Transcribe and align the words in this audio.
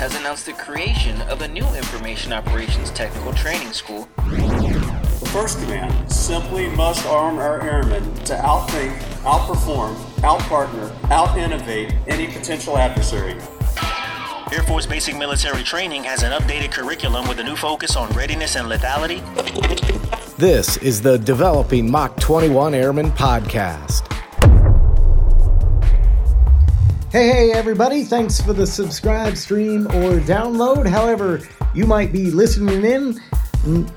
has 0.00 0.14
announced 0.14 0.46
the 0.46 0.52
creation 0.54 1.20
of 1.28 1.42
a 1.42 1.48
new 1.48 1.66
Information 1.74 2.32
Operations 2.32 2.90
Technical 2.92 3.34
Training 3.34 3.70
School. 3.74 4.08
The 4.16 5.28
first 5.30 5.60
command 5.60 6.10
simply 6.10 6.70
must 6.70 7.04
arm 7.04 7.36
our 7.36 7.60
airmen 7.60 8.14
to 8.24 8.32
outthink, 8.36 8.96
outperform, 9.24 9.94
outpartner, 10.22 10.90
out-innovate 11.10 11.92
any 12.08 12.28
potential 12.28 12.78
adversary. 12.78 13.32
Air 14.50 14.62
Force 14.62 14.86
Basic 14.86 15.18
Military 15.18 15.62
Training 15.62 16.04
has 16.04 16.22
an 16.22 16.32
updated 16.32 16.72
curriculum 16.72 17.28
with 17.28 17.38
a 17.38 17.44
new 17.44 17.54
focus 17.54 17.94
on 17.94 18.08
readiness 18.14 18.56
and 18.56 18.68
lethality. 18.68 19.20
This 20.38 20.78
is 20.78 21.02
the 21.02 21.18
Developing 21.18 21.90
Mach 21.90 22.18
21 22.18 22.72
Airmen 22.72 23.10
podcast. 23.10 24.09
Hey, 27.10 27.26
hey, 27.26 27.52
everybody. 27.52 28.04
Thanks 28.04 28.40
for 28.40 28.52
the 28.52 28.64
subscribe, 28.64 29.36
stream, 29.36 29.88
or 29.88 30.20
download. 30.20 30.86
However, 30.86 31.40
you 31.74 31.84
might 31.84 32.12
be 32.12 32.30
listening 32.30 32.84
in. 32.84 33.20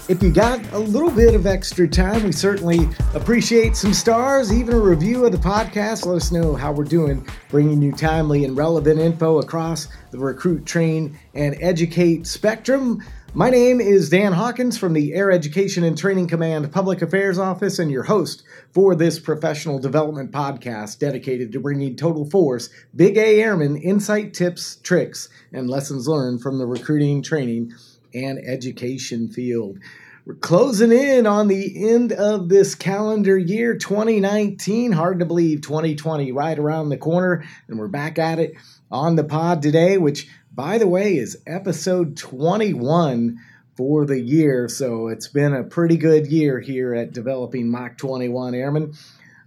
If 0.10 0.24
you 0.24 0.32
got 0.32 0.60
a 0.74 0.80
little 0.80 1.12
bit 1.12 1.36
of 1.36 1.46
extra 1.46 1.88
time, 1.88 2.24
we 2.24 2.32
certainly 2.32 2.90
appreciate 3.14 3.76
some 3.76 3.94
stars, 3.94 4.52
even 4.52 4.74
a 4.74 4.80
review 4.80 5.26
of 5.26 5.32
the 5.32 5.38
podcast. 5.38 6.08
Let 6.08 6.16
us 6.16 6.32
know 6.32 6.56
how 6.56 6.72
we're 6.72 6.86
doing, 6.86 7.24
bringing 7.50 7.84
you 7.84 7.92
timely 7.92 8.46
and 8.46 8.58
relevant 8.58 9.00
info 9.00 9.38
across 9.38 9.90
the 10.10 10.18
recruit, 10.18 10.66
train, 10.66 11.16
and 11.36 11.56
educate 11.62 12.26
spectrum. 12.26 13.04
My 13.36 13.50
name 13.50 13.82
is 13.82 14.12
Dan 14.12 14.34
Hawkins 14.34 14.78
from 14.78 14.94
the 14.94 15.16
Air 15.16 15.32
Education 15.32 15.84
and 15.84 15.98
Training 15.98 16.28
Command 16.28 16.72
Public 16.72 17.02
Affairs 17.02 17.40
Office 17.40 17.80
and 17.80 17.90
your 17.90 18.04
host 18.04 18.44
for 18.74 18.94
this 18.94 19.18
professional 19.18 19.80
development 19.80 20.32
podcast 20.32 21.00
dedicated 21.00 21.52
to 21.52 21.60
bringing 21.60 21.96
total 21.96 22.30
force, 22.30 22.70
Big 22.96 23.18
A 23.18 23.42
Airmen 23.42 23.76
insight, 23.78 24.36
tips, 24.36 24.76
tricks, 24.76 25.30
and 25.52 25.68
lessons 25.68 26.08
learned 26.08 26.44
from 26.44 26.60
the 26.60 26.68
recruiting, 26.68 27.24
training, 27.24 27.74
and 28.14 28.38
education 28.38 29.28
field. 29.28 29.80
We're 30.28 30.36
closing 30.36 30.92
in 30.92 31.26
on 31.26 31.48
the 31.48 31.90
end 31.90 32.14
of 32.14 32.50
this 32.50 32.76
calendar 32.76 33.38
year 33.38 33.76
2019. 33.76 34.92
Hard 34.92 35.20
to 35.20 35.26
believe 35.26 35.62
2020 35.62 36.32
right 36.32 36.58
around 36.58 36.90
the 36.90 36.98
corner, 36.98 37.44
and 37.68 37.80
we're 37.80 37.88
back 37.88 38.20
at 38.20 38.38
it 38.38 38.54
on 38.92 39.16
the 39.16 39.24
pod 39.24 39.64
today, 39.64 39.98
which 39.98 40.30
by 40.56 40.78
the 40.78 40.88
way, 40.88 41.18
is 41.18 41.42
episode 41.48 42.16
21 42.16 43.40
for 43.76 44.06
the 44.06 44.20
year. 44.20 44.68
So 44.68 45.08
it's 45.08 45.28
been 45.28 45.54
a 45.54 45.64
pretty 45.64 45.98
good 45.98 46.28
year 46.28 46.60
here 46.60 46.94
at 46.94 47.12
Developing 47.12 47.70
Mach 47.70 47.98
21 47.98 48.54
Airmen. 48.54 48.94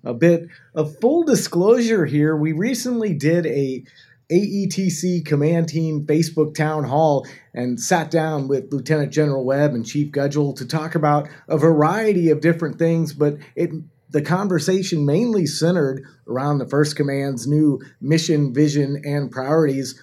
A 0.05 0.15
bit 0.15 0.49
of 0.75 0.99
full 0.99 1.23
disclosure 1.23 2.07
here, 2.07 2.37
we 2.37 2.53
recently 2.53 3.15
did 3.15 3.47
a 3.47 3.85
AETC 4.31 5.25
Command 5.25 5.69
Team 5.69 6.05
Facebook 6.05 6.55
Town 6.55 6.83
Hall 6.83 7.25
and 7.55 7.79
sat 7.79 8.11
down 8.11 8.49
with 8.49 8.73
Lieutenant 8.73 9.13
General 9.13 9.45
Webb 9.45 9.75
and 9.75 9.87
Chief 9.87 10.11
Gudgel 10.11 10.55
to 10.55 10.67
talk 10.67 10.97
about 10.97 11.29
a 11.47 11.57
variety 11.57 12.31
of 12.31 12.41
different 12.41 12.79
things, 12.79 13.13
but 13.13 13.37
it 13.55 13.71
the 14.11 14.23
conversation 14.23 15.05
mainly 15.05 15.47
centered 15.47 16.05
around 16.29 16.59
the 16.59 16.69
First 16.69 16.97
Command's 16.97 17.47
new 17.47 17.81
mission, 18.01 18.55
vision, 18.55 19.03
and 19.05 19.31
priorities 19.31 20.01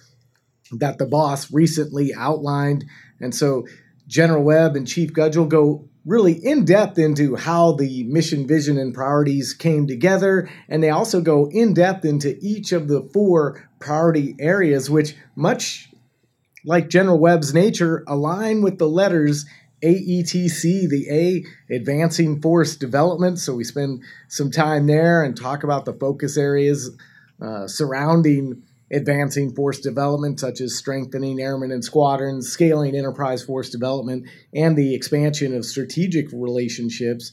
that 0.80 0.98
the 0.98 1.06
boss 1.06 1.52
recently 1.52 2.14
outlined. 2.14 2.86
And 3.20 3.34
so 3.34 3.66
General 4.08 4.44
Webb 4.44 4.76
and 4.76 4.88
Chief 4.88 5.14
Gudgel 5.14 5.46
go 5.46 5.88
really 6.06 6.34
in 6.34 6.66
depth 6.66 6.98
into 6.98 7.36
how 7.36 7.74
the 7.74 8.04
mission, 8.04 8.46
vision, 8.46 8.78
and 8.78 8.94
priorities 8.94 9.54
came 9.54 9.88
together. 9.88 10.50
And 10.68 10.84
they 10.84 10.90
also 10.90 11.22
go 11.22 11.50
in 11.50 11.74
depth 11.74 12.04
into 12.04 12.38
each 12.42 12.72
of 12.72 12.88
the 12.88 13.10
four 13.14 13.70
priority 13.80 14.36
areas, 14.40 14.90
which, 14.90 15.16
much 15.36 15.90
like 16.66 16.90
General 16.90 17.20
Webb's 17.20 17.54
nature, 17.54 18.04
align 18.08 18.62
with 18.62 18.80
the 18.80 18.88
letters 18.88 19.46
AETC, 19.84 20.90
the 20.90 21.08
A, 21.10 21.74
Advancing 21.74 22.42
Force 22.42 22.76
Development. 22.76 23.38
So 23.38 23.56
we 23.56 23.64
spend 23.64 24.02
some 24.30 24.50
time 24.50 24.88
there 24.88 25.24
and 25.24 25.36
talk 25.36 25.64
about 25.64 25.86
the 25.86 25.94
focus 25.94 26.38
areas 26.38 26.96
uh, 27.42 27.68
surrounding 27.68 28.64
advancing 28.94 29.54
force 29.54 29.80
development, 29.80 30.40
such 30.40 30.62
as 30.62 30.76
strengthening 30.76 31.40
airmen 31.40 31.72
and 31.72 31.84
squadrons, 31.84 32.48
scaling 32.50 32.96
enterprise 32.96 33.44
force 33.44 33.70
development, 33.70 34.28
and 34.54 34.78
the 34.78 34.94
expansion 34.94 35.56
of 35.56 35.66
strategic 35.66 36.32
relationships. 36.32 37.32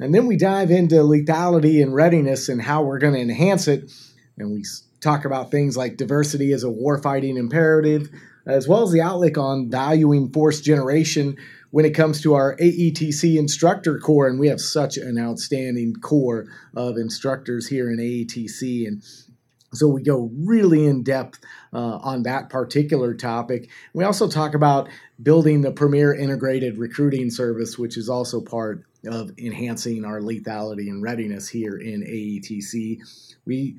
And 0.00 0.14
then 0.14 0.26
we 0.26 0.36
dive 0.36 0.70
into 0.70 0.96
lethality 0.96 1.82
and 1.82 1.94
readiness 1.94 2.48
and 2.48 2.60
how 2.60 2.82
we're 2.82 2.98
going 2.98 3.14
to 3.14 3.20
enhance 3.20 3.68
it. 3.68 3.92
And 4.38 4.52
we 4.52 4.64
talk 5.00 5.24
about 5.24 5.50
things 5.50 5.76
like 5.76 5.96
diversity 5.96 6.52
as 6.52 6.64
a 6.64 6.68
warfighting 6.68 7.36
imperative, 7.36 8.08
as 8.46 8.66
well 8.66 8.82
as 8.82 8.90
the 8.90 9.02
outlook 9.02 9.36
on 9.38 9.70
valuing 9.70 10.32
force 10.32 10.60
generation 10.60 11.36
when 11.70 11.84
it 11.84 11.94
comes 11.94 12.20
to 12.22 12.34
our 12.34 12.56
AETC 12.56 13.36
instructor 13.36 13.98
corps. 13.98 14.28
And 14.28 14.40
we 14.40 14.48
have 14.48 14.60
such 14.60 14.96
an 14.96 15.18
outstanding 15.18 15.94
core 16.02 16.46
of 16.74 16.96
instructors 16.96 17.68
here 17.68 17.90
in 17.90 17.98
AETC. 17.98 18.86
And 18.86 19.02
so 19.74 19.88
we 19.88 20.02
go 20.02 20.30
really 20.34 20.86
in 20.86 21.02
depth 21.02 21.40
uh, 21.72 21.98
on 22.02 22.24
that 22.24 22.50
particular 22.50 23.14
topic. 23.14 23.70
We 23.94 24.04
also 24.04 24.28
talk 24.28 24.54
about 24.54 24.88
building 25.22 25.62
the 25.62 25.72
premier 25.72 26.14
integrated 26.14 26.78
recruiting 26.78 27.30
service, 27.30 27.78
which 27.78 27.96
is 27.96 28.08
also 28.08 28.40
part 28.40 28.84
of 29.06 29.30
enhancing 29.38 30.04
our 30.04 30.20
lethality 30.20 30.88
and 30.88 31.02
readiness 31.02 31.48
here 31.48 31.76
in 31.76 32.02
AETC. 32.02 32.98
We 33.46 33.76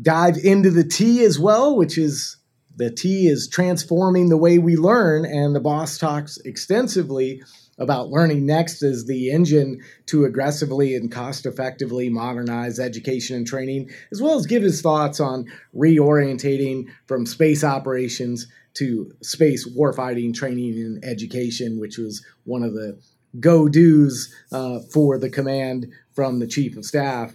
dive 0.00 0.36
into 0.36 0.70
the 0.70 0.84
T 0.84 1.24
as 1.24 1.38
well, 1.38 1.76
which 1.76 1.96
is 1.96 2.36
the 2.76 2.90
T 2.90 3.28
is 3.28 3.48
transforming 3.48 4.28
the 4.28 4.36
way 4.36 4.58
we 4.58 4.76
learn, 4.76 5.24
and 5.24 5.54
the 5.54 5.60
boss 5.60 5.98
talks 5.98 6.38
extensively 6.38 7.42
about 7.78 8.10
learning 8.10 8.46
next 8.46 8.82
as 8.82 9.06
the 9.06 9.30
engine 9.30 9.80
to 10.06 10.24
aggressively 10.24 10.94
and 10.94 11.10
cost 11.10 11.46
effectively 11.46 12.08
modernize 12.08 12.78
education 12.78 13.36
and 13.36 13.46
training, 13.46 13.90
as 14.10 14.20
well 14.20 14.36
as 14.36 14.46
give 14.46 14.62
his 14.62 14.82
thoughts 14.82 15.20
on 15.20 15.46
reorientating 15.74 16.84
from 17.06 17.26
space 17.26 17.64
operations 17.64 18.46
to 18.74 19.12
space 19.22 19.68
warfighting 19.68 20.34
training 20.34 20.74
and 20.74 21.04
education, 21.04 21.80
which 21.80 21.98
was 21.98 22.24
one 22.44 22.62
of 22.62 22.74
the 22.74 22.98
go 23.40 23.68
dos 23.68 24.32
uh, 24.52 24.78
for 24.92 25.18
the 25.18 25.30
command 25.30 25.86
from 26.14 26.38
the 26.38 26.46
chief 26.46 26.76
of 26.76 26.84
staff. 26.84 27.34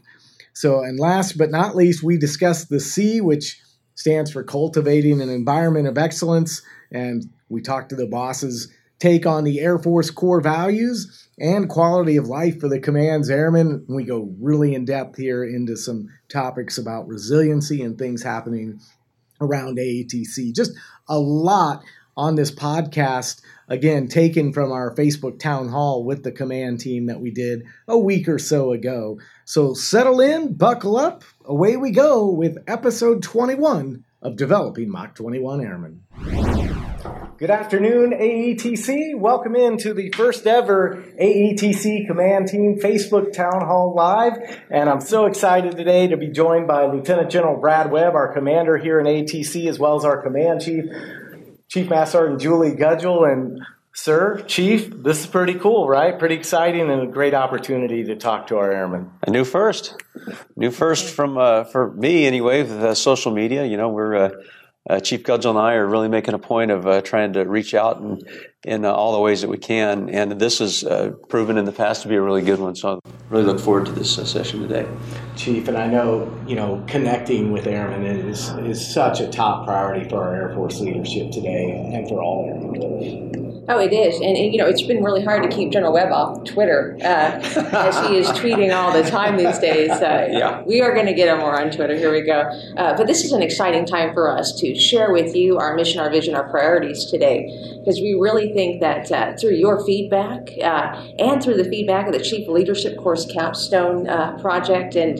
So, 0.53 0.83
and 0.83 0.99
last 0.99 1.37
but 1.37 1.51
not 1.51 1.75
least, 1.75 2.03
we 2.03 2.17
discussed 2.17 2.69
the 2.69 2.79
C, 2.79 3.21
which 3.21 3.59
stands 3.95 4.31
for 4.31 4.43
cultivating 4.43 5.21
an 5.21 5.29
environment 5.29 5.87
of 5.87 5.97
excellence. 5.97 6.61
And 6.91 7.29
we 7.49 7.61
talked 7.61 7.89
to 7.89 7.95
the 7.95 8.07
bosses 8.07 8.71
take 8.99 9.25
on 9.25 9.43
the 9.43 9.59
Air 9.59 9.77
Force 9.77 10.09
core 10.09 10.41
values 10.41 11.27
and 11.39 11.69
quality 11.69 12.17
of 12.17 12.27
life 12.27 12.59
for 12.59 12.67
the 12.67 12.79
command's 12.79 13.29
airmen. 13.29 13.85
We 13.87 14.03
go 14.03 14.33
really 14.39 14.73
in 14.73 14.85
depth 14.85 15.17
here 15.17 15.43
into 15.43 15.77
some 15.77 16.09
topics 16.29 16.77
about 16.77 17.07
resiliency 17.07 17.81
and 17.83 17.97
things 17.97 18.23
happening 18.23 18.79
around 19.39 19.77
AETC. 19.77 20.55
Just 20.55 20.71
a 21.07 21.19
lot 21.19 21.83
on 22.15 22.35
this 22.35 22.49
podcast, 22.49 23.41
again, 23.67 24.07
taken 24.07 24.51
from 24.51 24.71
our 24.71 24.95
Facebook 24.95 25.39
town 25.39 25.69
hall 25.69 26.03
with 26.03 26.23
the 26.23 26.31
command 26.31 26.79
team 26.79 27.05
that 27.05 27.21
we 27.21 27.29
did 27.29 27.63
a 27.87 27.97
week 27.97 28.27
or 28.27 28.39
so 28.39 28.71
ago. 28.71 29.19
So 29.45 29.75
settle 29.75 30.19
in, 30.19 30.55
buckle 30.55 30.97
up, 30.97 31.23
away 31.45 31.77
we 31.77 31.91
go 31.91 32.31
with 32.31 32.57
episode 32.67 33.21
21 33.21 34.03
of 34.23 34.35
Developing 34.35 34.89
Mach 34.89 35.13
21 35.13 35.61
Airmen. 35.61 36.46
Good 37.37 37.51
afternoon, 37.51 38.13
AETC. 38.13 39.15
Welcome 39.15 39.55
into 39.55 39.93
the 39.93 40.09
first 40.09 40.47
ever 40.47 41.03
AETC 41.21 42.07
Command 42.07 42.47
Team 42.47 42.79
Facebook 42.81 43.31
Town 43.31 43.63
Hall 43.63 43.93
Live. 43.95 44.33
And 44.71 44.89
I'm 44.89 45.01
so 45.01 45.27
excited 45.27 45.77
today 45.77 46.07
to 46.07 46.17
be 46.17 46.29
joined 46.29 46.65
by 46.65 46.87
Lieutenant 46.87 47.29
General 47.29 47.61
Brad 47.61 47.91
Webb, 47.91 48.15
our 48.15 48.33
commander 48.33 48.77
here 48.77 48.99
in 48.99 49.05
AETC, 49.05 49.67
as 49.67 49.77
well 49.77 49.95
as 49.95 50.03
our 50.03 50.19
command 50.19 50.61
chief, 50.61 50.85
Chief 51.69 51.87
Master 51.87 52.17
Sergeant 52.17 52.41
Juliet 52.41 52.79
Gudgel. 52.79 53.31
And 53.31 53.61
Sir, 53.93 54.41
Chief, 54.47 54.91
this 55.03 55.19
is 55.19 55.27
pretty 55.27 55.53
cool, 55.53 55.87
right? 55.87 56.17
Pretty 56.17 56.35
exciting 56.35 56.89
and 56.89 57.03
a 57.03 57.05
great 57.05 57.35
opportunity 57.35 58.05
to 58.05 58.15
talk 58.15 58.47
to 58.47 58.57
our 58.57 58.71
airmen. 58.71 59.11
A 59.27 59.29
new 59.29 59.45
first, 59.45 59.93
new 60.55 60.71
first 60.71 61.13
from 61.13 61.37
uh, 61.37 61.65
for 61.65 61.91
me 61.93 62.25
anyway 62.25 62.63
with 62.63 62.71
uh, 62.71 62.95
social 62.95 63.31
media. 63.31 63.63
You 63.63 63.77
know, 63.77 63.89
we're 63.89 64.15
uh, 64.15 64.29
uh, 64.89 64.99
Chief 64.99 65.23
Gudgel 65.23 65.51
and 65.51 65.59
I 65.59 65.73
are 65.73 65.85
really 65.85 66.07
making 66.07 66.33
a 66.33 66.39
point 66.39 66.71
of 66.71 66.87
uh, 66.87 67.01
trying 67.01 67.33
to 67.33 67.43
reach 67.43 67.73
out 67.73 67.97
in, 67.97 68.21
in 68.63 68.85
uh, 68.85 68.91
all 68.91 69.13
the 69.13 69.19
ways 69.19 69.41
that 69.41 69.49
we 69.49 69.57
can. 69.57 70.09
And 70.09 70.39
this 70.39 70.59
has 70.59 70.83
uh, 70.83 71.11
proven 71.29 71.57
in 71.57 71.65
the 71.65 71.71
past 71.71 72.03
to 72.03 72.07
be 72.07 72.15
a 72.15 72.21
really 72.21 72.41
good 72.41 72.59
one. 72.59 72.75
So 72.75 72.99
I 73.05 73.09
really 73.29 73.45
look 73.45 73.59
forward 73.59 73.85
to 73.87 73.91
this 73.91 74.17
uh, 74.17 74.25
session 74.25 74.61
today. 74.61 74.87
Chief, 75.35 75.67
and 75.67 75.77
I 75.77 75.87
know, 75.87 76.33
you 76.47 76.55
know, 76.55 76.83
connecting 76.87 77.51
with 77.51 77.67
airmen 77.67 78.05
is, 78.05 78.49
is 78.49 78.93
such 78.93 79.19
a 79.19 79.27
top 79.27 79.65
priority 79.65 80.07
for 80.09 80.23
our 80.23 80.35
Air 80.35 80.53
Force 80.55 80.79
leadership 80.79 81.31
today 81.31 81.71
and 81.93 82.07
for 82.07 82.21
all 82.21 82.45
airmen. 82.47 83.46
Oh, 83.69 83.79
it 83.79 83.91
is, 83.91 84.15
and, 84.15 84.37
and, 84.37 84.53
you 84.53 84.57
know 84.57 84.65
it's 84.65 84.81
been 84.81 85.03
really 85.03 85.23
hard 85.23 85.43
to 85.43 85.49
keep 85.49 85.71
General 85.73 85.91
Webb 85.91 86.11
off 86.13 86.45
Twitter, 86.45 86.97
uh, 87.01 87.03
as 87.73 88.07
he 88.07 88.17
is 88.17 88.27
tweeting 88.29 88.73
all 88.73 88.93
the 88.93 89.03
time 89.09 89.35
these 89.35 89.59
days. 89.59 89.91
Uh, 89.91 90.27
Yeah. 90.31 90.63
we 90.65 90.81
are 90.81 90.93
going 90.93 91.05
to 91.05 91.13
get 91.13 91.27
him 91.27 91.39
more 91.39 91.59
on 91.59 91.69
Twitter. 91.69 91.95
Here 91.95 92.11
we 92.11 92.21
go. 92.21 92.41
Uh, 92.77 92.95
but 92.95 93.07
this 93.07 93.25
is 93.25 93.33
an 93.33 93.41
exciting 93.41 93.85
time 93.85 94.13
for 94.13 94.29
us 94.29 94.57
to 94.59 94.73
share 94.79 95.11
with 95.11 95.35
you 95.35 95.57
our 95.57 95.75
mission, 95.75 95.99
our 95.99 96.09
vision, 96.09 96.33
our 96.33 96.47
priorities 96.49 97.05
today, 97.11 97.47
because 97.79 97.99
we 97.99 98.13
really 98.13 98.53
think 98.53 98.79
that 98.79 99.11
uh, 99.11 99.35
through 99.35 99.55
your 99.55 99.85
feedback 99.85 100.49
uh, 100.63 100.95
and 101.19 101.43
through 101.43 101.57
the 101.57 101.65
feedback 101.65 102.07
of 102.07 102.13
the 102.13 102.23
Chief 102.23 102.47
Leadership 102.47 102.97
Course 102.97 103.25
Capstone 103.25 104.07
uh, 104.07 104.37
project, 104.39 104.95
and 104.95 105.19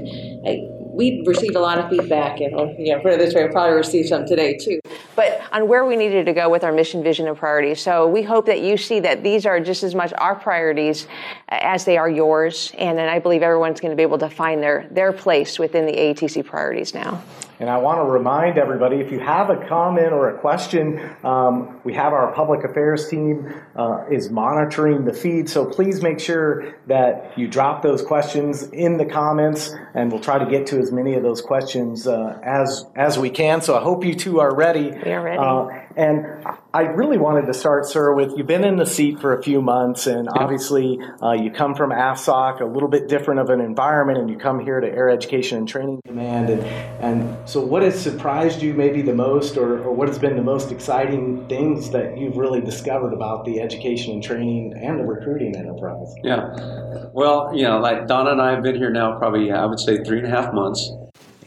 we've 0.97 1.25
received 1.27 1.55
a 1.55 1.59
lot 1.59 1.77
of 1.77 1.89
feedback, 1.89 2.41
and 2.41 2.51
you 2.79 2.93
know, 2.93 2.99
put 3.01 3.13
it 3.13 3.19
this 3.19 3.33
way, 3.33 3.43
we'll 3.43 3.51
probably 3.51 3.77
received 3.77 4.09
some 4.09 4.25
today 4.25 4.57
too. 4.57 4.79
But 5.15 5.41
on 5.51 5.67
where 5.67 5.85
we 5.85 5.95
needed 5.95 6.25
to 6.25 6.33
go 6.33 6.49
with 6.49 6.63
our 6.63 6.73
mission, 6.73 7.03
vision, 7.03 7.27
and 7.27 7.37
priorities. 7.37 7.79
So 7.79 8.07
we 8.07 8.23
hope 8.23 8.47
that 8.47 8.61
you 8.61 8.75
see 8.77 8.99
that 9.01 9.23
these 9.23 9.45
are 9.45 9.59
just 9.59 9.83
as 9.83 9.95
much 9.95 10.11
our 10.17 10.35
priorities 10.35 11.05
uh, 11.49 11.59
as 11.61 11.85
they 11.85 11.97
are 11.97 12.09
yours, 12.09 12.73
and 12.77 12.97
then 12.97 13.07
I 13.07 13.19
believe 13.19 13.43
everyone's 13.43 13.79
going 13.79 13.91
to 13.91 13.95
be 13.95 14.03
able 14.03 14.17
to 14.17 14.29
find 14.29 14.61
their 14.61 14.87
their 14.91 15.13
place 15.13 15.59
within 15.59 15.85
the 15.85 15.93
AETC 15.93 16.45
priorities 16.45 16.93
now. 16.93 17.23
And 17.59 17.69
I 17.69 17.77
want 17.77 17.97
to 17.99 18.03
remind 18.03 18.59
everybody 18.59 18.97
if 18.97 19.11
you 19.11 19.19
have 19.19 19.49
a 19.49 19.67
comment 19.67 20.13
or 20.13 20.29
a 20.29 20.37
question, 20.37 20.99
um, 21.23 21.81
we 21.83 21.93
have 21.93 22.13
our 22.13 22.31
public 22.33 22.63
affairs 22.63 23.09
team 23.09 23.51
uh, 23.75 24.05
is 24.11 24.29
monitoring 24.29 25.05
the 25.05 25.13
feed. 25.13 25.49
So 25.49 25.65
please 25.65 26.03
make 26.03 26.19
sure 26.19 26.75
that 26.85 27.37
you 27.37 27.47
drop 27.47 27.81
those 27.81 28.03
questions 28.03 28.63
in 28.63 28.97
the 28.97 29.05
comments, 29.05 29.73
and 29.95 30.11
we'll 30.11 30.21
try 30.21 30.37
to 30.37 30.45
get 30.45 30.67
to 30.67 30.77
as 30.77 30.91
many 30.91 31.15
of 31.15 31.23
those 31.23 31.41
questions 31.41 32.05
uh, 32.05 32.39
as 32.43 32.85
as 32.95 33.17
we 33.17 33.31
can. 33.31 33.61
So 33.61 33.75
I 33.75 33.81
hope 33.81 34.05
you 34.05 34.13
two 34.13 34.39
are 34.39 34.53
ready. 34.53 34.91
We 34.91 35.11
are 35.11 35.23
ready. 35.23 35.39
Uh, 35.39 35.86
and 35.97 36.45
I 36.75 36.81
really 36.81 37.17
wanted 37.17 37.47
to 37.47 37.55
start, 37.55 37.87
sir, 37.87 38.13
with 38.13 38.33
you've 38.37 38.45
been 38.45 38.63
in 38.63 38.75
the 38.75 38.85
seat 38.85 39.19
for 39.19 39.35
a 39.35 39.41
few 39.41 39.63
months, 39.63 40.05
and 40.05 40.29
obviously 40.29 40.99
uh, 41.23 41.31
you 41.31 41.49
come 41.49 41.73
from 41.73 41.89
AFSOC, 41.89 42.61
a 42.61 42.65
little 42.65 42.87
bit 42.87 43.07
different 43.07 43.39
of 43.39 43.49
an 43.49 43.59
environment, 43.59 44.19
and 44.19 44.29
you 44.29 44.37
come 44.37 44.59
here 44.59 44.79
to 44.79 44.87
Air 44.87 45.09
Education 45.09 45.57
and 45.57 45.67
Training 45.67 45.99
Command. 46.05 46.51
And, 46.51 46.61
and 47.01 47.49
so, 47.49 47.61
what 47.61 47.81
has 47.81 47.99
surprised 47.99 48.61
you 48.61 48.75
maybe 48.75 49.01
the 49.01 49.15
most, 49.15 49.57
or, 49.57 49.83
or 49.83 49.91
what 49.91 50.07
has 50.07 50.19
been 50.19 50.35
the 50.35 50.43
most 50.43 50.71
exciting 50.71 51.47
things 51.47 51.89
that 51.89 52.15
you've 52.15 52.37
really 52.37 52.61
discovered 52.61 53.13
about 53.13 53.43
the 53.45 53.59
education 53.59 54.13
and 54.13 54.23
training 54.23 54.73
and 54.79 54.99
the 54.99 55.03
recruiting 55.03 55.55
enterprise? 55.55 56.13
Yeah. 56.23 57.09
Well, 57.11 57.51
you 57.55 57.63
know, 57.63 57.79
like 57.79 58.05
Donna 58.05 58.31
and 58.31 58.41
I 58.41 58.51
have 58.51 58.61
been 58.61 58.75
here 58.75 58.91
now 58.91 59.17
probably, 59.17 59.51
I 59.51 59.65
would 59.65 59.79
say, 59.79 60.03
three 60.03 60.19
and 60.19 60.27
a 60.27 60.29
half 60.29 60.53
months. 60.53 60.91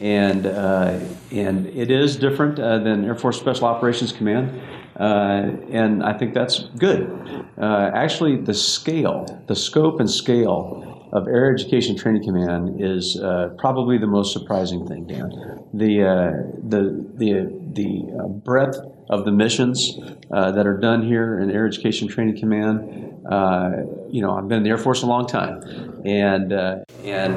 And, 0.01 0.47
uh, 0.47 0.99
and 1.31 1.67
it 1.67 1.91
is 1.91 2.15
different 2.15 2.59
uh, 2.59 2.79
than 2.79 3.05
Air 3.05 3.13
Force 3.13 3.39
Special 3.39 3.65
Operations 3.67 4.11
Command. 4.11 4.59
Uh, 4.99 5.51
and 5.69 6.03
I 6.03 6.17
think 6.17 6.33
that's 6.33 6.59
good. 6.77 7.45
Uh, 7.55 7.91
actually, 7.93 8.37
the 8.37 8.53
scale, 8.53 9.43
the 9.47 9.55
scope 9.55 9.99
and 9.99 10.09
scale 10.09 11.00
of 11.11 11.27
Air 11.27 11.53
Education 11.53 11.97
Training 11.97 12.23
Command 12.23 12.81
is 12.81 13.19
uh, 13.19 13.49
probably 13.57 13.97
the 13.97 14.07
most 14.07 14.31
surprising 14.31 14.87
thing, 14.87 15.07
Dan. 15.07 15.29
The, 15.73 16.03
uh, 16.03 16.31
the, 16.67 17.05
the, 17.15 17.51
the 17.73 18.17
uh, 18.17 18.27
breadth 18.27 18.77
of 19.09 19.25
the 19.25 19.31
missions 19.31 19.99
uh, 20.31 20.51
that 20.51 20.65
are 20.65 20.77
done 20.77 21.05
here 21.05 21.39
in 21.39 21.51
Air 21.51 21.67
Education 21.67 22.07
Training 22.07 22.39
Command. 22.39 23.27
Uh, 23.29 23.71
you 24.09 24.21
know, 24.21 24.37
I've 24.37 24.47
been 24.47 24.59
in 24.59 24.63
the 24.63 24.69
Air 24.69 24.77
Force 24.77 25.03
a 25.03 25.05
long 25.05 25.27
time, 25.27 25.61
and 26.05 26.51
uh, 26.51 26.77
and 27.03 27.35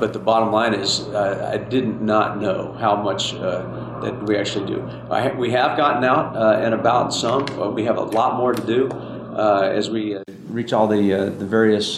but 0.00 0.12
the 0.12 0.18
bottom 0.18 0.50
line 0.50 0.74
is, 0.74 1.06
I 1.14 1.56
did 1.56 2.00
not 2.00 2.40
know 2.40 2.72
how 2.72 2.96
much 2.96 3.32
that 3.32 4.24
we 4.26 4.36
actually 4.36 4.66
do. 4.66 4.80
Ha- 4.82 5.34
we 5.38 5.52
have 5.52 5.76
gotten 5.76 6.02
out 6.02 6.34
and 6.60 6.74
about 6.74 7.14
some. 7.14 7.46
We 7.74 7.84
have 7.84 7.96
a 7.96 8.02
lot 8.02 8.38
more 8.38 8.52
to 8.52 8.66
do 8.66 8.90
as 9.38 9.88
we 9.88 10.18
reach 10.48 10.72
all 10.72 10.88
the 10.88 11.32
the 11.38 11.46
various 11.46 11.96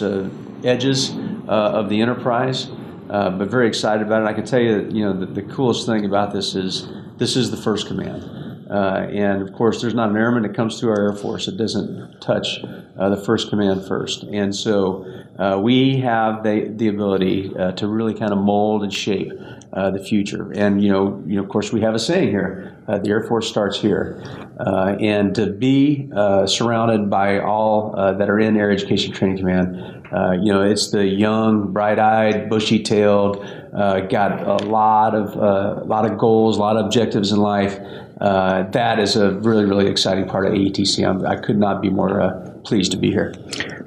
edges 0.63 1.11
uh, 1.47 1.51
of 1.51 1.89
the 1.89 2.01
enterprise. 2.01 2.69
Uh, 3.09 3.29
but 3.29 3.49
very 3.49 3.67
excited 3.67 4.05
about 4.05 4.23
it. 4.23 4.25
I 4.25 4.33
can 4.33 4.45
tell 4.45 4.61
you, 4.61 4.81
that, 4.81 4.91
you 4.91 5.03
know, 5.03 5.13
the, 5.13 5.25
the 5.25 5.43
coolest 5.43 5.85
thing 5.85 6.05
about 6.05 6.33
this 6.33 6.55
is 6.55 6.87
this 7.17 7.35
is 7.35 7.51
the 7.51 7.57
first 7.57 7.87
command. 7.87 8.43
Uh, 8.69 9.07
and 9.11 9.41
of 9.41 9.53
course, 9.53 9.81
there's 9.81 9.93
not 9.93 10.09
an 10.09 10.17
airman 10.17 10.41
that 10.43 10.55
comes 10.55 10.79
through 10.79 10.89
our 10.89 11.09
Air 11.11 11.15
Force 11.15 11.45
that 11.45 11.57
doesn't 11.57 12.21
touch 12.21 12.59
uh, 12.97 13.09
the 13.09 13.17
first 13.17 13.49
command 13.49 13.85
first. 13.85 14.23
And 14.23 14.55
so 14.55 15.05
uh, 15.37 15.59
we 15.61 15.97
have 15.97 16.43
the, 16.43 16.71
the 16.75 16.87
ability 16.87 17.55
uh, 17.55 17.73
to 17.73 17.87
really 17.87 18.13
kind 18.13 18.31
of 18.31 18.39
mold 18.39 18.81
and 18.81 18.91
shape 18.91 19.31
uh, 19.73 19.91
the 19.91 19.99
future. 19.99 20.51
And 20.53 20.81
you 20.83 20.89
know, 20.91 21.21
you 21.27 21.35
know, 21.35 21.43
of 21.43 21.49
course, 21.49 21.71
we 21.71 21.81
have 21.81 21.93
a 21.93 21.99
saying 21.99 22.29
here: 22.29 22.75
the 22.87 23.09
Air 23.09 23.23
Force 23.23 23.47
starts 23.47 23.79
here. 23.79 24.23
And 24.57 25.35
to 25.35 25.47
be 25.51 26.09
surrounded 26.47 27.09
by 27.09 27.39
all 27.39 27.91
that 27.91 28.29
are 28.29 28.39
in 28.39 28.55
Air 28.57 28.71
Education 28.71 29.13
Training 29.13 29.37
Command, 29.37 30.02
uh, 30.13 30.31
you 30.33 30.51
know, 30.51 30.61
it's 30.61 30.91
the 30.91 31.05
young, 31.05 31.71
bright-eyed, 31.73 32.49
bushy-tailed, 32.49 33.45
uh, 33.75 34.01
got 34.01 34.47
a 34.47 34.65
lot 34.65 35.15
of 35.15 35.35
a 35.35 35.83
lot 35.85 36.09
of 36.09 36.17
goals, 36.17 36.57
a 36.57 36.59
lot 36.59 36.77
of 36.77 36.85
objectives 36.85 37.31
in 37.31 37.39
life. 37.39 37.79
Uh, 38.21 38.63
that 38.69 38.99
is 38.99 39.15
a 39.15 39.31
really, 39.39 39.65
really 39.65 39.87
exciting 39.87 40.27
part 40.27 40.45
of 40.45 40.53
AETC. 40.53 41.05
I'm, 41.07 41.25
I 41.25 41.35
could 41.35 41.57
not 41.57 41.81
be 41.81 41.89
more 41.89 42.21
uh, 42.21 42.51
pleased 42.63 42.91
to 42.91 42.97
be 42.97 43.09
here. 43.09 43.33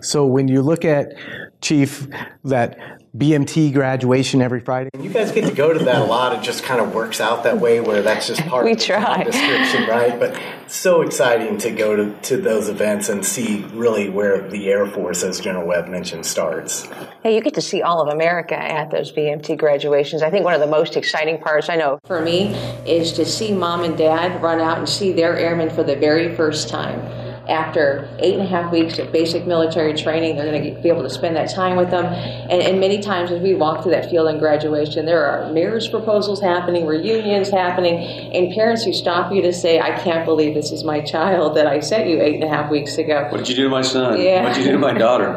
So 0.07 0.25
when 0.25 0.47
you 0.47 0.63
look 0.63 0.85
at 0.85 1.15
Chief 1.61 2.07
that 2.45 2.79
BMT 3.17 3.73
graduation 3.73 4.41
every 4.41 4.61
Friday, 4.61 4.91
you 5.01 5.11
guys 5.11 5.33
get 5.33 5.49
to 5.49 5.55
go 5.55 5.73
to 5.73 5.85
that 5.85 6.03
a 6.03 6.05
lot. 6.05 6.33
It 6.39 6.43
just 6.43 6.63
kind 6.63 6.81
of 6.81 6.95
works 6.95 7.21
out 7.21 7.43
that 7.45 7.59
way 7.59 7.81
where 7.81 8.03
that's 8.03 8.29
just 8.29 8.41
part 8.47 8.65
We 8.65 8.73
of 8.73 8.79
the 8.79 8.85
job 8.85 9.03
try. 9.03 9.25
description, 9.25 9.89
right? 9.89 10.21
But 10.21 10.41
it's 10.65 10.77
so 10.77 11.01
exciting 11.01 11.59
to 11.59 11.71
go 11.73 11.97
to, 11.97 12.13
to 12.13 12.37
those 12.37 12.69
events 12.69 13.09
and 13.09 13.25
see 13.25 13.65
really 13.73 14.09
where 14.11 14.49
the 14.49 14.69
Air 14.69 14.87
Force, 14.87 15.25
as 15.25 15.41
General 15.41 15.67
Webb 15.67 15.89
mentioned, 15.89 16.25
starts. 16.25 16.87
Hey, 17.23 17.35
you 17.35 17.41
get 17.41 17.55
to 17.55 17.63
see 17.63 17.83
all 17.83 18.01
of 18.01 18.15
America 18.15 18.57
at 18.57 18.91
those 18.91 19.11
BMT 19.13 19.57
graduations. 19.57 20.23
I 20.23 20.31
think 20.31 20.45
one 20.45 20.55
of 20.55 20.61
the 20.61 20.67
most 20.67 20.97
exciting 20.97 21.39
parts 21.39 21.69
I 21.69 21.77
know 21.77 21.99
for 22.05 22.21
me 22.21 22.55
is 22.87 23.13
to 23.15 23.25
see 23.25 23.53
mom 23.53 23.83
and 23.83 23.97
dad 23.97 24.41
run 24.43 24.61
out 24.61 24.79
and 24.79 24.89
see 24.89 25.13
their 25.13 25.37
airmen 25.37 25.71
for 25.71 25.83
the 25.83 25.97
very 25.97 26.37
first 26.37 26.69
time. 26.69 27.26
After 27.49 28.09
eight 28.19 28.35
and 28.35 28.43
a 28.43 28.47
half 28.47 28.73
weeks 28.73 28.99
of 28.99 29.13
basic 29.13 29.47
military 29.47 29.95
training, 29.95 30.37
they're 30.37 30.51
going 30.51 30.75
to 30.75 30.81
be 30.81 30.89
able 30.89 31.03
to 31.03 31.11
spend 31.11 31.37
that 31.37 31.51
time 31.51 31.77
with 31.77 31.91
them. 31.91 32.07
And, 32.07 32.63
and 32.63 32.81
many 32.81 33.01
times 33.01 33.31
as 33.31 33.41
we 33.41 33.55
walk 33.55 33.83
through 33.83 33.93
that 33.93 34.11
field 34.11 34.29
in 34.29 34.39
graduation, 34.39 35.07
there 35.07 35.25
are 35.25 35.53
marriage 35.53 35.91
proposals 35.91 36.41
happening, 36.41 36.87
reunions 36.87 37.51
happening, 37.51 37.97
and 38.35 38.53
parents 38.55 38.85
who 38.85 38.93
stop 38.93 39.33
you 39.33 39.43
to 39.43 39.53
say, 39.53 39.81
I 39.81 39.99
can't 39.99 40.25
believe 40.25 40.55
this 40.55 40.73
is 40.73 40.85
my 40.85 41.01
child 41.01 41.57
that 41.57 41.67
I 41.67 41.81
sent 41.81 42.09
you 42.09 42.21
eight 42.21 42.35
and 42.35 42.45
a 42.45 42.49
half 42.49 42.71
weeks 42.71 42.99
ago. 42.99 43.29
What 43.31 43.39
did 43.39 43.49
you 43.49 43.57
do 43.57 43.65
to 43.65 43.69
my 43.69 43.83
son? 43.83 44.21
Yeah. 44.21 44.45
What 44.45 44.55
did 44.55 44.65
you 44.65 44.73
do 44.73 44.73
to 44.73 44.79
my 44.79 44.93
daughter? 44.93 45.35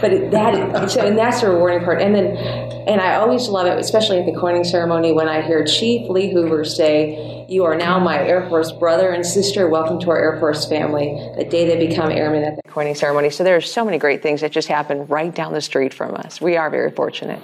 But 0.00 0.30
that 0.30 0.90
so 0.90 1.06
and 1.06 1.16
that's 1.16 1.40
the 1.40 1.48
rewarding 1.48 1.84
part. 1.84 2.00
And 2.00 2.14
then 2.14 2.36
and 2.86 3.00
I 3.00 3.14
always 3.16 3.48
love 3.48 3.66
it, 3.66 3.78
especially 3.78 4.18
at 4.18 4.26
the 4.26 4.32
coining 4.32 4.64
ceremony, 4.64 5.12
when 5.12 5.28
I 5.28 5.42
hear 5.42 5.64
Chief 5.64 6.08
Lee 6.08 6.32
Hoover 6.32 6.64
say, 6.64 7.41
"You 7.52 7.64
are 7.64 7.76
now 7.76 7.98
my 7.98 8.18
Air 8.18 8.48
Force 8.48 8.72
brother 8.72 9.10
and 9.10 9.26
sister. 9.26 9.68
Welcome 9.68 10.00
to 10.00 10.10
our 10.10 10.18
Air 10.18 10.40
Force 10.40 10.66
family." 10.66 11.20
The 11.36 11.44
day 11.44 11.66
they 11.66 11.86
become 11.86 12.10
airmen 12.10 12.44
at 12.44 12.56
the 12.56 12.62
coining 12.62 12.94
ceremony. 12.94 13.28
So 13.28 13.44
there's 13.44 13.70
so 13.70 13.84
many 13.84 13.98
great 13.98 14.22
things 14.22 14.40
that 14.40 14.52
just 14.52 14.68
happen 14.68 15.06
right 15.06 15.34
down 15.34 15.52
the 15.52 15.60
street 15.60 15.92
from 15.92 16.14
us. 16.14 16.40
We 16.40 16.56
are 16.56 16.70
very 16.70 16.90
fortunate. 16.90 17.40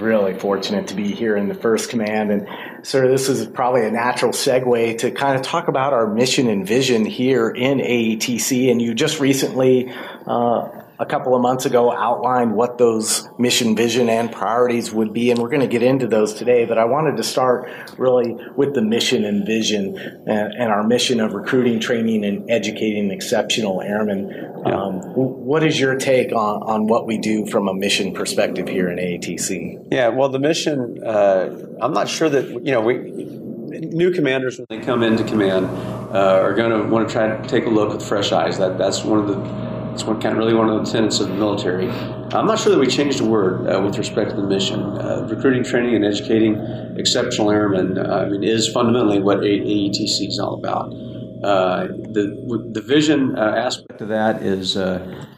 really 0.00 0.34
fortunate 0.34 0.88
to 0.88 0.96
be 0.96 1.12
here 1.12 1.36
in 1.36 1.48
the 1.48 1.54
first 1.54 1.90
command 1.90 2.32
and 2.32 2.48
sir 2.82 3.06
this 3.06 3.28
is 3.28 3.46
probably 3.46 3.84
a 3.84 3.90
natural 3.90 4.32
segue 4.32 4.98
to 4.98 5.10
kind 5.10 5.36
of 5.36 5.42
talk 5.42 5.68
about 5.68 5.92
our 5.92 6.06
mission 6.06 6.48
and 6.48 6.66
vision 6.66 7.04
here 7.04 7.48
in 7.50 7.78
aetc 7.78 8.70
and 8.70 8.82
you 8.82 8.94
just 8.94 9.20
recently 9.20 9.92
uh, 10.26 10.81
a 11.02 11.06
couple 11.06 11.34
of 11.34 11.42
months 11.42 11.66
ago 11.66 11.92
outlined 11.92 12.54
what 12.54 12.78
those 12.78 13.28
mission 13.38 13.74
vision 13.74 14.08
and 14.08 14.30
priorities 14.30 14.92
would 14.92 15.12
be 15.12 15.30
and 15.30 15.40
we're 15.40 15.48
going 15.48 15.60
to 15.60 15.66
get 15.66 15.82
into 15.82 16.06
those 16.06 16.32
today 16.32 16.64
but 16.64 16.78
i 16.78 16.84
wanted 16.84 17.16
to 17.16 17.22
start 17.22 17.68
really 17.98 18.36
with 18.56 18.74
the 18.74 18.82
mission 18.82 19.24
and 19.24 19.44
vision 19.44 19.96
and, 20.26 20.52
and 20.54 20.72
our 20.72 20.82
mission 20.86 21.20
of 21.20 21.32
recruiting 21.34 21.80
training 21.80 22.24
and 22.24 22.50
educating 22.50 23.10
exceptional 23.10 23.80
airmen. 23.82 24.52
Um, 24.64 25.00
what 25.14 25.64
is 25.64 25.78
your 25.78 25.96
take 25.96 26.32
on, 26.32 26.62
on 26.62 26.86
what 26.86 27.06
we 27.06 27.18
do 27.18 27.46
from 27.46 27.68
a 27.68 27.74
mission 27.74 28.12
perspective 28.12 28.68
here 28.68 28.90
in 28.90 28.98
aetc 28.98 29.86
Yeah, 29.90 30.08
well, 30.08 30.28
the 30.28 30.38
mission, 30.38 31.02
uh, 31.04 31.76
I'm 31.80 31.92
not 31.92 32.08
sure 32.08 32.28
that, 32.28 32.48
you 32.48 32.72
know, 32.72 32.80
we, 32.80 32.94
new 32.94 34.12
commanders, 34.12 34.58
when 34.58 34.66
they 34.68 34.84
come 34.84 35.02
into 35.02 35.24
command, 35.24 35.66
uh, 36.14 36.40
are 36.42 36.54
going 36.54 36.70
to 36.70 36.88
want 36.88 37.08
to 37.08 37.12
try 37.12 37.28
to 37.28 37.48
take 37.48 37.66
a 37.66 37.70
look 37.70 37.92
with 37.92 38.06
fresh 38.06 38.32
eyes. 38.32 38.58
That 38.58 38.78
That's 38.78 39.02
one 39.04 39.18
of 39.18 39.28
the, 39.28 39.71
it's 39.92 40.04
one, 40.04 40.20
kind 40.20 40.32
of 40.32 40.38
really 40.38 40.54
one 40.54 40.68
of 40.68 40.84
the 40.84 40.90
tenets 40.90 41.20
of 41.20 41.28
the 41.28 41.34
military. 41.34 41.88
I'm 41.88 42.46
not 42.46 42.58
sure 42.58 42.72
that 42.72 42.78
we 42.78 42.86
changed 42.86 43.20
a 43.20 43.24
word 43.24 43.68
uh, 43.68 43.80
with 43.82 43.98
respect 43.98 44.30
to 44.30 44.36
the 44.36 44.42
mission. 44.42 44.80
Uh, 44.80 45.26
recruiting, 45.30 45.62
training, 45.64 45.94
and 45.94 46.04
educating 46.04 46.56
exceptional 46.96 47.50
airmen, 47.50 47.98
uh, 47.98 48.24
I 48.26 48.28
mean, 48.28 48.42
is 48.42 48.68
fundamentally 48.68 49.20
what 49.20 49.38
AETC 49.38 50.28
is 50.28 50.38
all 50.38 50.54
about. 50.54 50.92
Uh, 51.44 51.88
the 51.88 52.70
the 52.72 52.80
vision 52.80 53.36
uh, 53.36 53.54
aspect 53.56 54.00
of 54.00 54.08
that 54.08 54.42
is, 54.42 54.76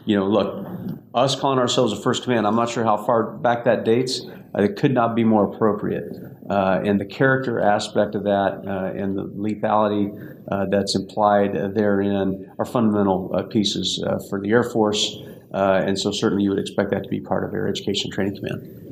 you 0.05 0.15
know, 0.15 0.27
look, 0.27 0.65
us 1.13 1.35
calling 1.35 1.59
ourselves 1.59 1.91
a 1.91 1.97
first 1.97 2.23
command. 2.23 2.45
I'm 2.45 2.55
not 2.55 2.69
sure 2.69 2.83
how 2.83 2.97
far 2.97 3.23
back 3.23 3.65
that 3.65 3.83
dates, 3.83 4.21
it 4.63 4.75
could 4.77 4.93
not 4.93 5.15
be 5.15 5.23
more 5.23 5.53
appropriate. 5.53 6.11
Uh, 6.49 6.81
and 6.85 6.99
the 6.99 7.05
character 7.05 7.59
aspect 7.59 8.15
of 8.15 8.23
that 8.23 8.61
uh, 8.67 8.97
and 8.97 9.17
the 9.17 9.23
lethality 9.23 10.13
uh, 10.51 10.65
that's 10.69 10.95
implied 10.95 11.53
therein 11.73 12.51
are 12.59 12.65
fundamental 12.65 13.29
pieces 13.49 14.03
for 14.29 14.39
the 14.39 14.51
Air 14.51 14.63
Force. 14.63 15.17
and 15.51 15.99
so, 15.99 16.11
certainly, 16.11 16.43
you 16.43 16.49
would 16.51 16.59
expect 16.59 16.91
that 16.91 17.03
to 17.03 17.09
be 17.09 17.19
part 17.19 17.43
of 17.43 17.53
Air 17.53 17.67
Education 17.67 18.11
Training 18.11 18.37
Command. 18.37 18.84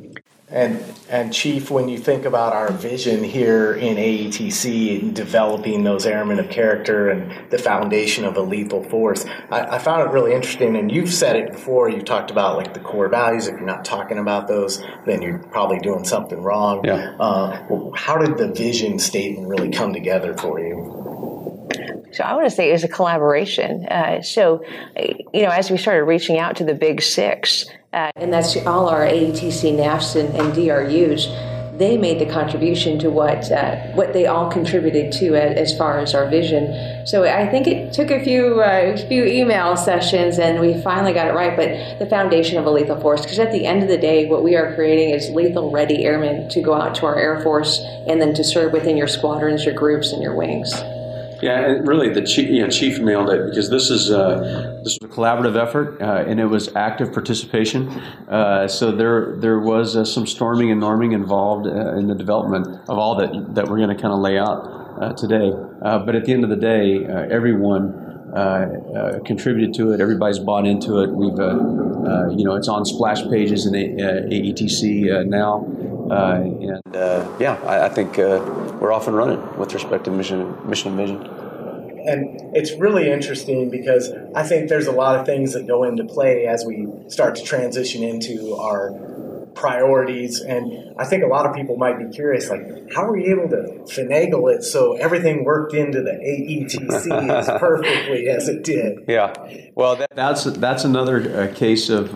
And 0.49 0.83
and 1.09 1.33
Chief, 1.33 1.71
when 1.71 1.89
you 1.89 1.97
think 1.97 2.25
about 2.25 2.53
our 2.53 2.71
vision 2.71 3.23
here 3.23 3.73
in 3.73 3.95
AETC 3.95 5.01
in 5.01 5.13
developing 5.13 5.83
those 5.83 6.05
airmen 6.05 6.37
of 6.37 6.49
character 6.49 7.09
and 7.09 7.49
the 7.49 7.57
foundation 7.57 8.25
of 8.25 8.35
a 8.35 8.41
lethal 8.41 8.83
force, 8.83 9.25
I, 9.49 9.61
I, 9.61 9.79
found 9.79 10.07
it 10.07 10.11
really 10.11 10.33
interesting. 10.33 10.75
And 10.75 10.91
you've 10.91 11.13
said 11.13 11.37
it 11.37 11.53
before. 11.53 11.89
You 11.89 12.01
talked 12.01 12.29
about 12.29 12.57
like 12.57 12.73
the 12.73 12.81
core 12.81 13.07
values. 13.07 13.47
If 13.47 13.55
you're 13.55 13.65
not 13.65 13.85
talking 13.85 14.17
about 14.17 14.47
those, 14.47 14.83
then 15.05 15.21
you're 15.21 15.39
probably 15.39 15.79
doing 15.79 16.03
something 16.03 16.41
wrong. 16.41 16.85
Yeah. 16.85 17.15
Uh, 17.19 17.91
how 17.95 18.17
did 18.17 18.37
the 18.37 18.49
vision 18.49 18.99
statement 18.99 19.47
really 19.47 19.71
come 19.71 19.93
together 19.93 20.35
for 20.35 20.59
you? 20.59 21.03
So 22.11 22.23
I 22.23 22.35
want 22.35 22.45
to 22.45 22.51
say 22.51 22.69
it 22.69 22.73
was 22.73 22.83
a 22.83 22.89
collaboration. 22.89 23.87
Uh, 23.87 24.21
so, 24.21 24.63
you 25.33 25.41
know, 25.41 25.49
as 25.49 25.71
we 25.71 25.77
started 25.77 26.03
reaching 26.03 26.37
out 26.37 26.57
to 26.57 26.63
the 26.63 26.75
big 26.75 27.01
six, 27.01 27.65
uh, 27.93 28.11
and 28.15 28.33
that's 28.33 28.57
all 28.65 28.89
our 28.89 29.05
AETC, 29.05 29.77
NAFs, 29.77 30.19
and, 30.19 30.35
and 30.35 30.53
DRUs. 30.53 31.27
They 31.77 31.97
made 31.97 32.19
the 32.19 32.31
contribution 32.31 32.99
to 32.99 33.09
what 33.09 33.51
uh, 33.51 33.77
what 33.93 34.13
they 34.13 34.27
all 34.27 34.49
contributed 34.49 35.11
to 35.13 35.35
as, 35.35 35.71
as, 35.71 35.77
far 35.77 35.97
as 35.97 36.13
our 36.13 36.29
vision. 36.29 37.05
So 37.07 37.23
I 37.23 37.47
think 37.47 37.65
it 37.65 37.91
took 37.91 38.11
a 38.11 38.23
few 38.23 38.61
uh, 38.61 38.95
few 39.07 39.25
email 39.25 39.75
sessions, 39.75 40.37
and 40.37 40.59
we 40.59 40.79
finally 40.81 41.13
got 41.13 41.27
it 41.27 41.33
right. 41.33 41.57
But 41.57 41.97
the 41.97 42.05
foundation 42.05 42.59
of 42.59 42.67
a 42.67 42.69
lethal 42.69 43.01
force, 43.01 43.21
because 43.21 43.39
at 43.39 43.51
the 43.51 43.65
end 43.65 43.81
of 43.81 43.89
the 43.89 43.97
day, 43.97 44.27
what 44.27 44.43
we 44.43 44.55
are 44.55 44.75
creating 44.75 45.09
is 45.09 45.31
lethal 45.31 45.71
ready 45.71 46.05
airmen 46.05 46.47
to 46.49 46.61
go 46.61 46.75
out 46.75 46.93
to 46.95 47.07
our 47.07 47.17
Air 47.17 47.41
Force 47.41 47.79
and 48.07 48.21
then 48.21 48.35
to 48.35 48.43
serve 48.43 48.71
within 48.71 48.95
your 48.95 49.07
squadrons, 49.07 49.65
your 49.65 49.73
groups, 49.73 50.13
and 50.13 50.21
your 50.21 50.35
wings. 50.35 50.73
Yeah, 51.43 51.59
and 51.59 51.85
really, 51.85 52.07
the 52.07 52.21
chief, 52.21 52.71
chief 52.71 52.99
nailed 52.99 53.29
it 53.29 53.49
because 53.49 53.69
this 53.69 53.89
is 53.89 54.09
uh, 54.09 54.79
this 54.81 54.97
was 55.01 55.11
a 55.11 55.13
collaborative 55.13 55.61
effort, 55.61 56.01
uh, 56.01 56.23
and 56.25 56.39
it 56.39 56.45
was 56.45 56.73
active 56.73 57.11
participation. 57.11 57.89
Uh, 58.29 58.65
so 58.69 58.93
there 58.93 59.35
there 59.41 59.59
was 59.59 59.97
uh, 59.97 60.05
some 60.05 60.25
storming 60.25 60.71
and 60.71 60.81
norming 60.81 61.13
involved 61.13 61.67
uh, 61.67 61.97
in 61.97 62.07
the 62.07 62.15
development 62.15 62.67
of 62.87 62.97
all 62.97 63.15
that 63.15 63.55
that 63.55 63.67
we're 63.67 63.75
going 63.75 63.93
to 63.93 64.01
kind 64.01 64.13
of 64.13 64.19
lay 64.19 64.37
out 64.37 65.17
today. 65.17 65.51
but 65.81 66.15
at 66.15 66.23
the 66.23 66.31
end 66.31 66.45
of 66.45 66.49
the 66.49 66.55
day, 66.55 67.05
everyone. 67.05 67.99
contributed 69.25 69.75
to 69.75 69.91
it. 69.91 69.99
Everybody's 69.99 70.39
bought 70.39 70.65
into 70.65 70.99
it. 71.03 71.09
We've, 71.11 71.37
you 72.37 72.45
know, 72.45 72.55
it's 72.55 72.69
on 72.69 72.85
splash 72.85 73.21
pages 73.29 73.65
in 73.65 73.73
AETC 73.73 75.27
now. 75.27 75.67
Uh, 76.11 76.41
and 76.41 76.95
uh, 76.95 77.37
yeah, 77.39 77.59
I, 77.65 77.85
I 77.85 77.89
think 77.89 78.19
uh, 78.19 78.39
we're 78.79 78.91
off 78.91 79.07
and 79.07 79.15
running 79.15 79.57
with 79.57 79.73
respect 79.73 80.05
to 80.05 80.11
mission, 80.11 80.57
mission 80.67 80.91
and 80.91 80.97
vision. 80.97 81.21
And 82.05 82.55
it's 82.55 82.73
really 82.73 83.09
interesting 83.09 83.69
because 83.69 84.11
I 84.35 84.43
think 84.43 84.67
there's 84.67 84.87
a 84.87 84.91
lot 84.91 85.17
of 85.17 85.25
things 85.25 85.53
that 85.53 85.67
go 85.67 85.83
into 85.83 86.03
play 86.03 86.45
as 86.47 86.65
we 86.65 86.87
start 87.07 87.35
to 87.35 87.43
transition 87.43 88.03
into 88.03 88.55
our 88.55 88.91
priorities. 89.55 90.41
And 90.41 90.95
I 90.97 91.05
think 91.05 91.23
a 91.23 91.27
lot 91.27 91.45
of 91.45 91.55
people 91.55 91.77
might 91.77 91.97
be 91.97 92.13
curious, 92.13 92.49
like, 92.49 92.61
how 92.93 93.05
were 93.05 93.17
you 93.17 93.39
able 93.39 93.49
to 93.49 93.83
finagle 93.85 94.53
it 94.53 94.63
so 94.63 94.93
everything 94.97 95.45
worked 95.45 95.73
into 95.73 96.01
the 96.01 96.11
AETC 96.11 97.29
as 97.31 97.47
perfectly 97.59 98.27
as 98.27 98.49
it 98.49 98.63
did? 98.63 99.05
Yeah, 99.07 99.33
well, 99.75 99.95
that, 99.95 100.13
that's 100.15 100.43
that's 100.43 100.83
another 100.83 101.49
uh, 101.49 101.53
case 101.53 101.89
of. 101.89 102.15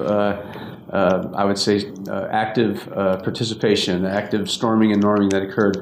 Uh, 0.91 1.29
I 1.35 1.43
would 1.43 1.57
say, 1.57 1.91
uh, 2.07 2.27
active 2.31 2.87
uh, 2.93 3.17
participation, 3.17 4.05
active 4.05 4.49
storming 4.49 4.93
and 4.93 5.03
norming 5.03 5.29
that 5.31 5.43
occurred. 5.43 5.77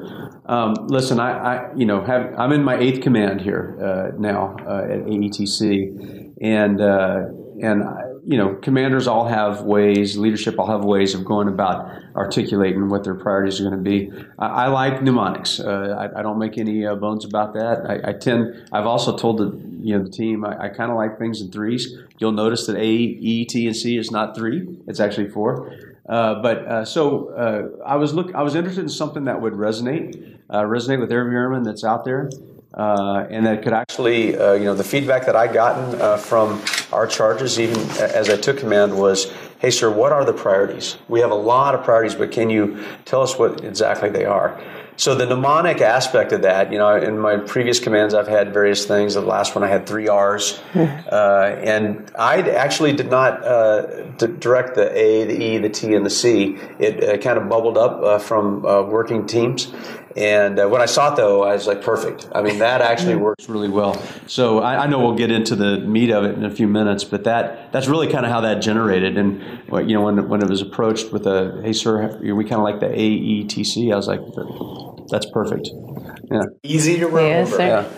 Um, 0.46 0.74
listen, 0.88 1.20
I, 1.20 1.30
I, 1.30 1.74
you 1.76 1.86
know, 1.86 2.04
have, 2.04 2.34
I'm 2.36 2.52
in 2.52 2.64
my 2.64 2.76
eighth 2.76 3.02
command 3.02 3.40
here 3.40 3.76
uh, 3.80 4.16
now 4.18 4.56
uh, 4.66 4.92
at 4.92 5.04
AETC, 5.06 6.34
and 6.40 6.80
uh, 6.80 7.26
and 7.62 7.82
you 8.26 8.36
know, 8.36 8.54
commanders 8.56 9.06
all 9.06 9.28
have 9.28 9.62
ways, 9.62 10.18
leadership 10.18 10.58
all 10.58 10.66
have 10.66 10.84
ways 10.84 11.14
of 11.14 11.24
going 11.24 11.46
about 11.46 11.88
articulating 12.16 12.88
what 12.88 13.04
their 13.04 13.14
priorities 13.14 13.60
are 13.60 13.70
going 13.70 13.84
to 13.84 13.90
be. 13.90 14.12
I, 14.36 14.46
I 14.46 14.66
like 14.66 15.00
mnemonics. 15.00 15.60
I, 15.60 16.08
I, 16.16 16.22
don't 16.22 16.38
make 16.38 16.58
any 16.58 16.82
bones 16.96 17.24
about 17.24 17.54
that. 17.54 17.86
I, 17.88 18.10
I, 18.10 18.12
tend. 18.12 18.68
I've 18.72 18.86
also 18.86 19.16
told 19.16 19.38
the 19.38 19.46
you 19.80 19.96
know 19.96 20.02
the 20.02 20.10
team. 20.10 20.44
I, 20.44 20.68
kind 20.70 20.90
of 20.90 20.96
like 20.96 21.18
things 21.18 21.40
in 21.40 21.52
threes. 21.52 21.96
You'll 22.18 22.32
notice 22.32 22.66
that 22.66 22.76
A, 22.76 22.84
E, 22.84 23.44
T, 23.44 23.68
and 23.68 23.76
C 23.76 23.96
is 23.96 24.10
not 24.10 24.34
three; 24.34 24.76
it's 24.88 24.98
actually 24.98 25.28
four. 25.28 25.72
Uh, 26.08 26.40
but 26.40 26.58
uh, 26.66 26.84
so 26.84 27.30
uh, 27.30 27.84
I 27.84 27.96
was 27.96 28.14
look. 28.14 28.34
I 28.34 28.42
was 28.42 28.54
interested 28.54 28.82
in 28.82 28.88
something 28.88 29.24
that 29.24 29.40
would 29.40 29.54
resonate, 29.54 30.38
uh, 30.50 30.62
resonate 30.62 31.00
with 31.00 31.12
every 31.12 31.34
airman 31.34 31.62
that's 31.62 31.84
out 31.84 32.04
there, 32.04 32.30
uh, 32.74 33.26
and 33.30 33.46
that 33.46 33.62
could 33.62 33.72
actually, 33.72 34.36
uh, 34.36 34.52
you 34.52 34.64
know, 34.64 34.74
the 34.74 34.84
feedback 34.84 35.26
that 35.26 35.34
I 35.34 35.52
gotten 35.52 36.18
from 36.18 36.60
our 36.92 37.06
charges, 37.06 37.58
even 37.58 37.78
as 38.00 38.28
I 38.28 38.36
took 38.36 38.58
command, 38.58 38.96
was, 38.96 39.32
"Hey, 39.58 39.70
sir, 39.70 39.90
what 39.90 40.12
are 40.12 40.24
the 40.24 40.32
priorities? 40.32 40.96
We 41.08 41.20
have 41.20 41.30
a 41.30 41.36
lot 41.36 41.74
of 41.74 41.82
priorities, 41.84 42.14
but 42.14 42.30
can 42.30 42.50
you 42.50 42.78
tell 43.04 43.22
us 43.22 43.38
what 43.38 43.64
exactly 43.64 44.10
they 44.10 44.24
are?" 44.24 44.58
So 44.98 45.14
the 45.14 45.26
mnemonic 45.26 45.82
aspect 45.82 46.32
of 46.32 46.40
that, 46.42 46.72
you 46.72 46.78
know, 46.78 46.96
in 46.96 47.18
my 47.18 47.36
previous 47.36 47.78
commands, 47.78 48.14
I've 48.14 48.28
had 48.28 48.54
various 48.54 48.86
things. 48.86 49.12
The 49.12 49.20
last 49.20 49.54
one 49.54 49.62
I 49.62 49.68
had 49.68 49.86
three 49.86 50.08
R's, 50.08 50.58
uh, 50.74 51.58
and 51.62 52.10
I 52.18 52.40
actually 52.40 52.94
did 52.94 53.10
not 53.10 53.44
uh, 53.44 54.04
d- 54.16 54.28
direct 54.38 54.74
the 54.74 54.90
A, 54.96 55.24
the 55.24 55.42
E, 55.42 55.58
the 55.58 55.68
T, 55.68 55.94
and 55.94 56.06
the 56.06 56.10
C. 56.10 56.56
It 56.78 57.04
uh, 57.04 57.18
kind 57.18 57.36
of 57.38 57.46
bubbled 57.46 57.76
up 57.76 58.02
uh, 58.02 58.18
from 58.18 58.64
uh, 58.64 58.82
working 58.84 59.26
teams, 59.26 59.70
and 60.16 60.58
uh, 60.58 60.66
when 60.66 60.80
I 60.80 60.86
saw 60.86 61.12
it, 61.12 61.16
though, 61.16 61.42
I 61.42 61.52
was 61.52 61.66
like, 61.66 61.82
perfect. 61.82 62.26
I 62.34 62.40
mean, 62.40 62.60
that 62.60 62.80
actually 62.80 63.16
works 63.16 63.50
really 63.50 63.68
well. 63.68 64.02
So 64.26 64.60
I, 64.60 64.84
I, 64.84 64.86
know 64.86 64.98
we'll 65.00 65.14
get 65.14 65.30
into 65.30 65.54
the 65.54 65.78
meat 65.80 66.10
of 66.10 66.24
it 66.24 66.34
in 66.36 66.44
a 66.44 66.50
few 66.50 66.66
minutes, 66.66 67.04
but 67.04 67.24
that 67.24 67.70
that's 67.70 67.86
really 67.86 68.10
kind 68.10 68.24
of 68.24 68.32
how 68.32 68.40
that 68.40 68.62
generated. 68.62 69.18
And 69.18 69.42
you 69.88 69.94
know, 69.94 70.00
when 70.00 70.26
when 70.28 70.42
it 70.42 70.48
was 70.48 70.62
approached 70.62 71.12
with 71.12 71.26
a, 71.26 71.60
hey, 71.62 71.74
sir, 71.74 72.18
we 72.18 72.44
kind 72.44 72.54
of 72.54 72.62
like 72.62 72.80
the 72.80 72.86
AETC. 72.86 73.92
I 73.92 73.96
was 73.96 74.08
like, 74.08 74.20
that's 75.10 75.26
perfect. 75.26 75.68
Yeah, 76.30 76.44
easy 76.62 76.98
to 76.98 77.08
remember. 77.08 77.50
Yes, 77.50 77.54
yeah. 77.58 77.88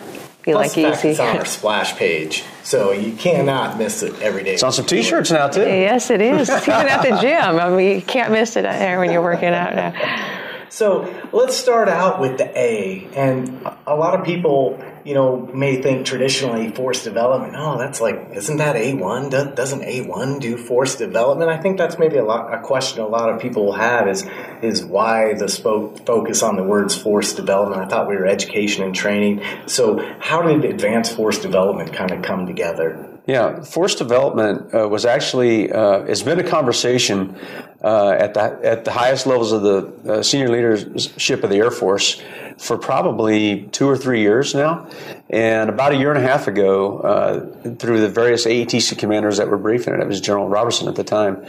You 0.44 0.54
Plus 0.54 0.76
like 0.76 0.94
easy. 0.94 1.08
It's 1.10 1.20
on 1.20 1.36
our 1.36 1.44
splash 1.44 1.94
page, 1.96 2.42
so 2.64 2.90
you 2.90 3.12
cannot 3.12 3.76
miss 3.76 4.02
it 4.02 4.18
every 4.20 4.42
day. 4.42 4.54
It's 4.54 4.62
on 4.62 4.72
some 4.72 4.86
T-shirts 4.86 5.30
now 5.30 5.48
too. 5.48 5.60
Yes, 5.60 6.10
it 6.10 6.20
is. 6.20 6.48
Even 6.48 6.70
at 6.70 7.02
the 7.02 7.18
gym, 7.20 7.60
I 7.60 7.68
mean, 7.68 7.96
you 7.96 8.02
can't 8.02 8.32
miss 8.32 8.56
it 8.56 8.62
there 8.62 8.98
when 8.98 9.12
you're 9.12 9.22
working 9.22 9.50
out 9.50 9.74
now. 9.76 10.37
So 10.70 11.12
let's 11.32 11.56
start 11.56 11.88
out 11.88 12.20
with 12.20 12.38
the 12.38 12.50
A. 12.58 13.08
And 13.14 13.66
a 13.86 13.94
lot 13.94 14.18
of 14.18 14.24
people, 14.24 14.82
you 15.04 15.14
know, 15.14 15.46
may 15.54 15.80
think 15.80 16.06
traditionally 16.06 16.70
force 16.70 17.04
development. 17.04 17.54
Oh, 17.56 17.78
that's 17.78 18.00
like, 18.00 18.30
isn't 18.34 18.58
that 18.58 18.76
A1? 18.76 19.54
Doesn't 19.54 19.82
A1 19.82 20.40
do 20.40 20.56
force 20.56 20.96
development? 20.96 21.50
I 21.50 21.58
think 21.58 21.78
that's 21.78 21.98
maybe 21.98 22.16
a 22.16 22.24
lot 22.24 22.52
a 22.52 22.60
question 22.60 23.00
a 23.00 23.06
lot 23.06 23.30
of 23.30 23.40
people 23.40 23.66
will 23.66 23.72
have 23.72 24.08
is 24.08 24.26
is 24.62 24.84
why 24.84 25.34
the 25.34 25.48
spoke, 25.48 26.04
focus 26.06 26.42
on 26.42 26.56
the 26.56 26.64
words 26.64 26.96
force 26.96 27.32
development. 27.32 27.82
I 27.82 27.86
thought 27.86 28.08
we 28.08 28.16
were 28.16 28.26
education 28.26 28.84
and 28.84 28.94
training. 28.94 29.42
So 29.66 29.98
how 30.20 30.42
did 30.42 30.64
advanced 30.64 31.16
force 31.16 31.38
development 31.38 31.92
kind 31.92 32.10
of 32.10 32.22
come 32.22 32.46
together? 32.46 33.18
Yeah, 33.26 33.62
force 33.62 33.94
development 33.94 34.74
uh, 34.74 34.88
was 34.88 35.04
actually 35.04 35.70
uh, 35.70 36.06
has 36.06 36.22
been 36.22 36.40
a 36.40 36.48
conversation 36.48 37.36
uh, 37.82 38.10
at 38.10 38.34
the 38.34 38.40
at 38.62 38.84
the 38.84 38.90
highest 38.90 39.26
levels 39.26 39.52
of 39.52 39.62
the 39.62 40.12
uh, 40.12 40.22
senior 40.22 40.48
leadership 40.48 41.44
of 41.44 41.50
the 41.50 41.56
Air 41.56 41.70
Force 41.70 42.20
for 42.58 42.76
probably 42.76 43.68
two 43.70 43.88
or 43.88 43.96
three 43.96 44.20
years 44.20 44.54
now. 44.54 44.88
And 45.30 45.70
about 45.70 45.92
a 45.92 45.96
year 45.96 46.10
and 46.10 46.18
a 46.18 46.26
half 46.26 46.48
ago, 46.48 46.98
uh, 46.98 47.74
through 47.76 48.00
the 48.00 48.08
various 48.08 48.46
AETC 48.46 48.98
commanders 48.98 49.36
that 49.36 49.48
were 49.48 49.58
briefing 49.58 49.94
it, 49.94 50.00
it 50.00 50.08
was 50.08 50.20
General 50.20 50.48
Roberson 50.48 50.88
at 50.88 50.96
the 50.96 51.04
time. 51.04 51.46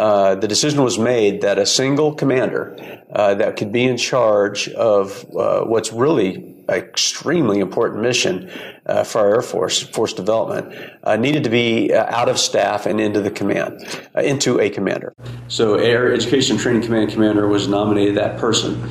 Uh, 0.00 0.34
the 0.34 0.48
decision 0.48 0.82
was 0.82 0.98
made 0.98 1.42
that 1.42 1.58
a 1.58 1.66
single 1.66 2.14
commander 2.14 2.74
that 3.12 3.56
could 3.56 3.70
be 3.70 3.84
in 3.84 3.96
charge 3.96 4.68
of 4.70 5.26
what's 5.30 5.92
really 5.92 6.50
an 6.70 6.76
extremely 6.76 7.58
important 7.58 8.00
mission 8.00 8.50
uh, 8.86 9.04
for 9.04 9.18
our 9.20 9.34
Air 9.36 9.42
Force, 9.42 9.82
force 9.82 10.12
development, 10.12 10.74
uh, 11.02 11.16
needed 11.16 11.44
to 11.44 11.50
be 11.50 11.92
uh, 11.92 12.04
out 12.14 12.28
of 12.28 12.38
staff 12.38 12.86
and 12.86 13.00
into 13.00 13.20
the 13.20 13.30
command, 13.30 13.84
uh, 14.16 14.20
into 14.20 14.60
a 14.60 14.70
commander. 14.70 15.12
So, 15.48 15.74
Air 15.74 16.12
Education 16.12 16.56
Training 16.56 16.82
Command 16.82 17.10
commander 17.10 17.48
was 17.48 17.68
nominated 17.68 18.16
that 18.16 18.38
person, 18.38 18.82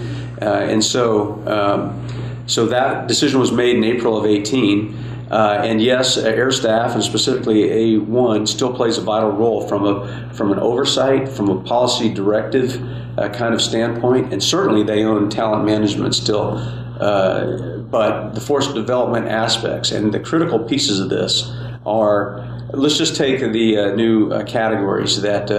uh, 0.42 0.46
and 0.46 0.84
so 0.84 1.42
um, 1.48 2.08
so 2.48 2.66
that 2.68 3.08
decision 3.08 3.39
was 3.39 3.51
made 3.51 3.75
in 3.75 3.84
April 3.84 4.18
of 4.18 4.25
18. 4.25 5.09
Uh, 5.30 5.62
and 5.64 5.82
yes, 5.82 6.18
air 6.18 6.52
staff 6.52 6.96
and 6.96 7.04
specifically 7.04 7.70
A1 7.70 8.48
still 8.48 8.74
plays 8.74 8.98
a 8.98 9.02
vital 9.02 9.32
role 9.32 9.68
from 9.68 9.86
a 9.86 10.34
from 10.34 10.52
an 10.52 10.60
oversight, 10.60 11.30
from 11.30 11.50
a 11.50 11.62
policy 11.64 12.12
directive 12.12 12.82
uh, 13.18 13.30
kind 13.30 13.54
of 13.54 13.62
standpoint, 13.62 14.34
and 14.34 14.42
certainly 14.42 14.84
they 14.84 15.04
own 15.04 15.30
talent 15.30 15.66
management 15.66 16.16
still 16.16 16.58
uh, 17.00 17.78
but 17.90 18.34
the 18.34 18.42
force 18.42 18.68
development 18.74 19.28
aspects 19.28 19.92
and 19.92 20.14
the 20.14 20.20
critical 20.20 20.60
pieces 20.60 21.00
of 21.00 21.10
this 21.10 21.50
are 21.86 22.46
let's 22.74 22.98
just 22.98 23.16
take 23.16 23.40
the 23.40 23.78
uh, 23.78 23.96
new 23.96 24.30
uh, 24.32 24.44
categories 24.44 25.22
that 25.22 25.50
uh, 25.50 25.56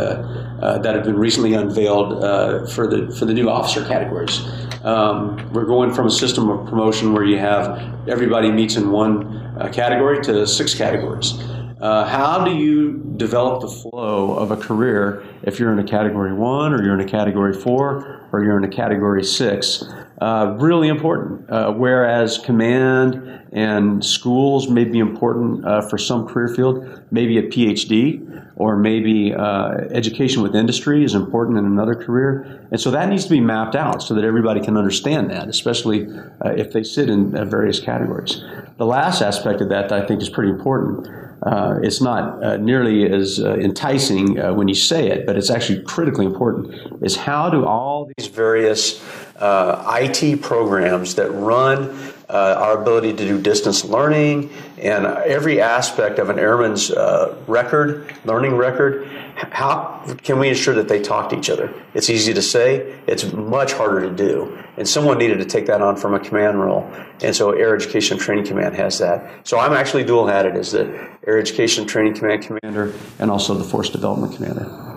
uh 0.61 0.79
that 0.79 0.95
have 0.95 1.05
been 1.05 1.19
recently 1.19 1.55
unveiled 1.55 2.23
uh, 2.23 2.67
for 2.67 2.87
the 2.87 3.11
for 3.17 3.25
the 3.25 3.35
new 3.35 3.49
officer 3.49 3.85
categories. 3.87 4.41
Um, 4.82 5.52
we're 5.52 5.66
going 5.66 5.92
from 5.92 6.06
a 6.06 6.10
system 6.10 6.49
of 6.49 6.66
promotion 6.66 7.12
where 7.12 7.25
you 7.25 7.38
have 7.38 8.08
everybody 8.08 8.50
meets 8.50 8.76
in 8.76 8.90
one 8.90 9.37
uh, 9.58 9.70
category 9.72 10.22
to 10.25 10.46
six 10.46 10.75
categories. 10.75 11.38
how 11.80 12.42
do 12.44 12.54
you 12.56 13.12
develop 13.16 13.60
the 13.60 13.68
flow 13.68 14.34
of 14.34 14.50
a 14.50 14.56
career 14.56 15.22
if 15.42 15.58
you're 15.58 15.72
in 15.72 15.78
a 15.78 15.84
category 15.84 16.32
one, 16.32 16.72
or 16.72 16.82
you're 16.82 16.94
in 16.94 17.06
a 17.06 17.10
category 17.10 17.52
four, 17.52 18.26
or 18.32 18.42
you're 18.42 18.56
in 18.56 18.64
a 18.64 18.75
category 18.75 19.22
six? 19.22 19.84
Uh, 20.21 20.55
really 20.59 20.89
important. 20.89 21.49
Uh, 21.49 21.73
whereas 21.73 22.37
command 22.37 23.15
and 23.53 24.05
schools 24.05 24.69
may 24.69 24.85
be 24.85 24.99
important 24.99 25.65
uh, 25.65 25.81
for 25.81 25.97
some 25.97 26.27
career 26.27 26.55
field, 26.55 27.03
maybe 27.11 27.39
a 27.39 27.43
PhD 27.43 28.27
or 28.57 28.77
maybe 28.77 29.33
uh, 29.35 29.71
education 29.91 30.43
with 30.43 30.55
industry 30.55 31.03
is 31.03 31.15
important 31.15 31.57
in 31.57 31.65
another 31.65 31.95
career. 31.95 32.67
And 32.71 32.79
so 32.79 32.91
that 32.91 33.09
needs 33.09 33.25
to 33.25 33.31
be 33.31 33.41
mapped 33.41 33.75
out 33.75 34.03
so 34.03 34.12
that 34.12 34.23
everybody 34.23 34.61
can 34.61 34.77
understand 34.77 35.31
that, 35.31 35.49
especially 35.49 36.07
uh, 36.45 36.50
if 36.50 36.73
they 36.73 36.83
sit 36.83 37.09
in 37.09 37.31
various 37.49 37.81
categories. 37.81 38.45
The 38.77 38.85
last 38.85 39.23
aspect 39.23 39.62
of 39.62 39.71
that, 39.71 39.89
that 39.89 40.05
I 40.05 40.07
think 40.07 40.21
is 40.21 40.29
pretty 40.29 40.50
important. 40.50 41.09
Uh, 41.42 41.78
it's 41.82 42.00
not 42.00 42.42
uh, 42.44 42.56
nearly 42.59 43.11
as 43.11 43.40
uh, 43.40 43.54
enticing 43.54 44.37
when 44.56 44.68
you 44.68 44.75
say 44.75 45.09
it, 45.09 45.26
but 45.26 45.37
it's 45.37 45.50
actually 45.50 45.82
critically 45.82 46.26
important. 46.26 46.75
Is 47.02 47.16
how 47.16 47.49
do 47.49 47.64
all 47.64 48.11
these 48.16 48.26
various 48.26 49.02
IT 49.40 50.42
programs 50.42 51.14
that 51.14 51.30
run 51.30 52.12
uh, 52.30 52.54
our 52.59 52.80
ability 52.80 53.12
to 53.12 53.25
do 53.25 53.40
distance 53.40 53.85
learning, 53.85 54.50
and 54.78 55.04
every 55.04 55.61
aspect 55.61 56.20
of 56.20 56.30
an 56.30 56.38
airman's 56.38 56.90
uh, 56.90 57.35
record, 57.49 58.14
learning 58.25 58.54
record. 58.54 59.09
How 59.50 60.04
can 60.23 60.38
we 60.38 60.49
ensure 60.49 60.75
that 60.75 60.88
they 60.88 61.00
talk 61.00 61.30
to 61.30 61.38
each 61.38 61.49
other? 61.49 61.73
It's 61.94 62.11
easy 62.11 62.35
to 62.35 62.42
say, 62.42 63.00
it's 63.06 63.32
much 63.32 63.73
harder 63.73 64.02
to 64.02 64.14
do. 64.14 64.59
And 64.76 64.87
someone 64.87 65.18
needed 65.18 65.38
to 65.38 65.44
take 65.44 65.66
that 65.66 65.80
on 65.80 65.97
from 65.97 66.14
a 66.14 66.20
command 66.20 66.61
role. 66.61 66.90
And 67.23 67.35
so 67.35 67.52
Air 67.52 67.75
Education 67.75 68.18
Training 68.18 68.47
Command 68.47 68.76
has 68.76 68.99
that. 68.99 69.47
So 69.47 69.59
I'm 69.59 69.73
actually 69.73 70.04
dual 70.04 70.26
hatted 70.26 70.56
as 70.56 70.73
the 70.73 70.87
Air 71.26 71.38
Education 71.38 71.87
Training 71.87 72.14
Command 72.14 72.42
commander 72.42 72.94
and 73.18 73.30
also 73.30 73.54
the 73.54 73.64
Force 73.64 73.90
Development 73.90 74.35
Commander. 74.35 74.90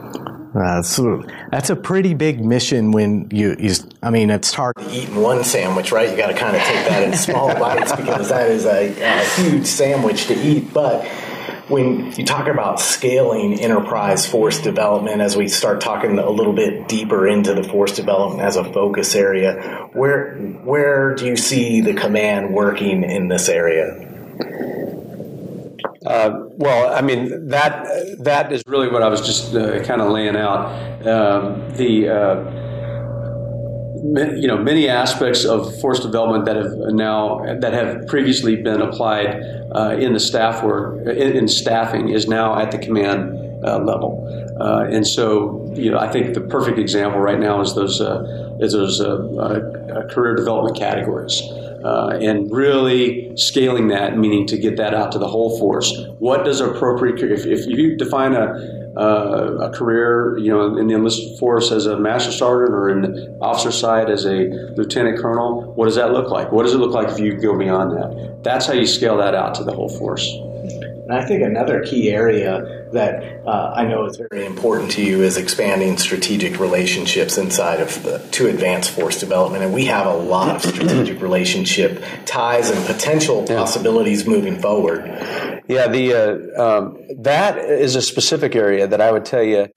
So 0.83 1.23
that's 1.51 1.69
a 1.69 1.75
pretty 1.75 2.13
big 2.13 2.43
mission 2.43 2.91
when 2.91 3.27
you, 3.31 3.55
you, 3.57 3.73
I 4.03 4.11
mean, 4.11 4.29
it's 4.29 4.53
hard 4.53 4.75
to 4.75 4.91
eat 4.91 5.09
in 5.09 5.15
one 5.15 5.43
sandwich, 5.43 5.91
right? 5.91 6.09
You 6.09 6.15
got 6.15 6.27
to 6.27 6.35
kind 6.35 6.55
of 6.55 6.61
take 6.61 6.87
that 6.87 7.03
in 7.03 7.17
small 7.17 7.47
bites 7.59 7.95
because 7.95 8.29
that 8.29 8.51
is 8.51 8.65
a, 8.65 8.93
a, 9.01 9.25
huge 9.35 9.65
sandwich 9.65 10.27
to 10.27 10.35
eat. 10.35 10.71
But 10.71 11.05
when 11.73 12.11
you 12.11 12.23
talk 12.23 12.47
about 12.47 12.79
scaling 12.79 13.59
enterprise 13.59 14.27
force 14.27 14.61
development, 14.61 15.21
as 15.21 15.35
we 15.35 15.47
start 15.47 15.81
talking 15.81 16.19
a 16.19 16.29
little 16.29 16.53
bit 16.53 16.87
deeper 16.87 17.27
into 17.27 17.55
the 17.55 17.63
force 17.63 17.95
development 17.95 18.43
as 18.43 18.55
a 18.57 18.63
focus 18.63 19.15
area, 19.15 19.89
where 19.93 20.35
where 20.63 21.15
do 21.15 21.25
you 21.25 21.35
see 21.35 21.81
the 21.81 21.95
command 21.95 22.53
working 22.53 23.03
in 23.03 23.27
this 23.27 23.49
area? 23.49 23.87
Uh, 26.05 26.45
well, 26.57 26.93
I 26.93 27.01
mean 27.01 27.47
that 27.47 27.87
that 28.19 28.51
is 28.53 28.61
really 28.67 28.89
what 28.89 29.01
I 29.01 29.07
was 29.07 29.21
just 29.25 29.55
uh, 29.55 29.83
kind 29.83 29.99
of 29.99 30.11
laying 30.11 30.35
out. 30.35 30.67
Um, 31.07 31.75
the 31.75 32.07
uh, 32.07 32.72
you 34.03 34.47
know 34.47 34.57
many 34.57 34.89
aspects 34.89 35.45
of 35.45 35.79
force 35.79 36.01
development 36.01 36.43
that 36.45 36.57
have 36.57 36.73
now 36.93 37.39
that 37.59 37.73
have 37.73 38.05
previously 38.05 38.57
been 38.57 38.81
applied 38.81 39.41
uh, 39.73 39.95
in 39.97 40.11
the 40.11 40.19
staff 40.19 40.61
work 40.61 41.07
in, 41.07 41.37
in, 41.37 41.47
staffing 41.47 42.09
is 42.09 42.27
now 42.27 42.59
at 42.59 42.71
the 42.71 42.77
command 42.77 43.63
uh, 43.65 43.79
level, 43.79 44.27
uh, 44.59 44.83
and 44.91 45.07
so 45.07 45.71
you 45.73 45.89
know 45.89 45.97
I 45.97 46.11
think 46.11 46.33
the 46.33 46.41
perfect 46.41 46.79
example 46.79 47.21
right 47.21 47.39
now 47.39 47.61
is 47.61 47.75
those 47.75 48.01
is 48.59 48.73
those 48.73 48.99
career 50.13 50.35
development 50.35 50.77
categories 50.77 51.41
uh, 51.83 52.17
and 52.21 52.49
really 52.51 53.35
scaling 53.35 53.89
that, 53.89 54.17
meaning 54.17 54.47
to 54.47 54.57
get 54.57 54.77
that 54.77 54.93
out 54.93 55.11
to 55.11 55.19
the 55.19 55.27
whole 55.27 55.57
force. 55.59 55.93
What 56.19 56.45
does 56.45 56.61
appropriate, 56.61 57.21
if, 57.21 57.45
if 57.45 57.65
you 57.67 57.97
define 57.97 58.33
a, 58.33 58.93
uh, 58.95 59.69
a 59.69 59.69
career, 59.71 60.37
you 60.37 60.49
know, 60.49 60.77
in 60.77 60.87
the 60.87 60.95
enlisted 60.95 61.37
force 61.39 61.71
as 61.71 61.85
a 61.85 61.99
master 61.99 62.31
sergeant 62.31 62.73
or 62.73 62.89
in 62.89 63.01
the 63.01 63.37
officer 63.41 63.71
side 63.71 64.09
as 64.09 64.25
a 64.25 64.45
lieutenant 64.77 65.19
colonel, 65.19 65.73
what 65.73 65.85
does 65.85 65.95
that 65.95 66.13
look 66.13 66.29
like? 66.29 66.51
What 66.51 66.63
does 66.63 66.73
it 66.73 66.77
look 66.77 66.93
like 66.93 67.09
if 67.09 67.19
you 67.19 67.39
go 67.39 67.57
beyond 67.57 67.91
that? 67.97 68.43
That's 68.43 68.65
how 68.65 68.73
you 68.73 68.87
scale 68.87 69.17
that 69.17 69.35
out 69.35 69.55
to 69.55 69.63
the 69.63 69.73
whole 69.73 69.89
force. 69.89 70.25
And 70.31 71.11
I 71.11 71.25
think 71.25 71.43
another 71.43 71.83
key 71.83 72.11
area 72.11 72.82
that 72.93 73.45
uh, 73.45 73.73
I 73.75 73.85
know 73.85 74.05
is 74.05 74.17
very 74.17 74.45
important 74.45 74.91
to 74.91 75.03
you 75.03 75.21
is 75.21 75.37
expanding 75.37 75.97
strategic 75.97 76.59
relationships 76.59 77.37
inside 77.37 77.79
of 77.79 78.01
the 78.03 78.19
to 78.31 78.47
advance 78.47 78.87
force 78.87 79.19
development. 79.19 79.63
And 79.63 79.73
we 79.73 79.85
have 79.85 80.07
a 80.07 80.15
lot 80.15 80.55
of 80.55 80.61
strategic 80.61 81.21
relationship 81.21 82.03
ties 82.25 82.69
and 82.69 82.85
potential 82.85 83.45
yeah. 83.47 83.57
possibilities 83.57 84.25
moving 84.25 84.59
forward. 84.59 85.05
Yeah, 85.67 85.87
the 85.87 86.13
uh, 86.13 86.61
um, 86.61 86.99
that 87.19 87.57
is 87.57 87.95
a 87.95 88.01
specific 88.01 88.55
area 88.55 88.87
that 88.87 89.01
I 89.01 89.11
would 89.11 89.25
tell 89.25 89.43
you 89.43 89.69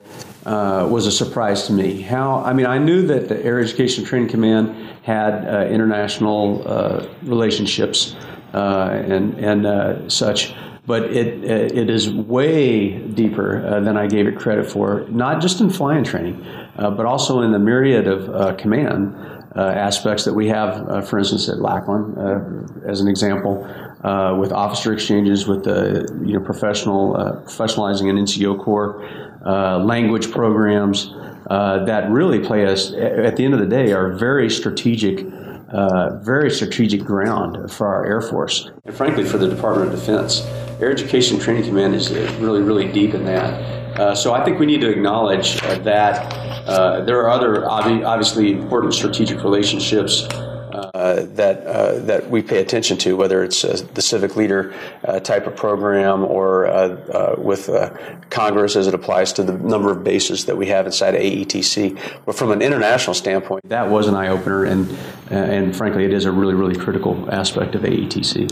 uh, 0.44 0.86
was 0.90 1.06
a 1.06 1.12
surprise 1.12 1.66
to 1.66 1.72
me. 1.72 2.02
How 2.02 2.40
I 2.40 2.52
mean, 2.52 2.66
I 2.66 2.78
knew 2.78 3.06
that 3.06 3.28
the 3.28 3.42
Air 3.44 3.60
Education 3.60 4.04
Training 4.04 4.28
Command 4.28 4.74
had 5.02 5.46
uh, 5.46 5.66
international 5.66 6.62
uh, 6.66 7.06
relationships 7.22 8.16
uh, 8.52 8.90
and 8.90 9.34
and 9.38 10.12
such 10.12 10.54
but 10.86 11.04
it 11.04 11.44
it 11.44 11.90
is 11.90 12.10
way 12.10 12.98
deeper 12.98 13.66
uh, 13.66 13.80
than 13.80 13.96
I 13.96 14.06
gave 14.06 14.26
it 14.26 14.38
credit 14.38 14.70
for. 14.70 15.04
Not 15.08 15.42
just 15.42 15.60
in 15.60 15.68
flying 15.70 16.04
training, 16.04 16.44
uh, 16.76 16.90
but 16.90 17.06
also 17.06 17.40
in 17.40 17.52
the 17.52 17.58
myriad 17.58 18.06
of 18.06 18.28
uh, 18.28 18.54
command 18.54 19.16
uh, 19.56 19.60
aspects 19.60 20.24
that 20.24 20.34
we 20.34 20.48
have. 20.48 20.88
Uh, 20.88 21.00
for 21.00 21.18
instance, 21.18 21.48
at 21.48 21.58
Lackland, 21.58 22.16
uh, 22.16 22.88
as 22.88 23.00
an 23.00 23.08
example, 23.08 23.66
with 24.38 24.52
officer 24.52 24.92
exchanges, 24.92 25.48
with 25.48 25.64
the 25.64 26.06
you 26.24 26.34
know 26.38 26.44
professional 26.44 27.14
professionalizing 27.46 28.08
an 28.08 28.16
NCO 28.16 28.62
corps, 28.62 29.02
language 29.84 30.30
programs 30.30 31.10
that 31.48 32.08
really 32.10 32.38
play 32.38 32.66
us 32.66 32.92
at 32.92 33.36
the 33.36 33.44
end 33.44 33.54
of 33.54 33.60
the 33.60 33.66
day 33.66 33.92
are 33.92 34.12
very 34.12 34.48
strategic. 34.48 35.26
Uh, 35.68 36.20
very 36.22 36.48
strategic 36.48 37.02
ground 37.02 37.72
for 37.72 37.88
our 37.88 38.06
Air 38.06 38.20
Force 38.20 38.70
and 38.84 38.94
frankly 38.94 39.24
for 39.24 39.36
the 39.36 39.48
Department 39.48 39.92
of 39.92 39.98
Defense. 39.98 40.46
Air 40.78 40.90
Education 40.90 41.38
Training 41.38 41.64
Command 41.64 41.94
is 41.94 42.10
really, 42.38 42.60
really 42.60 42.92
deep 42.92 43.14
in 43.14 43.24
that. 43.24 43.98
Uh, 43.98 44.14
so 44.14 44.34
I 44.34 44.44
think 44.44 44.58
we 44.58 44.66
need 44.66 44.82
to 44.82 44.90
acknowledge 44.90 45.62
uh, 45.62 45.78
that 45.78 46.32
uh, 46.68 47.00
there 47.00 47.18
are 47.20 47.30
other 47.30 47.66
obviously 47.70 48.52
important 48.52 48.92
strategic 48.92 49.42
relationships 49.42 50.28
uh, 50.96 51.26
that 51.34 51.66
uh, 51.66 51.98
that 52.06 52.30
we 52.30 52.40
pay 52.40 52.62
attention 52.62 52.96
to, 52.96 53.16
whether 53.16 53.44
it's 53.44 53.62
uh, 53.64 53.86
the 53.92 54.00
civic 54.00 54.34
leader 54.34 54.74
uh, 55.04 55.20
type 55.20 55.46
of 55.46 55.54
program 55.54 56.24
or 56.24 56.66
uh, 56.66 57.34
with 57.36 57.68
Congress 58.30 58.76
as 58.76 58.86
it 58.86 58.94
applies 58.94 59.30
to 59.34 59.42
the 59.42 59.52
number 59.52 59.92
of 59.92 60.02
bases 60.02 60.46
that 60.46 60.56
we 60.56 60.66
have 60.68 60.86
inside 60.86 61.12
AETC. 61.12 62.00
But 62.24 62.34
from 62.34 62.50
an 62.50 62.62
international 62.62 63.12
standpoint, 63.12 63.68
that 63.68 63.90
was 63.90 64.08
an 64.08 64.14
eye 64.14 64.28
opener, 64.28 64.64
and 64.64 64.90
and 65.28 65.76
frankly, 65.76 66.06
it 66.06 66.14
is 66.14 66.24
a 66.24 66.32
really 66.32 66.54
really 66.54 66.76
critical 66.76 67.30
aspect 67.30 67.74
of 67.74 67.82
AETC. 67.82 68.50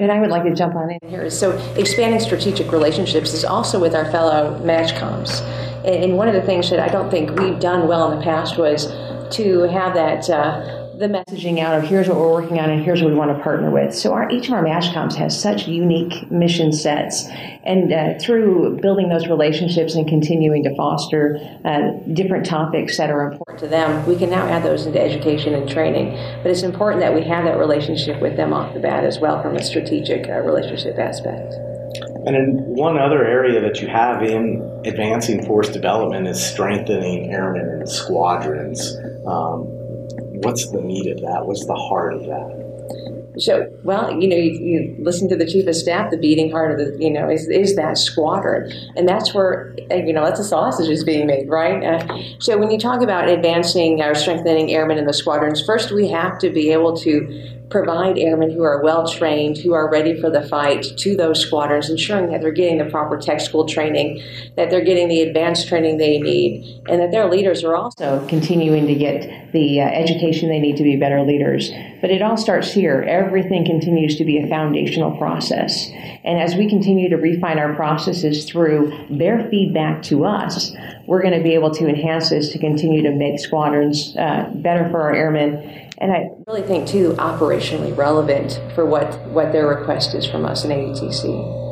And 0.00 0.10
I 0.10 0.18
would 0.18 0.30
like 0.30 0.42
to 0.42 0.54
jump 0.54 0.74
on 0.74 0.90
in 0.90 0.98
here. 1.08 1.30
So 1.30 1.52
expanding 1.76 2.18
strategic 2.18 2.72
relationships 2.72 3.34
is 3.34 3.44
also 3.44 3.78
with 3.80 3.94
our 3.94 4.10
fellow 4.10 4.58
MAJCOMs. 4.64 5.42
And 5.84 6.16
one 6.16 6.26
of 6.26 6.34
the 6.34 6.42
things 6.42 6.70
that 6.70 6.80
I 6.80 6.88
don't 6.88 7.08
think 7.08 7.38
we've 7.38 7.60
done 7.60 7.86
well 7.86 8.10
in 8.10 8.18
the 8.18 8.24
past 8.24 8.58
was 8.58 8.86
to 9.36 9.62
have 9.70 9.94
that 9.94 10.28
the 10.98 11.08
messaging 11.08 11.58
out 11.58 11.76
of 11.76 11.84
here's 11.84 12.08
what 12.08 12.16
we're 12.16 12.30
working 12.30 12.58
on 12.58 12.70
and 12.70 12.84
here's 12.84 13.02
what 13.02 13.10
we 13.10 13.16
want 13.16 13.36
to 13.36 13.42
partner 13.42 13.70
with. 13.70 13.94
So 13.94 14.12
our, 14.12 14.30
each 14.30 14.48
of 14.48 14.54
our 14.54 14.64
MAJCOMs 14.64 15.14
has 15.16 15.40
such 15.40 15.66
unique 15.66 16.30
mission 16.30 16.72
sets, 16.72 17.26
and 17.64 17.92
uh, 17.92 18.18
through 18.20 18.78
building 18.80 19.08
those 19.08 19.26
relationships 19.26 19.94
and 19.94 20.06
continuing 20.08 20.62
to 20.64 20.74
foster 20.76 21.38
uh, 21.64 21.92
different 22.12 22.46
topics 22.46 22.96
that 22.98 23.10
are 23.10 23.32
important 23.32 23.58
to 23.60 23.68
them, 23.68 24.06
we 24.06 24.16
can 24.16 24.30
now 24.30 24.46
add 24.46 24.62
those 24.62 24.86
into 24.86 25.00
education 25.00 25.54
and 25.54 25.68
training. 25.68 26.12
But 26.42 26.50
it's 26.50 26.62
important 26.62 27.00
that 27.00 27.14
we 27.14 27.22
have 27.24 27.44
that 27.44 27.58
relationship 27.58 28.20
with 28.20 28.36
them 28.36 28.52
off 28.52 28.74
the 28.74 28.80
bat 28.80 29.04
as 29.04 29.18
well 29.18 29.42
from 29.42 29.56
a 29.56 29.62
strategic 29.62 30.28
uh, 30.28 30.40
relationship 30.40 30.98
aspect. 30.98 31.54
And 32.26 32.36
in 32.36 32.74
one 32.74 32.98
other 32.98 33.24
area 33.24 33.60
that 33.60 33.80
you 33.80 33.88
have 33.88 34.22
in 34.22 34.82
advancing 34.86 35.44
force 35.44 35.68
development 35.68 36.26
is 36.26 36.42
strengthening 36.42 37.32
airmen 37.32 37.68
and 37.68 37.88
squadrons. 37.88 38.96
Um, 39.26 39.73
what's 40.42 40.70
the 40.70 40.80
meat 40.80 41.10
of 41.10 41.20
that? 41.20 41.46
What's 41.46 41.66
the 41.66 41.74
heart 41.74 42.14
of 42.14 42.20
that? 42.22 42.64
So, 43.36 43.68
well, 43.82 44.12
you 44.20 44.28
know, 44.28 44.36
you, 44.36 44.52
you, 44.52 44.96
listen 45.00 45.28
to 45.28 45.36
the 45.36 45.46
chief 45.46 45.66
of 45.66 45.74
staff. 45.74 46.10
The 46.10 46.16
beating 46.16 46.52
heart 46.52 46.70
of 46.70 46.78
the, 46.78 46.96
you 47.02 47.10
know, 47.10 47.28
is, 47.28 47.48
is 47.48 47.74
that 47.74 47.98
squadron, 47.98 48.72
and 48.96 49.08
that's 49.08 49.34
where, 49.34 49.74
uh, 49.90 49.96
you 49.96 50.12
know, 50.12 50.24
that's 50.24 50.38
the 50.38 50.44
sausage 50.44 50.88
is 50.88 51.02
being 51.02 51.26
made, 51.26 51.48
right? 51.48 51.82
Uh, 51.82 52.22
so, 52.38 52.56
when 52.56 52.70
you 52.70 52.78
talk 52.78 53.02
about 53.02 53.28
advancing 53.28 54.00
or 54.00 54.14
strengthening 54.14 54.70
airmen 54.70 54.98
in 54.98 55.06
the 55.06 55.12
squadrons, 55.12 55.64
first 55.64 55.90
we 55.90 56.06
have 56.08 56.38
to 56.38 56.50
be 56.50 56.70
able 56.70 56.96
to 56.98 57.63
provide 57.74 58.16
airmen 58.16 58.52
who 58.52 58.62
are 58.62 58.80
well 58.84 59.04
trained, 59.04 59.58
who 59.58 59.72
are 59.72 59.90
ready 59.90 60.20
for 60.20 60.30
the 60.30 60.42
fight 60.42 60.86
to 60.96 61.16
those 61.16 61.40
squadrons, 61.40 61.90
ensuring 61.90 62.30
that 62.30 62.40
they're 62.40 62.52
getting 62.52 62.78
the 62.78 62.84
proper 62.84 63.20
tech 63.20 63.40
school 63.40 63.66
training, 63.66 64.22
that 64.54 64.70
they're 64.70 64.84
getting 64.84 65.08
the 65.08 65.20
advanced 65.22 65.66
training 65.66 65.98
they 65.98 66.20
need, 66.20 66.80
and 66.88 67.00
that 67.00 67.10
their 67.10 67.28
leaders 67.28 67.64
are 67.64 67.74
also 67.74 68.24
continuing 68.28 68.86
to 68.86 68.94
get 68.94 69.50
the 69.50 69.80
uh, 69.80 69.86
education 69.86 70.48
they 70.48 70.60
need 70.60 70.76
to 70.76 70.84
be 70.84 70.94
better 70.94 71.22
leaders. 71.22 71.72
But 72.00 72.12
it 72.12 72.22
all 72.22 72.36
starts 72.36 72.70
here. 72.70 73.02
Everything 73.08 73.64
continues 73.64 74.16
to 74.18 74.24
be 74.24 74.38
a 74.38 74.46
foundational 74.46 75.16
process. 75.18 75.90
And 76.22 76.38
as 76.38 76.54
we 76.54 76.68
continue 76.68 77.08
to 77.08 77.16
refine 77.16 77.58
our 77.58 77.74
processes 77.74 78.48
through 78.48 79.06
their 79.10 79.48
feedback 79.50 80.04
to 80.04 80.24
us, 80.26 80.70
we're 81.06 81.22
going 81.22 81.36
to 81.36 81.42
be 81.42 81.54
able 81.54 81.72
to 81.72 81.88
enhance 81.88 82.30
this 82.30 82.52
to 82.52 82.58
continue 82.58 83.02
to 83.02 83.10
make 83.10 83.40
squadrons 83.40 84.16
uh, 84.16 84.48
better 84.54 84.88
for 84.90 85.02
our 85.02 85.12
airmen 85.12 85.83
and 85.98 86.12
I 86.12 86.30
really 86.46 86.62
think 86.62 86.88
too 86.88 87.12
operationally 87.18 87.96
relevant 87.96 88.60
for 88.74 88.84
what 88.84 89.18
what 89.28 89.52
their 89.52 89.68
request 89.68 90.14
is 90.14 90.26
from 90.26 90.44
us 90.44 90.64
in 90.64 90.70
AETC. 90.70 91.62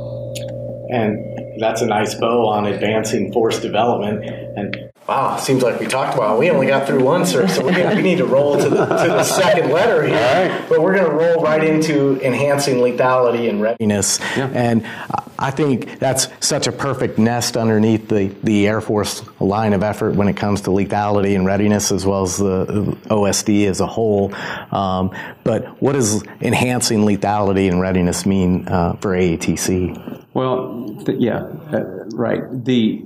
And 0.90 1.60
that's 1.60 1.80
a 1.80 1.86
nice 1.86 2.14
bow 2.14 2.48
on 2.48 2.66
advancing 2.66 3.32
force 3.32 3.58
development. 3.60 4.24
And 4.24 4.91
wow, 5.08 5.36
seems 5.36 5.62
like 5.62 5.80
we 5.80 5.86
talked 5.86 6.14
about 6.14 6.36
it. 6.36 6.38
we 6.38 6.50
only 6.50 6.66
got 6.66 6.86
through 6.86 7.02
one, 7.02 7.26
sir. 7.26 7.48
So 7.48 7.64
we, 7.66 7.72
we 7.72 8.02
need 8.02 8.18
to 8.18 8.26
roll 8.26 8.56
to 8.56 8.68
the, 8.68 8.86
to 8.86 9.08
the 9.08 9.24
second 9.24 9.70
letter 9.70 10.04
here. 10.04 10.66
But 10.68 10.80
we're 10.80 10.94
going 10.94 11.10
to 11.10 11.14
roll 11.16 11.42
right 11.42 11.62
into 11.62 12.20
enhancing 12.24 12.76
lethality 12.76 13.48
and 13.48 13.60
readiness. 13.60 14.20
Yeah. 14.36 14.50
And 14.52 14.86
I 15.38 15.50
think 15.50 15.98
that's 15.98 16.28
such 16.40 16.66
a 16.66 16.72
perfect 16.72 17.18
nest 17.18 17.56
underneath 17.56 18.08
the, 18.08 18.28
the 18.42 18.66
Air 18.68 18.80
Force 18.80 19.22
line 19.40 19.72
of 19.72 19.82
effort 19.82 20.14
when 20.14 20.28
it 20.28 20.36
comes 20.36 20.62
to 20.62 20.70
lethality 20.70 21.34
and 21.34 21.44
readiness, 21.44 21.90
as 21.90 22.06
well 22.06 22.22
as 22.22 22.36
the 22.36 22.66
OSD 23.06 23.66
as 23.66 23.80
a 23.80 23.86
whole. 23.86 24.32
Um, 24.70 25.14
but 25.42 25.82
what 25.82 25.92
does 25.92 26.22
enhancing 26.40 27.00
lethality 27.00 27.68
and 27.68 27.80
readiness 27.80 28.24
mean 28.24 28.68
uh, 28.68 28.94
for 28.94 29.10
AETC? 29.16 30.22
Well, 30.34 30.96
th- 31.04 31.18
yeah, 31.18 31.42
uh, 31.72 32.04
right. 32.14 32.64
The 32.64 33.04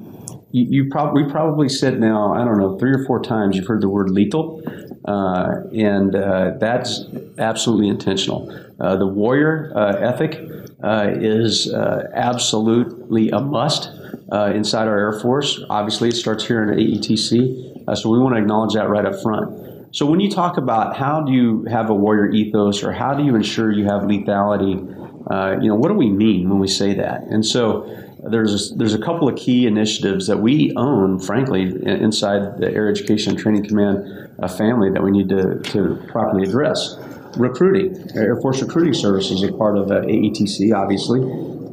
you, 0.52 0.66
you 0.68 0.90
probably 0.90 1.24
we 1.24 1.30
probably 1.30 1.68
said 1.68 2.00
now 2.00 2.32
I 2.32 2.44
don't 2.44 2.58
know 2.58 2.78
three 2.78 2.92
or 2.92 3.04
four 3.04 3.22
times 3.22 3.56
you've 3.56 3.66
heard 3.66 3.80
the 3.80 3.88
word 3.88 4.10
lethal, 4.10 4.62
uh, 5.04 5.62
and 5.74 6.14
uh, 6.14 6.52
that's 6.58 7.04
absolutely 7.38 7.88
intentional. 7.88 8.50
Uh, 8.78 8.96
the 8.96 9.06
warrior 9.06 9.72
uh, 9.74 9.96
ethic 9.96 10.38
uh, 10.82 11.10
is 11.14 11.72
uh, 11.72 12.10
absolutely 12.14 13.30
a 13.30 13.40
must 13.40 13.90
inside 14.32 14.88
our 14.88 14.98
Air 14.98 15.20
Force. 15.20 15.60
Obviously, 15.70 16.08
it 16.08 16.16
starts 16.16 16.44
here 16.46 16.62
in 16.62 16.76
AETC, 16.76 17.96
so 17.96 18.10
we 18.10 18.18
want 18.18 18.34
to 18.34 18.40
acknowledge 18.40 18.74
that 18.74 18.88
right 18.88 19.06
up 19.06 19.20
front. 19.22 19.94
So 19.94 20.04
when 20.04 20.20
you 20.20 20.30
talk 20.30 20.58
about 20.58 20.96
how 20.96 21.22
do 21.22 21.32
you 21.32 21.64
have 21.70 21.88
a 21.90 21.94
warrior 21.94 22.30
ethos, 22.30 22.82
or 22.82 22.92
how 22.92 23.14
do 23.14 23.24
you 23.24 23.34
ensure 23.34 23.72
you 23.72 23.84
have 23.84 24.02
lethality, 24.02 25.62
you 25.62 25.68
know 25.68 25.76
what 25.76 25.88
do 25.88 25.94
we 25.94 26.10
mean 26.10 26.50
when 26.50 26.58
we 26.58 26.68
say 26.68 26.94
that? 26.94 27.22
And 27.22 27.46
so 27.46 27.88
there's 28.30 28.70
a, 28.70 28.74
there's 28.74 28.94
a 28.94 28.98
couple 28.98 29.28
of 29.28 29.36
key 29.36 29.66
initiatives 29.66 30.26
that 30.26 30.38
we 30.38 30.72
own, 30.76 31.18
frankly, 31.18 31.62
inside 31.84 32.58
the 32.58 32.70
Air 32.72 32.88
Education 32.88 33.32
and 33.32 33.38
Training 33.38 33.66
Command 33.66 34.30
uh, 34.38 34.48
family 34.48 34.90
that 34.90 35.02
we 35.02 35.10
need 35.10 35.28
to, 35.28 35.60
to 35.60 36.02
properly 36.08 36.48
address. 36.48 36.96
Recruiting, 37.36 38.10
Air 38.14 38.40
Force 38.40 38.62
Recruiting 38.62 38.94
Service 38.94 39.30
is 39.30 39.42
a 39.42 39.52
part 39.52 39.76
of 39.76 39.90
uh, 39.90 40.00
AETC, 40.02 40.74
obviously. 40.74 41.20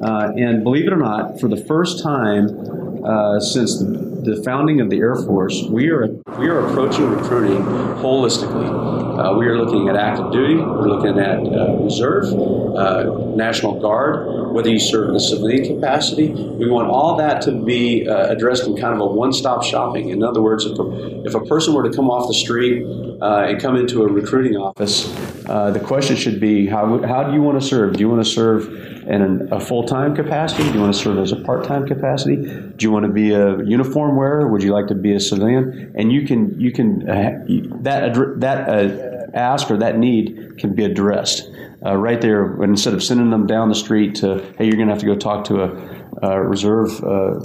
Uh, 0.02 0.32
and 0.36 0.64
believe 0.64 0.86
it 0.86 0.94
or 0.94 0.98
not, 0.98 1.40
for 1.40 1.48
the 1.48 1.58
first 1.66 2.04
time 2.04 3.04
uh, 3.06 3.40
since 3.40 3.80
the, 3.80 4.13
the, 4.24 4.42
founding 4.44 4.82
of 4.82 4.90
the 4.90 4.98
Air 4.98 5.16
Force, 5.16 5.64
we 5.70 5.90
are 5.90 6.08
we 6.38 6.48
are 6.48 6.66
approaching 6.68 7.10
recruiting 7.10 7.64
holistically. 8.02 8.94
Uh, 9.14 9.38
we 9.38 9.46
are 9.46 9.58
looking 9.58 9.90
at 9.90 9.96
active 9.96 10.32
duty. 10.32 10.56
We're 10.56 10.88
looking 10.88 11.20
at 11.20 11.38
uh, 11.40 11.78
reserve, 11.78 12.26
uh, 12.34 13.36
National 13.36 13.80
Guard. 13.80 14.54
Whether 14.54 14.70
you 14.70 14.80
serve 14.80 15.10
in 15.10 15.16
a 15.16 15.20
civilian 15.20 15.76
capacity, 15.76 16.30
we 16.30 16.70
want 16.70 16.88
all 16.88 17.16
that 17.18 17.42
to 17.44 17.52
be 17.64 18.08
uh, 18.08 18.28
addressed 18.28 18.66
in 18.66 18.76
kind 18.76 18.94
of 18.94 19.02
a 19.02 19.06
one-stop 19.06 19.64
shopping. 19.64 20.10
In 20.10 20.24
other 20.24 20.42
words, 20.42 20.66
if 20.66 20.78
a, 20.80 21.26
if 21.26 21.36
a 21.36 21.42
person 21.46 21.74
were 21.74 21.84
to 21.84 21.96
come 21.96 22.10
off 22.10 22.28
the 22.28 22.34
street 22.34 22.84
uh, 23.22 23.46
and 23.48 23.62
come 23.62 23.76
into 23.76 24.04
a 24.04 24.08
recruiting 24.08 24.58
office, 24.58 25.12
the 25.44 25.82
question 25.84 26.16
should 26.16 26.40
be 26.40 26.68
how 26.68 27.02
how 27.04 27.24
do 27.24 27.34
you 27.34 27.42
want 27.42 27.60
to 27.62 27.66
serve? 27.66 27.94
Do 27.94 28.00
you 28.00 28.10
want 28.10 28.24
to 28.24 28.30
serve 28.30 28.68
in 29.08 29.50
a 29.52 29.60
full-time 29.60 30.16
capacity? 30.16 30.64
Do 30.64 30.74
you 30.74 30.82
want 30.82 30.94
to 30.94 31.00
serve 31.00 31.18
as 31.20 31.32
a 31.32 31.36
part-time 31.36 31.88
capacity? 31.88 32.38
Do 32.38 32.78
you 32.80 32.92
want 32.92 33.06
to 33.06 33.12
be 33.12 33.34
a 33.34 33.64
uniform 33.64 34.13
wearer? 34.16 34.48
Would 34.48 34.64
you 34.64 34.74
like 34.74 34.88
to 34.88 34.96
be 34.96 35.14
a 35.14 35.20
civilian? 35.20 35.94
And 35.96 36.12
you 36.12 36.26
can 36.26 36.60
you 36.60 36.72
can 36.72 37.10
uh, 37.10 37.46
that 37.82 38.36
that 38.40 38.70
uh, 38.70 39.38
ask 39.38 39.70
or 39.70 39.78
that 39.78 39.98
need 39.98 40.58
can 40.58 40.74
be 40.74 40.86
addressed 40.86 41.50
uh, 41.86 41.96
right 41.96 42.22
there. 42.22 42.62
Instead 42.64 42.94
of 42.94 43.04
sending 43.04 43.30
them 43.30 43.48
down 43.48 43.70
the 43.70 43.76
street 43.76 44.16
to 44.16 44.38
hey, 44.58 44.66
you're 44.66 44.76
going 44.76 44.88
to 44.88 44.94
have 44.94 45.02
to 45.02 45.06
go 45.06 45.16
talk 45.16 45.46
to 45.46 45.64
a, 45.64 46.28
a 46.28 46.42
reserve 46.42 47.04
uh, 47.04 47.40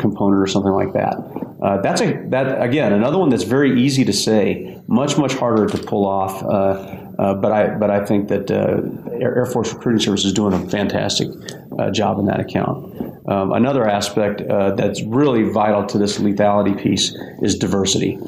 component 0.00 0.42
or 0.42 0.46
something 0.46 0.72
like 0.72 0.92
that. 0.92 1.14
Uh, 1.62 1.80
that's 1.80 2.00
a 2.00 2.12
that 2.28 2.60
again 2.60 2.92
another 2.92 3.18
one 3.18 3.28
that's 3.28 3.44
very 3.44 3.80
easy 3.80 4.04
to 4.04 4.12
say, 4.12 4.80
much 4.86 5.16
much 5.16 5.34
harder 5.34 5.66
to 5.66 5.78
pull 5.78 6.06
off. 6.06 6.42
Uh, 6.42 7.34
but 7.34 7.52
I 7.52 7.68
but 7.76 7.90
I 7.90 8.04
think 8.04 8.28
that 8.28 8.50
Air 8.50 9.46
Force 9.46 9.72
Recruiting 9.72 10.00
Service 10.00 10.24
is 10.24 10.32
doing 10.32 10.52
a 10.52 10.68
fantastic 10.68 11.28
job 11.92 12.18
in 12.18 12.26
that 12.26 12.40
account. 12.40 13.13
Um, 13.26 13.52
another 13.52 13.88
aspect 13.88 14.42
uh, 14.42 14.72
that's 14.74 15.02
really 15.02 15.44
vital 15.44 15.86
to 15.86 15.98
this 15.98 16.18
lethality 16.18 16.80
piece 16.80 17.14
is 17.40 17.56
diversity. 17.56 18.18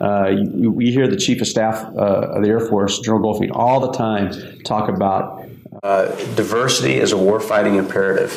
Uh, 0.00 0.28
you, 0.28 0.70
we 0.70 0.90
hear 0.90 1.06
the 1.06 1.16
Chief 1.16 1.40
of 1.40 1.46
Staff 1.46 1.84
of 1.94 2.42
the 2.42 2.48
Air 2.48 2.60
Force, 2.60 2.98
General 3.00 3.22
Goldfein, 3.22 3.50
all 3.52 3.80
the 3.80 3.92
time 3.92 4.32
talk 4.64 4.88
about 4.88 5.46
diversity 6.36 7.00
as 7.00 7.12
a 7.12 7.16
warfighting 7.16 7.76
imperative. 7.76 8.32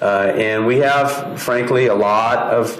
and 0.00 0.66
we 0.66 0.78
have, 0.78 1.40
frankly, 1.40 1.86
a 1.86 1.94
lot 1.94 2.38
of 2.52 2.78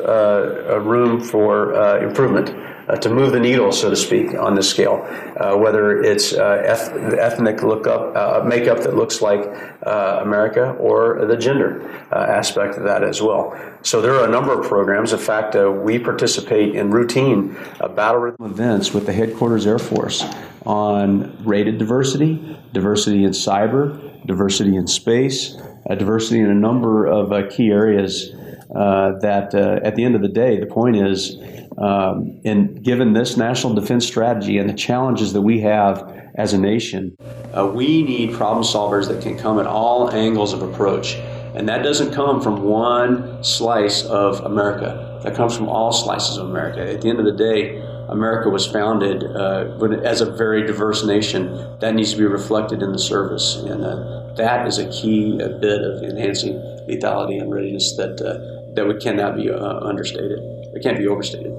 room 0.87 1.20
for 1.20 1.99
improvement 1.99 2.75
uh, 2.88 2.96
to 2.96 3.11
move 3.11 3.33
the 3.33 3.40
needle, 3.40 3.72
so 3.72 3.90
to 3.90 3.96
speak, 3.96 4.35
on 4.35 4.55
this 4.55 4.68
scale. 4.68 5.05
Uh, 5.37 5.57
whether 5.57 6.01
it's 6.03 6.33
uh, 6.33 6.62
eth- 6.64 6.92
ethnic 7.18 7.62
uh, 7.62 8.42
makeup 8.46 8.79
that 8.79 8.94
looks 8.94 9.20
like 9.20 9.40
uh, 9.85 10.20
America, 10.22 10.72
or 10.72 11.25
the 11.27 11.37
gender 11.37 11.83
uh, 12.12 12.16
aspect 12.16 12.77
of 12.77 12.85
that 12.85 13.03
as 13.03 13.20
well. 13.20 13.59
So 13.83 14.01
there 14.01 14.14
are 14.14 14.27
a 14.27 14.31
number 14.31 14.59
of 14.59 14.66
programs. 14.66 15.12
In 15.12 15.18
fact, 15.18 15.55
we 15.55 15.99
participate 15.99 16.75
in 16.75 16.90
routine 16.90 17.57
battle 17.94 18.20
rhythm 18.20 18.46
events 18.46 18.92
with 18.92 19.07
the 19.07 19.12
headquarters 19.12 19.66
Air 19.66 19.79
Force 19.79 20.25
on 20.64 21.44
rated 21.44 21.79
diversity, 21.79 22.59
diversity 22.72 23.25
in 23.25 23.31
cyber, 23.31 24.27
diversity 24.27 24.77
in 24.77 24.87
space, 24.87 25.57
diversity 25.88 26.40
in 26.40 26.51
a 26.51 26.55
number 26.55 27.07
of 27.07 27.51
key 27.51 27.70
areas. 27.70 28.33
that 28.70 29.55
at 29.55 29.94
the 29.94 30.05
end 30.05 30.16
of 30.16 30.22
the 30.22 30.29
day, 30.29 30.59
the 30.59 30.66
point 30.66 30.96
is 30.96 31.37
um, 31.78 32.40
and 32.44 32.82
given 32.82 33.12
this 33.12 33.36
national 33.36 33.74
defense 33.74 34.06
strategy 34.06 34.58
and 34.58 34.68
the 34.68 34.74
challenges 34.74 35.32
that 35.32 35.42
we 35.42 35.60
have 35.60 36.30
as 36.34 36.52
a 36.52 36.58
nation, 36.58 37.16
uh, 37.56 37.66
we 37.66 38.02
need 38.02 38.32
problem 38.34 38.64
solvers 38.64 39.08
that 39.08 39.22
can 39.22 39.38
come 39.38 39.58
at 39.58 39.66
all 39.66 40.10
angles 40.10 40.52
of 40.52 40.62
approach. 40.62 41.16
And 41.54 41.68
that 41.70 41.82
doesn't 41.82 42.12
come 42.12 42.42
from 42.42 42.64
one 42.64 43.42
slice 43.42 44.04
of 44.04 44.40
America. 44.40 45.20
That 45.22 45.34
comes 45.34 45.56
from 45.56 45.68
all 45.68 45.90
slices 45.90 46.36
of 46.36 46.50
America. 46.50 46.92
At 46.92 47.00
the 47.00 47.08
end 47.08 47.18
of 47.18 47.24
the 47.24 47.32
day, 47.32 47.78
America 48.08 48.50
was 48.50 48.66
founded 48.66 49.24
uh, 49.24 49.78
as 50.04 50.20
a 50.20 50.30
very 50.36 50.66
diverse 50.66 51.04
nation. 51.04 51.78
That 51.80 51.94
needs 51.94 52.12
to 52.12 52.18
be 52.18 52.26
reflected 52.26 52.82
in 52.82 52.92
the 52.92 52.98
service. 52.98 53.56
And 53.56 53.82
uh, 53.84 54.34
that 54.34 54.66
is 54.66 54.78
a 54.78 54.88
key 54.90 55.40
a 55.40 55.48
bit 55.48 55.80
of 55.80 56.02
enhancing 56.02 56.54
lethality 56.88 57.40
and 57.40 57.52
readiness 57.52 57.96
that, 57.96 58.20
uh, 58.20 58.74
that 58.74 58.86
we 58.86 59.00
cannot 59.00 59.36
be 59.36 59.50
uh, 59.50 59.80
understated. 59.80 60.55
It 60.76 60.82
can't 60.82 60.98
be 60.98 61.08
overstated. 61.08 61.52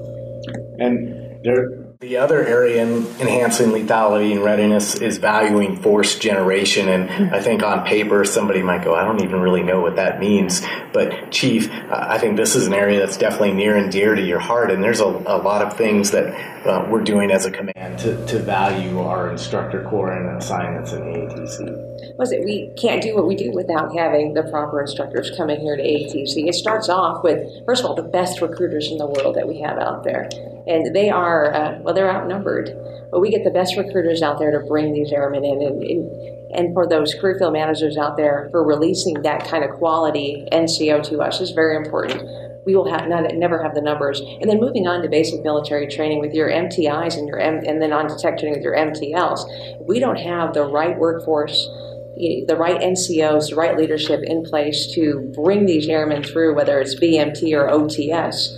And 0.79 1.43
there, 1.43 1.86
the 1.99 2.17
other 2.17 2.45
area 2.45 2.83
in 2.83 3.07
enhancing 3.19 3.69
lethality 3.69 4.31
and 4.31 4.43
readiness 4.43 4.95
is 4.95 5.17
valuing 5.17 5.81
force 5.81 6.19
generation. 6.19 6.87
And 6.89 7.33
I 7.33 7.41
think 7.41 7.63
on 7.63 7.85
paper, 7.85 8.23
somebody 8.23 8.61
might 8.61 8.83
go, 8.83 8.93
I 8.93 9.03
don't 9.03 9.23
even 9.23 9.41
really 9.41 9.63
know 9.63 9.81
what 9.81 9.95
that 9.95 10.19
means. 10.19 10.61
But, 10.93 11.31
Chief, 11.31 11.71
I 11.71 12.19
think 12.19 12.37
this 12.37 12.55
is 12.55 12.67
an 12.67 12.73
area 12.73 12.99
that's 12.99 13.17
definitely 13.17 13.53
near 13.53 13.75
and 13.75 13.91
dear 13.91 14.13
to 14.13 14.21
your 14.21 14.37
heart. 14.37 14.69
And 14.69 14.83
there's 14.83 14.99
a, 14.99 15.05
a 15.05 15.41
lot 15.41 15.63
of 15.63 15.75
things 15.75 16.11
that 16.11 16.27
uh, 16.67 16.87
we're 16.87 17.03
doing 17.03 17.31
as 17.31 17.45
a 17.45 17.51
command 17.51 17.97
to, 17.99 18.23
to 18.27 18.39
value 18.39 18.99
our 18.99 19.31
instructor 19.31 19.83
corps 19.89 20.11
and 20.11 20.37
assignments 20.37 20.93
in 20.93 21.01
AETC 21.01 21.87
was 22.17 22.31
it 22.31 22.43
we 22.43 22.71
can't 22.77 23.01
do 23.01 23.15
what 23.15 23.27
we 23.27 23.35
do 23.35 23.51
without 23.51 23.95
having 23.95 24.33
the 24.33 24.43
proper 24.43 24.81
instructors 24.81 25.31
come 25.35 25.49
in 25.49 25.59
here 25.59 25.75
to 25.75 25.83
AETC. 25.83 26.47
It 26.47 26.55
starts 26.55 26.89
off 26.89 27.23
with 27.23 27.47
first 27.65 27.83
of 27.83 27.89
all 27.89 27.95
the 27.95 28.03
best 28.03 28.41
recruiters 28.41 28.91
in 28.91 28.97
the 28.97 29.05
world 29.05 29.35
that 29.35 29.47
we 29.47 29.59
have 29.61 29.77
out 29.77 30.03
there, 30.03 30.29
and 30.67 30.95
they 30.95 31.09
are 31.09 31.53
uh, 31.53 31.79
well 31.81 31.93
they're 31.93 32.09
outnumbered, 32.09 32.71
but 33.11 33.19
we 33.19 33.29
get 33.29 33.43
the 33.43 33.51
best 33.51 33.77
recruiters 33.77 34.21
out 34.21 34.39
there 34.39 34.51
to 34.51 34.65
bring 34.67 34.93
these 34.93 35.11
airmen 35.11 35.45
in, 35.45 35.61
and, 35.61 35.83
and, 35.83 36.55
and 36.55 36.73
for 36.73 36.87
those 36.87 37.13
career 37.15 37.37
field 37.37 37.53
managers 37.53 37.97
out 37.97 38.17
there 38.17 38.47
for 38.51 38.63
releasing 38.63 39.21
that 39.21 39.47
kind 39.47 39.63
of 39.63 39.71
quality 39.71 40.47
NCO 40.51 41.03
to 41.09 41.19
us 41.19 41.41
is 41.41 41.51
very 41.51 41.75
important. 41.75 42.21
We 42.65 42.75
will 42.75 42.89
have 42.89 43.07
not, 43.07 43.33
never 43.33 43.63
have 43.63 43.75
the 43.75 43.81
numbers. 43.81 44.19
And 44.19 44.49
then 44.49 44.59
moving 44.59 44.87
on 44.87 45.01
to 45.01 45.07
basic 45.07 45.41
military 45.41 45.87
training 45.87 46.19
with 46.19 46.33
your 46.33 46.49
MTIs 46.49 47.17
and 47.17 47.25
your 47.25 47.39
M, 47.39 47.61
and 47.65 47.81
then 47.81 47.93
on 47.93 48.09
to 48.09 48.17
tech 48.17 48.37
training 48.37 48.59
with 48.59 48.63
your 48.63 48.75
MTLs, 48.75 49.87
we 49.87 49.99
don't 49.99 50.17
have 50.17 50.53
the 50.53 50.65
right 50.65 50.97
workforce 50.97 51.69
the 52.17 52.55
right 52.57 52.81
NCOs, 52.81 53.51
the 53.51 53.55
right 53.55 53.77
leadership 53.77 54.21
in 54.23 54.43
place 54.43 54.91
to 54.93 55.31
bring 55.35 55.67
these 55.67 55.87
airmen 55.87 56.23
through, 56.23 56.55
whether 56.55 56.79
it's 56.79 56.99
BMT 56.99 57.53
or 57.53 57.67
OTS 57.67 58.57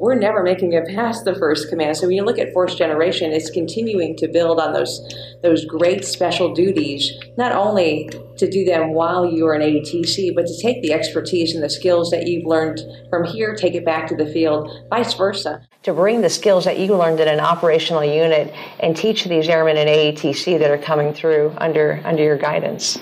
we're 0.00 0.14
never 0.14 0.42
making 0.42 0.72
it 0.72 0.86
past 0.88 1.24
the 1.24 1.34
first 1.34 1.68
command. 1.68 1.96
So 1.96 2.06
when 2.06 2.16
you 2.16 2.24
look 2.24 2.38
at 2.38 2.52
force 2.52 2.74
generation, 2.74 3.32
it's 3.32 3.50
continuing 3.50 4.16
to 4.18 4.28
build 4.28 4.60
on 4.60 4.72
those 4.72 5.00
those 5.42 5.64
great 5.64 6.04
special 6.04 6.54
duties, 6.54 7.12
not 7.36 7.52
only 7.52 8.10
to 8.38 8.48
do 8.48 8.64
them 8.64 8.92
while 8.92 9.26
you're 9.26 9.54
in 9.54 9.62
AETC, 9.62 10.34
but 10.34 10.46
to 10.46 10.62
take 10.62 10.82
the 10.82 10.92
expertise 10.92 11.54
and 11.54 11.62
the 11.62 11.70
skills 11.70 12.10
that 12.10 12.26
you've 12.26 12.46
learned 12.46 12.80
from 13.10 13.24
here, 13.24 13.54
take 13.54 13.74
it 13.74 13.84
back 13.84 14.06
to 14.08 14.16
the 14.16 14.26
field, 14.26 14.70
vice 14.90 15.14
versa. 15.14 15.66
To 15.84 15.92
bring 15.92 16.20
the 16.20 16.30
skills 16.30 16.64
that 16.64 16.78
you 16.78 16.96
learned 16.96 17.20
in 17.20 17.28
an 17.28 17.40
operational 17.40 18.04
unit 18.04 18.52
and 18.80 18.96
teach 18.96 19.24
these 19.24 19.48
airmen 19.48 19.76
in 19.76 19.86
AETC 19.86 20.58
that 20.58 20.70
are 20.70 20.78
coming 20.78 21.14
through 21.14 21.54
under 21.58 22.00
under 22.04 22.22
your 22.22 22.36
guidance. 22.36 22.98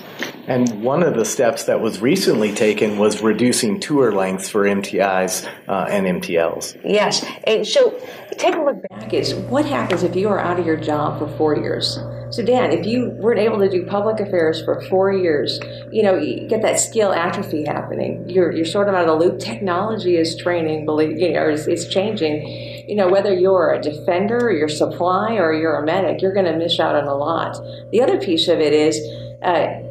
And 0.47 0.81
one 0.81 1.03
of 1.03 1.15
the 1.15 1.25
steps 1.25 1.65
that 1.65 1.81
was 1.81 1.99
recently 1.99 2.53
taken 2.53 2.97
was 2.97 3.21
reducing 3.21 3.81
tour 3.81 4.13
lengths 4.13 4.47
for 4.47 4.63
MTIs 4.63 5.45
uh, 5.67 5.87
and 5.89 6.21
MTLs. 6.21 6.81
Yes. 6.87 7.25
And 7.43 7.67
so 7.67 7.99
take 8.37 8.55
a 8.55 8.61
look 8.61 8.87
back 8.89 9.13
is 9.13 9.33
what 9.33 9.65
happens 9.65 10.03
if 10.03 10.15
you 10.15 10.29
are 10.29 10.39
out 10.39 10.59
of 10.59 10.65
your 10.65 10.77
job 10.77 11.19
for 11.19 11.27
four 11.37 11.57
years? 11.57 11.99
So 12.29 12.43
Dan, 12.43 12.71
if 12.71 12.85
you 12.85 13.09
weren't 13.19 13.39
able 13.39 13.59
to 13.59 13.69
do 13.69 13.85
public 13.85 14.19
affairs 14.19 14.61
for 14.63 14.81
four 14.83 15.11
years, 15.11 15.59
you 15.91 16.03
know, 16.03 16.15
you 16.17 16.47
get 16.47 16.61
that 16.61 16.79
skill 16.79 17.13
atrophy 17.13 17.65
happening. 17.65 18.27
You're, 18.29 18.51
you're 18.51 18.65
sort 18.65 18.89
of 18.89 18.95
out 18.95 19.07
of 19.07 19.19
the 19.19 19.25
loop. 19.25 19.39
Technology 19.39 20.17
is 20.17 20.35
training, 20.35 20.85
believe 20.85 21.17
you 21.17 21.33
know, 21.33 21.49
is, 21.49 21.67
is 21.67 21.87
changing. 21.87 22.45
You 22.87 22.95
know, 22.95 23.09
whether 23.09 23.33
you're 23.33 23.73
a 23.73 23.81
defender, 23.81 24.47
or 24.47 24.51
you're 24.51 24.69
supply, 24.69 25.35
or 25.35 25.53
you're 25.53 25.77
a 25.77 25.85
medic, 25.85 26.21
you're 26.21 26.33
going 26.33 26.45
to 26.45 26.57
miss 26.57 26.79
out 26.79 26.95
on 26.95 27.07
a 27.07 27.15
lot. 27.15 27.57
The 27.91 28.01
other 28.01 28.19
piece 28.19 28.47
of 28.47 28.59
it 28.59 28.73
is 28.73 28.99
uh, 29.41 29.81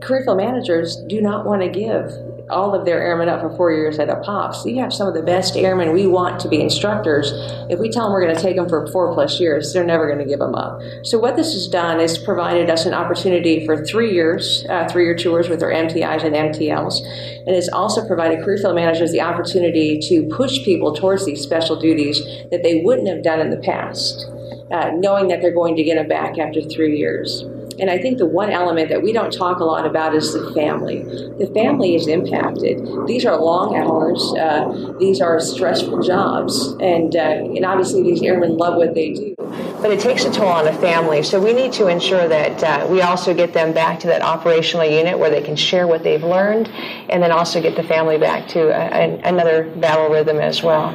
curriculum 0.00 0.38
managers 0.38 0.96
do 1.06 1.20
not 1.20 1.46
want 1.46 1.62
to 1.62 1.68
give 1.68 2.12
all 2.50 2.74
of 2.74 2.84
their 2.84 3.00
airmen 3.00 3.28
up 3.28 3.40
for 3.40 3.50
four 3.56 3.72
years 3.72 3.98
at 3.98 4.08
a 4.08 4.16
pop. 4.16 4.54
So 4.54 4.68
you 4.68 4.80
have 4.80 4.92
some 4.92 5.08
of 5.08 5.14
the 5.14 5.22
best 5.22 5.56
airmen 5.56 5.92
we 5.92 6.06
want 6.06 6.40
to 6.40 6.48
be 6.48 6.60
instructors. 6.60 7.32
If 7.70 7.78
we 7.78 7.90
tell 7.90 8.04
them 8.04 8.12
we're 8.12 8.22
going 8.22 8.36
to 8.36 8.42
take 8.42 8.56
them 8.56 8.68
for 8.68 8.86
four 8.88 9.12
plus 9.14 9.40
years, 9.40 9.72
they're 9.72 9.84
never 9.84 10.06
going 10.06 10.18
to 10.18 10.24
give 10.24 10.38
them 10.38 10.54
up. 10.54 10.80
So 11.02 11.18
what 11.18 11.36
this 11.36 11.52
has 11.54 11.68
done 11.68 12.00
is 12.00 12.18
provided 12.18 12.70
us 12.70 12.86
an 12.86 12.94
opportunity 12.94 13.64
for 13.64 13.84
three 13.84 14.12
years, 14.12 14.66
uh, 14.68 14.88
three-year 14.88 15.16
tours 15.16 15.48
with 15.48 15.62
our 15.62 15.70
MTIs 15.70 16.24
and 16.24 16.34
MTLs, 16.34 17.00
and 17.46 17.56
it's 17.56 17.68
also 17.68 18.06
provided 18.06 18.44
career 18.44 18.58
field 18.58 18.74
managers 18.74 19.12
the 19.12 19.20
opportunity 19.20 19.98
to 20.08 20.28
push 20.34 20.64
people 20.64 20.94
towards 20.94 21.24
these 21.24 21.40
special 21.40 21.78
duties 21.78 22.20
that 22.50 22.62
they 22.62 22.82
wouldn't 22.82 23.08
have 23.08 23.22
done 23.22 23.40
in 23.40 23.50
the 23.50 23.58
past, 23.58 24.26
uh, 24.70 24.90
knowing 24.94 25.28
that 25.28 25.40
they're 25.40 25.52
going 25.52 25.76
to 25.76 25.82
get 25.82 25.96
them 25.96 26.08
back 26.08 26.38
after 26.38 26.60
three 26.62 26.98
years. 26.98 27.44
And 27.80 27.90
I 27.90 27.98
think 27.98 28.18
the 28.18 28.26
one 28.26 28.50
element 28.50 28.90
that 28.90 29.02
we 29.02 29.12
don't 29.12 29.32
talk 29.32 29.60
a 29.60 29.64
lot 29.64 29.86
about 29.86 30.14
is 30.14 30.32
the 30.34 30.52
family. 30.52 31.02
The 31.38 31.50
family 31.54 31.94
is 31.94 32.06
impacted. 32.06 32.86
These 33.06 33.24
are 33.24 33.40
long 33.40 33.74
hours. 33.76 34.22
Uh, 34.38 34.94
these 34.98 35.20
are 35.20 35.40
stressful 35.40 36.02
jobs, 36.02 36.74
and 36.80 37.16
uh, 37.16 37.20
and 37.20 37.64
obviously 37.64 38.02
these 38.02 38.22
airmen 38.22 38.58
love 38.58 38.76
what 38.76 38.94
they 38.94 39.12
do. 39.12 39.34
But 39.80 39.90
it 39.90 40.00
takes 40.00 40.24
a 40.24 40.30
toll 40.30 40.48
on 40.48 40.68
a 40.68 40.74
family. 40.74 41.22
So 41.22 41.40
we 41.40 41.54
need 41.54 41.72
to 41.74 41.88
ensure 41.88 42.28
that 42.28 42.62
uh, 42.62 42.86
we 42.88 43.00
also 43.00 43.32
get 43.32 43.54
them 43.54 43.72
back 43.72 43.98
to 44.00 44.08
that 44.08 44.20
operational 44.20 44.86
unit 44.86 45.18
where 45.18 45.30
they 45.30 45.42
can 45.42 45.56
share 45.56 45.86
what 45.86 46.02
they've 46.02 46.22
learned, 46.22 46.68
and 47.08 47.22
then 47.22 47.32
also 47.32 47.62
get 47.62 47.76
the 47.76 47.82
family 47.82 48.18
back 48.18 48.46
to 48.48 48.60
a, 48.60 49.16
a, 49.16 49.20
another 49.24 49.64
battle 49.76 50.08
rhythm 50.10 50.38
as 50.38 50.62
well. 50.62 50.92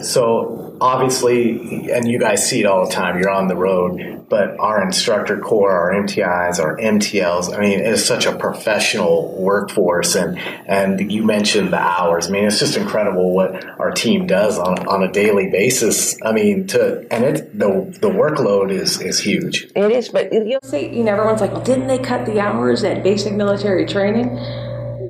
So 0.00 0.63
obviously, 0.84 1.90
and 1.90 2.06
you 2.08 2.18
guys 2.18 2.48
see 2.48 2.60
it 2.60 2.66
all 2.66 2.86
the 2.86 2.92
time. 2.92 3.18
You're 3.18 3.30
on 3.30 3.48
the 3.48 3.56
road 3.56 4.14
but 4.28 4.58
our 4.58 4.82
instructor 4.82 5.38
corps, 5.38 5.72
our 5.72 5.92
MTIs, 5.92 6.58
our 6.58 6.76
MTLs, 6.76 7.56
I 7.56 7.60
mean, 7.60 7.80
it's 7.80 8.04
such 8.04 8.26
a 8.26 8.36
professional 8.36 9.32
workforce. 9.40 10.14
And, 10.14 10.38
and 10.66 11.12
you 11.12 11.24
mentioned 11.24 11.72
the 11.72 11.78
hours. 11.78 12.28
I 12.28 12.30
mean, 12.30 12.44
it's 12.44 12.58
just 12.58 12.76
incredible 12.76 13.34
what 13.34 13.64
our 13.78 13.90
team 13.90 14.26
does 14.26 14.58
on, 14.58 14.86
on 14.88 15.02
a 15.02 15.12
daily 15.12 15.50
basis. 15.50 16.16
I 16.22 16.32
mean, 16.32 16.66
to, 16.68 17.06
and 17.10 17.24
it, 17.24 17.58
the, 17.58 17.96
the 18.00 18.10
workload 18.10 18.70
is, 18.70 19.00
is 19.00 19.20
huge. 19.20 19.70
It 19.76 19.90
is, 19.90 20.08
but 20.08 20.32
you'll 20.32 20.60
say, 20.62 20.92
you 20.92 21.04
know, 21.04 21.12
everyone's 21.12 21.40
like, 21.40 21.52
well, 21.52 21.62
didn't 21.62 21.86
they 21.86 21.98
cut 21.98 22.26
the 22.26 22.40
hours 22.40 22.82
at 22.84 23.02
basic 23.02 23.34
military 23.34 23.86
training? 23.86 24.36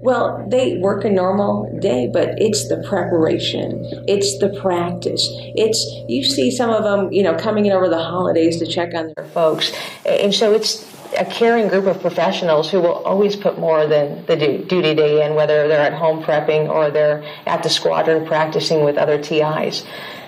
Well, 0.05 0.45
they 0.47 0.77
work 0.77 1.07
a 1.07 1.11
normal 1.11 1.79
day, 1.81 2.11
but 2.13 2.35
it's 2.37 2.69
the 2.69 2.77
preparation, 2.87 3.87
it's 4.07 4.39
the 4.39 4.51
practice. 4.61 5.31
It's 5.57 5.83
you 6.07 6.23
see 6.23 6.51
some 6.51 6.69
of 6.69 6.85
them, 6.85 7.11
you 7.11 7.23
know, 7.23 7.35
coming 7.35 7.65
in 7.65 7.73
over 7.73 7.89
the 7.89 7.97
holidays 7.97 8.59
to 8.59 8.67
check 8.67 8.93
on 8.95 9.15
their 9.17 9.25
folks, 9.25 9.73
and 10.05 10.35
so 10.35 10.53
it's 10.53 10.87
a 11.19 11.25
caring 11.25 11.69
group 11.69 11.87
of 11.87 12.03
professionals 12.03 12.71
who 12.71 12.83
will 12.83 13.03
always 13.05 13.35
put 13.35 13.59
more 13.59 13.87
than 13.87 14.27
the 14.27 14.37
duty 14.37 14.95
day 14.95 15.25
in, 15.25 15.37
whether 15.37 15.67
they're 15.69 15.81
at 15.81 15.95
home 15.95 16.23
prepping 16.23 16.69
or 16.69 16.91
they're 16.91 17.25
at 17.47 17.63
the 17.63 17.71
squadron 17.71 18.27
practicing 18.27 18.85
with 18.85 18.99
other 18.99 19.17
TIs. 19.17 19.87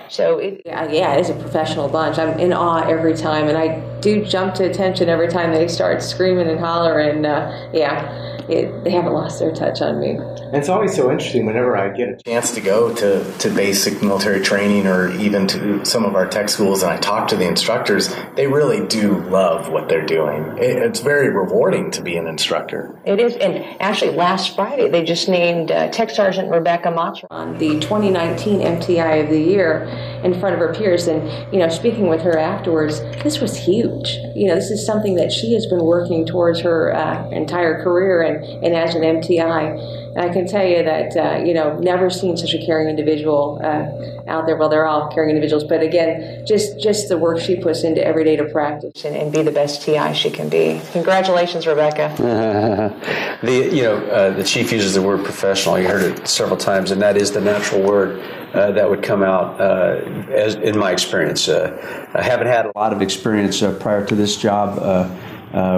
So 0.09 0.39
it, 0.39 0.63
yeah, 0.65 1.13
it 1.13 1.19
is 1.19 1.29
a 1.29 1.35
professional 1.35 1.87
bunch. 1.87 2.17
I'm 2.17 2.39
in 2.39 2.51
awe 2.51 2.81
every 2.87 3.15
time, 3.15 3.47
and 3.47 3.55
I 3.55 3.79
do 3.99 4.25
jump 4.25 4.55
to 4.55 4.63
attention 4.63 5.07
every 5.07 5.27
time 5.27 5.51
they 5.51 5.67
start 5.67 6.01
screaming 6.01 6.47
and 6.47 6.59
hollering. 6.59 7.23
Uh, 7.27 7.69
yeah 7.73 8.36
it, 8.49 8.83
they 8.83 8.91
haven't 8.91 9.13
lost 9.13 9.39
their 9.39 9.51
touch 9.51 9.81
on 9.81 9.99
me. 9.99 10.11
And 10.11 10.55
it's 10.55 10.69
always 10.69 10.95
so 10.95 11.11
interesting 11.11 11.45
whenever 11.45 11.77
I 11.77 11.89
get 11.89 12.09
a 12.09 12.17
chance 12.17 12.53
to 12.55 12.61
go 12.61 12.93
to, 12.95 13.37
to 13.39 13.49
basic 13.49 14.01
military 14.01 14.41
training 14.41 14.87
or 14.87 15.11
even 15.11 15.47
to 15.47 15.83
some 15.85 16.05
of 16.05 16.15
our 16.15 16.27
tech 16.27 16.49
schools 16.49 16.83
and 16.83 16.91
I 16.91 16.97
talk 16.97 17.27
to 17.29 17.35
the 17.35 17.47
instructors, 17.47 18.13
they 18.35 18.47
really 18.47 18.85
do 18.87 19.19
love 19.29 19.69
what 19.69 19.89
they're 19.89 20.05
doing. 20.05 20.57
It, 20.57 20.77
it's 20.77 20.99
very 21.01 21.29
rewarding 21.29 21.91
to 21.91 22.01
be 22.01 22.17
an 22.17 22.27
instructor. 22.27 22.97
It 23.05 23.19
is. 23.19 23.35
And 23.35 23.63
actually, 23.81 24.15
last 24.15 24.55
Friday, 24.55 24.89
they 24.89 25.03
just 25.03 25.27
named 25.27 25.71
uh, 25.71 25.89
Tech 25.89 26.09
Sergeant 26.09 26.49
Rebecca 26.49 26.91
Matron 26.91 27.57
the 27.57 27.79
2019 27.79 28.59
MTI 28.59 29.23
of 29.23 29.29
the 29.29 29.39
Year 29.39 29.85
in 30.33 30.39
front 30.39 30.53
of 30.53 30.59
her 30.59 30.73
peers. 30.73 31.07
And, 31.07 31.27
you 31.53 31.59
know, 31.59 31.69
speaking 31.69 32.07
with 32.07 32.21
her 32.21 32.37
afterwards, 32.37 32.99
this 33.23 33.39
was 33.39 33.55
huge. 33.57 34.19
You 34.35 34.47
know, 34.47 34.55
this 34.55 34.69
is 34.69 34.85
something 34.85 35.15
that 35.15 35.31
she 35.31 35.53
has 35.53 35.65
been 35.65 35.83
working 35.83 36.25
towards 36.25 36.59
her 36.61 36.93
uh, 36.93 37.29
entire 37.29 37.81
career. 37.83 38.21
And 38.21 38.37
and 38.63 38.75
as 38.75 38.95
an 38.95 39.01
MTI. 39.01 40.06
And 40.17 40.27
I 40.27 40.33
can 40.33 40.47
tell 40.47 40.65
you 40.65 40.83
that, 40.83 41.15
uh, 41.15 41.45
you 41.45 41.53
know, 41.53 41.77
never 41.77 42.09
seen 42.09 42.37
such 42.37 42.55
a 42.55 42.65
caring 42.65 42.89
individual 42.89 43.61
uh, 43.63 43.85
out 44.27 44.47
there. 44.47 44.57
Well, 44.57 44.67
they're 44.67 44.87
all 44.87 45.09
caring 45.09 45.29
individuals, 45.29 45.63
but 45.63 45.83
again, 45.83 46.43
just, 46.43 46.79
just 46.79 47.07
the 47.07 47.19
work 47.19 47.39
she 47.39 47.55
puts 47.55 47.83
into 47.83 48.03
every 48.03 48.23
day 48.23 48.35
to 48.35 48.45
practice 48.45 49.05
and, 49.05 49.15
and 49.15 49.31
be 49.31 49.43
the 49.43 49.51
best 49.51 49.83
TI 49.83 50.15
she 50.15 50.31
can 50.31 50.49
be. 50.49 50.81
Congratulations, 50.91 51.67
Rebecca. 51.67 52.15
the, 53.43 53.69
you 53.71 53.83
know, 53.83 53.97
uh, 54.07 54.31
the 54.31 54.43
chief 54.43 54.71
uses 54.71 54.95
the 54.95 55.03
word 55.03 55.23
professional. 55.23 55.77
You 55.77 55.87
heard 55.87 56.01
it 56.01 56.27
several 56.27 56.57
times, 56.57 56.89
and 56.89 56.99
that 57.03 57.15
is 57.15 57.31
the 57.31 57.41
natural 57.41 57.83
word. 57.83 58.19
Uh, 58.53 58.71
that 58.71 58.89
would 58.89 59.03
come 59.03 59.21
out 59.21 59.61
uh, 59.61 60.01
as 60.31 60.55
in 60.55 60.79
my 60.79 60.91
experience. 60.91 61.47
I 61.47 62.23
haven't 62.23 62.47
had 62.47 62.65
a 62.65 62.71
lot 62.75 62.91
of 62.91 63.03
experience 63.03 63.59
prior 63.79 64.03
to 64.05 64.15
this 64.15 64.35
job 64.35 64.77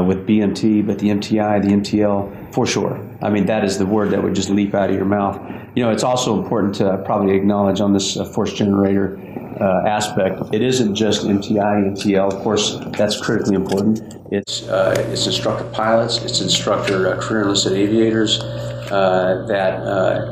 with 0.08 0.26
BMT, 0.26 0.88
but 0.88 1.00
the 1.00 1.10
MTI, 1.10 1.62
the 1.62 1.70
MTL, 1.70 2.39
for 2.52 2.66
sure. 2.66 3.00
I 3.22 3.30
mean, 3.30 3.46
that 3.46 3.64
is 3.64 3.78
the 3.78 3.86
word 3.86 4.12
that 4.12 4.24
would 4.24 4.36
just 4.36 4.50
leap 4.50 4.74
out 4.74 4.90
of 4.90 4.96
your 4.96 5.06
mouth. 5.06 5.40
You 5.76 5.84
know, 5.84 5.92
it's 5.92 6.04
also 6.04 6.42
important 6.42 6.76
to 6.76 7.02
probably 7.06 7.36
acknowledge 7.36 7.82
on 7.82 7.94
this 7.94 8.18
uh, 8.18 8.26
force 8.26 8.54
generator 8.54 9.20
uh, 9.60 9.88
aspect, 9.88 10.42
it 10.54 10.62
isn't 10.62 10.96
just 10.96 11.26
MTI, 11.26 11.88
and. 11.88 12.00
Of 12.00 12.42
course, 12.44 12.80
that's 12.98 13.20
critically 13.20 13.56
important. 13.56 14.02
It's 14.32 14.68
uh, 14.70 14.96
it's 15.10 15.26
instructor 15.26 15.66
pilots, 15.72 16.24
it's 16.24 16.40
instructor 16.40 17.14
uh, 17.14 17.22
career 17.22 17.44
enlisted 17.44 17.74
aviators. 17.74 18.40
Uh, 18.40 19.46
that 19.48 19.84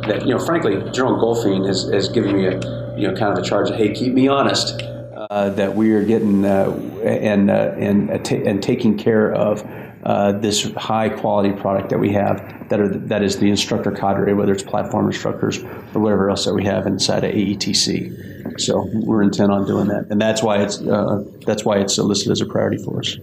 that 0.08 0.26
you 0.26 0.34
know, 0.34 0.40
frankly, 0.40 0.76
General 0.92 1.18
Goldfein 1.18 1.68
has, 1.68 1.90
has 1.92 2.08
given 2.10 2.36
me 2.36 2.48
a 2.48 2.54
you 2.98 3.08
know 3.08 3.16
kind 3.16 3.38
of 3.38 3.44
a 3.44 3.48
charge 3.48 3.70
of 3.70 3.76
hey, 3.76 3.94
keep 3.94 4.14
me 4.14 4.28
honest 4.28 4.82
uh, 5.30 5.50
that 5.50 5.76
we 5.76 5.92
are 5.94 6.04
getting 6.04 6.46
uh, 6.46 6.72
and 7.04 7.50
uh, 7.50 7.74
and 7.78 8.10
uh, 8.10 8.36
and 8.36 8.64
taking 8.64 8.98
care 8.98 9.34
of 9.34 9.62
uh, 10.08 10.32
this 10.32 10.64
high 10.76 11.10
quality 11.10 11.52
product 11.52 11.90
that 11.90 12.00
we 12.00 12.14
have 12.14 12.70
that 12.70 12.80
are 12.80 12.88
that 12.88 13.22
is 13.22 13.40
the 13.40 13.50
instructor 13.50 13.92
cadre, 13.92 14.32
whether 14.32 14.54
it's 14.54 14.64
platform 14.64 15.08
instructors 15.08 15.58
or 15.94 16.00
whatever 16.00 16.30
else 16.30 16.46
that 16.46 16.54
we 16.54 16.64
have 16.64 16.88
inside 16.88 17.26
of 17.26 17.34
AETC. 17.34 18.58
So 18.58 18.90
we're 18.94 19.22
intent 19.22 19.52
on 19.52 19.68
doing 19.68 19.88
that, 19.88 20.08
and 20.10 20.22
that's 20.22 20.42
why 20.42 20.62
it's 20.62 20.78
that's 20.78 21.66
why 21.66 21.80
it's 21.80 21.98
listed 21.98 22.32
as 22.32 22.40
a 22.40 22.46
priority 22.46 22.82
for 22.82 23.00
us. 23.00 23.18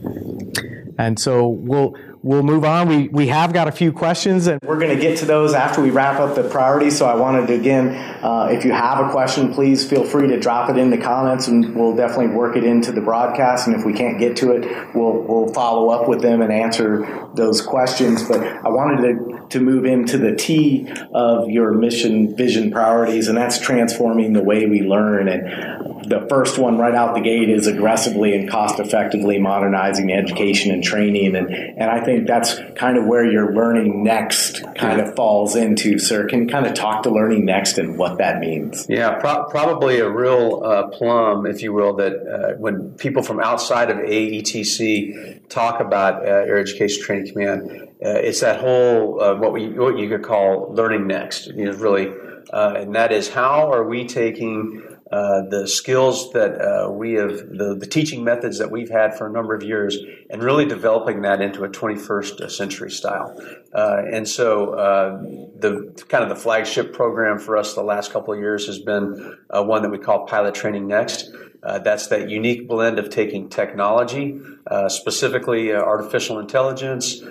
And 0.98 1.18
so 1.18 1.48
we'll 1.48 1.96
we'll 2.24 2.42
move 2.42 2.64
on. 2.64 2.88
We, 2.88 3.08
we 3.08 3.26
have 3.28 3.52
got 3.52 3.68
a 3.68 3.72
few 3.72 3.92
questions, 3.92 4.46
and 4.46 4.58
we're 4.64 4.78
going 4.78 4.96
to 4.96 5.00
get 5.00 5.18
to 5.18 5.26
those 5.26 5.52
after 5.52 5.82
we 5.82 5.90
wrap 5.90 6.18
up 6.18 6.34
the 6.34 6.42
priorities. 6.42 6.96
So 6.96 7.06
I 7.06 7.14
wanted 7.14 7.46
to, 7.48 7.54
again, 7.54 7.94
uh, 8.24 8.48
if 8.50 8.64
you 8.64 8.72
have 8.72 9.06
a 9.06 9.10
question, 9.10 9.52
please 9.52 9.88
feel 9.88 10.04
free 10.04 10.26
to 10.28 10.40
drop 10.40 10.70
it 10.70 10.78
in 10.78 10.90
the 10.90 10.98
comments, 10.98 11.46
and 11.46 11.76
we'll 11.76 11.94
definitely 11.94 12.34
work 12.34 12.56
it 12.56 12.64
into 12.64 12.90
the 12.92 13.02
broadcast. 13.02 13.66
And 13.66 13.76
if 13.76 13.84
we 13.84 13.92
can't 13.92 14.18
get 14.18 14.36
to 14.38 14.52
it, 14.52 14.94
we'll, 14.94 15.20
we'll 15.20 15.52
follow 15.52 15.90
up 15.90 16.08
with 16.08 16.22
them 16.22 16.40
and 16.40 16.50
answer 16.50 17.28
those 17.34 17.60
questions. 17.60 18.22
But 18.26 18.42
I 18.42 18.70
wanted 18.70 19.02
to, 19.02 19.46
to 19.50 19.60
move 19.60 19.84
into 19.84 20.16
the 20.16 20.34
T 20.34 20.88
of 21.12 21.50
your 21.50 21.72
mission, 21.72 22.34
vision, 22.34 22.70
priorities, 22.70 23.28
and 23.28 23.36
that's 23.36 23.58
transforming 23.58 24.32
the 24.32 24.42
way 24.42 24.64
we 24.64 24.80
learn. 24.80 25.28
And 25.28 26.04
the 26.08 26.26
first 26.28 26.58
one 26.58 26.78
right 26.78 26.94
out 26.94 27.14
the 27.14 27.20
gate 27.20 27.50
is 27.50 27.66
aggressively 27.66 28.34
and 28.34 28.48
cost 28.48 28.80
effectively 28.80 29.38
modernizing 29.38 30.10
education 30.10 30.70
and 30.70 30.82
training. 30.82 31.36
And, 31.36 31.50
and 31.50 31.90
I 31.90 32.02
think 32.02 32.13
that's 32.20 32.58
kind 32.76 32.96
of 32.96 33.06
where 33.06 33.24
your 33.24 33.54
learning 33.54 34.02
next 34.04 34.62
kind 34.74 35.00
of 35.00 35.14
falls 35.14 35.56
into, 35.56 35.98
sir. 35.98 36.26
Can 36.26 36.42
you 36.42 36.48
kind 36.48 36.66
of 36.66 36.74
talk 36.74 37.02
to 37.04 37.10
learning 37.10 37.44
next 37.44 37.78
and 37.78 37.98
what 37.98 38.18
that 38.18 38.40
means? 38.40 38.86
Yeah, 38.88 39.18
pro- 39.18 39.44
probably 39.44 40.00
a 40.00 40.08
real 40.08 40.62
uh, 40.64 40.88
plum, 40.88 41.46
if 41.46 41.62
you 41.62 41.72
will, 41.72 41.94
that 41.96 42.12
uh, 42.12 42.56
when 42.58 42.92
people 42.92 43.22
from 43.22 43.40
outside 43.40 43.90
of 43.90 43.98
AETC 43.98 45.48
talk 45.48 45.80
about 45.80 46.22
uh, 46.22 46.26
Air 46.26 46.58
Education 46.58 47.02
Training 47.02 47.32
Command, 47.32 47.88
uh, 48.04 48.08
it's 48.08 48.40
that 48.40 48.60
whole 48.60 49.20
uh, 49.20 49.34
what 49.36 49.52
we 49.52 49.68
what 49.70 49.98
you 49.98 50.08
could 50.08 50.22
call 50.22 50.72
learning 50.74 51.06
next. 51.06 51.46
You 51.46 51.66
know, 51.66 51.72
really, 51.72 52.12
uh, 52.52 52.74
and 52.76 52.94
that 52.94 53.12
is 53.12 53.28
how 53.28 53.72
are 53.72 53.84
we 53.84 54.06
taking 54.06 54.82
uh, 55.14 55.42
the 55.48 55.68
skills 55.68 56.32
that 56.32 56.60
uh, 56.60 56.90
we 56.90 57.12
have, 57.12 57.48
the, 57.48 57.76
the 57.78 57.86
teaching 57.86 58.24
methods 58.24 58.58
that 58.58 58.68
we've 58.68 58.90
had 58.90 59.16
for 59.16 59.28
a 59.28 59.30
number 59.30 59.54
of 59.54 59.62
years, 59.62 59.96
and 60.28 60.42
really 60.42 60.64
developing 60.64 61.22
that 61.22 61.40
into 61.40 61.62
a 61.62 61.68
21st 61.68 62.50
century 62.50 62.90
style. 62.90 63.32
Uh, 63.72 64.02
and 64.12 64.28
so, 64.28 64.70
uh, 64.70 65.22
the 65.22 66.04
kind 66.08 66.24
of 66.24 66.30
the 66.30 66.34
flagship 66.34 66.92
program 66.92 67.38
for 67.38 67.56
us 67.56 67.74
the 67.74 67.82
last 67.82 68.10
couple 68.10 68.34
of 68.34 68.40
years 68.40 68.66
has 68.66 68.80
been 68.80 69.38
uh, 69.50 69.62
one 69.62 69.82
that 69.82 69.90
we 69.90 69.98
call 69.98 70.26
Pilot 70.26 70.52
Training 70.52 70.88
Next. 70.88 71.30
that's 71.62 72.08
that 72.08 72.28
unique 72.28 72.66
blend 72.66 72.98
of 72.98 73.08
taking 73.08 73.48
technology, 73.48 74.40
specifically 74.88 75.72
artificial 75.72 76.40
intelligence, 76.40 77.22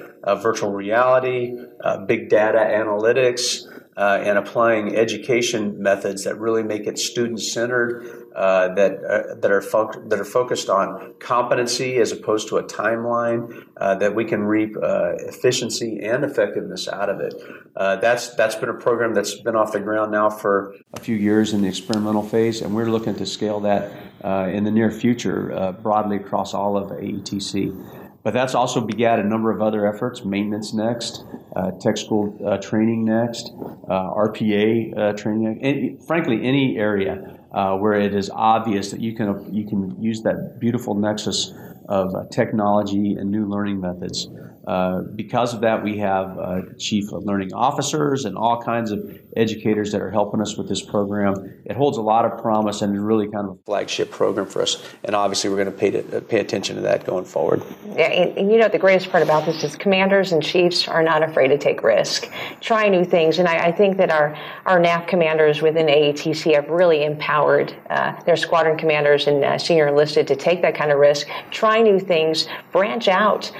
virtual 0.41 0.71
reality, 0.71 1.57
big 2.07 2.29
data 2.29 2.59
analytics 2.59 3.67
uh, 3.95 4.19
and 4.23 4.37
applying 4.37 4.95
education 4.95 5.81
methods 5.81 6.23
that 6.23 6.39
really 6.39 6.63
make 6.63 6.87
it 6.87 6.97
student 6.97 7.41
centered, 7.41 8.27
uh, 8.35 8.73
that 8.73 9.03
uh, 9.03 9.35
that 9.35 9.51
are 9.51 9.61
fo- 9.61 9.91
that 10.07 10.19
are 10.19 10.25
focused 10.25 10.69
on 10.69 11.13
competency 11.19 11.97
as 11.97 12.11
opposed 12.11 12.47
to 12.47 12.57
a 12.57 12.63
timeline, 12.63 13.65
uh, 13.77 13.95
that 13.95 14.15
we 14.15 14.25
can 14.25 14.43
reap 14.43 14.75
uh, 14.75 15.13
efficiency 15.19 15.99
and 16.01 16.23
effectiveness 16.23 16.87
out 16.87 17.09
of 17.09 17.19
it. 17.19 17.33
Uh, 17.75 17.95
that's 17.97 18.29
that's 18.35 18.55
been 18.55 18.69
a 18.69 18.73
program 18.73 19.13
that's 19.13 19.35
been 19.41 19.55
off 19.55 19.71
the 19.71 19.79
ground 19.79 20.11
now 20.11 20.29
for 20.29 20.75
a 20.93 20.99
few 20.99 21.15
years 21.15 21.53
in 21.53 21.61
the 21.61 21.67
experimental 21.67 22.23
phase, 22.23 22.61
and 22.61 22.73
we're 22.73 22.89
looking 22.89 23.15
to 23.15 23.25
scale 23.25 23.59
that 23.59 23.91
in 24.23 24.63
the 24.63 24.71
near 24.71 24.89
future 24.89 25.75
broadly 25.81 26.17
across 26.17 26.53
all 26.53 26.77
of 26.77 26.89
AETC. 26.91 28.02
But 28.23 28.33
that's 28.33 28.55
also 28.55 28.79
begat 28.79 29.19
a 29.19 29.23
number 29.23 29.51
of 29.51 29.61
other 29.61 29.85
efforts. 29.85 30.23
Maintenance 30.23 30.73
next, 30.73 31.25
uh, 31.55 31.71
tech 31.71 31.97
school 31.97 32.37
uh, 32.45 32.57
training 32.57 33.03
next, 33.03 33.51
uh, 33.89 34.13
RPA 34.13 34.97
uh, 34.97 35.13
training, 35.13 35.59
and 35.61 36.03
frankly, 36.07 36.41
any 36.43 36.77
area 36.77 37.37
uh, 37.51 37.75
where 37.77 37.93
it 37.93 38.15
is 38.15 38.29
obvious 38.33 38.91
that 38.91 39.01
you 39.01 39.13
can, 39.13 39.53
you 39.53 39.67
can 39.67 40.01
use 40.01 40.21
that 40.21 40.57
beautiful 40.59 40.95
nexus 40.95 41.53
of 41.89 42.29
technology 42.29 43.15
and 43.15 43.29
new 43.29 43.45
learning 43.45 43.81
methods. 43.81 44.29
Uh, 44.65 45.01
because 45.15 45.53
of 45.53 45.61
that, 45.61 45.83
we 45.83 45.97
have 45.97 46.37
uh, 46.39 46.61
chief 46.79 47.11
learning 47.11 47.53
officers 47.53 48.23
and 48.23 48.37
all 48.37 48.61
kinds 48.61 48.91
of 48.91 49.22
educators 49.35 49.91
that 49.91 50.01
are 50.01 50.11
helping 50.11 50.41
us 50.41 50.57
with 50.57 50.69
this 50.69 50.81
program. 50.81 51.61
It 51.65 51.75
holds 51.75 51.97
a 51.97 52.01
lot 52.01 52.25
of 52.25 52.39
promise 52.41 52.81
and 52.81 52.95
is 52.95 53.01
really 53.01 53.27
kind 53.27 53.47
of 53.47 53.55
a 53.55 53.63
flagship 53.65 54.11
program 54.11 54.45
for 54.45 54.61
us. 54.61 54.83
And 55.03 55.15
obviously, 55.15 55.49
we're 55.49 55.57
going 55.57 55.71
to 55.71 55.77
pay, 55.77 55.91
to, 55.91 56.17
uh, 56.17 56.21
pay 56.21 56.39
attention 56.39 56.75
to 56.75 56.81
that 56.83 57.05
going 57.05 57.25
forward. 57.25 57.63
Yeah, 57.95 58.05
and, 58.05 58.37
and, 58.37 58.51
you 58.51 58.57
know, 58.57 58.67
the 58.67 58.79
greatest 58.79 59.09
part 59.09 59.23
about 59.23 59.45
this 59.45 59.63
is 59.63 59.75
commanders 59.75 60.31
and 60.31 60.43
chiefs 60.43 60.87
are 60.87 61.03
not 61.03 61.23
afraid 61.23 61.49
to 61.49 61.57
take 61.57 61.83
risk, 61.83 62.29
try 62.61 62.87
new 62.89 63.03
things. 63.03 63.39
And 63.39 63.47
I, 63.47 63.67
I 63.67 63.71
think 63.71 63.97
that 63.97 64.11
our, 64.11 64.37
our 64.65 64.79
NAF 64.79 65.07
commanders 65.07 65.61
within 65.61 65.87
AETC 65.87 66.53
have 66.55 66.69
really 66.69 67.03
empowered 67.03 67.75
uh, 67.89 68.19
their 68.23 68.37
squadron 68.37 68.77
commanders 68.77 69.27
and 69.27 69.43
uh, 69.43 69.57
senior 69.57 69.87
enlisted 69.87 70.27
to 70.27 70.35
take 70.35 70.61
that 70.61 70.75
kind 70.75 70.91
of 70.91 70.99
risk, 70.99 71.27
try 71.51 71.81
new 71.81 71.99
things, 71.99 72.47
branch 72.71 73.07
out 73.07 73.51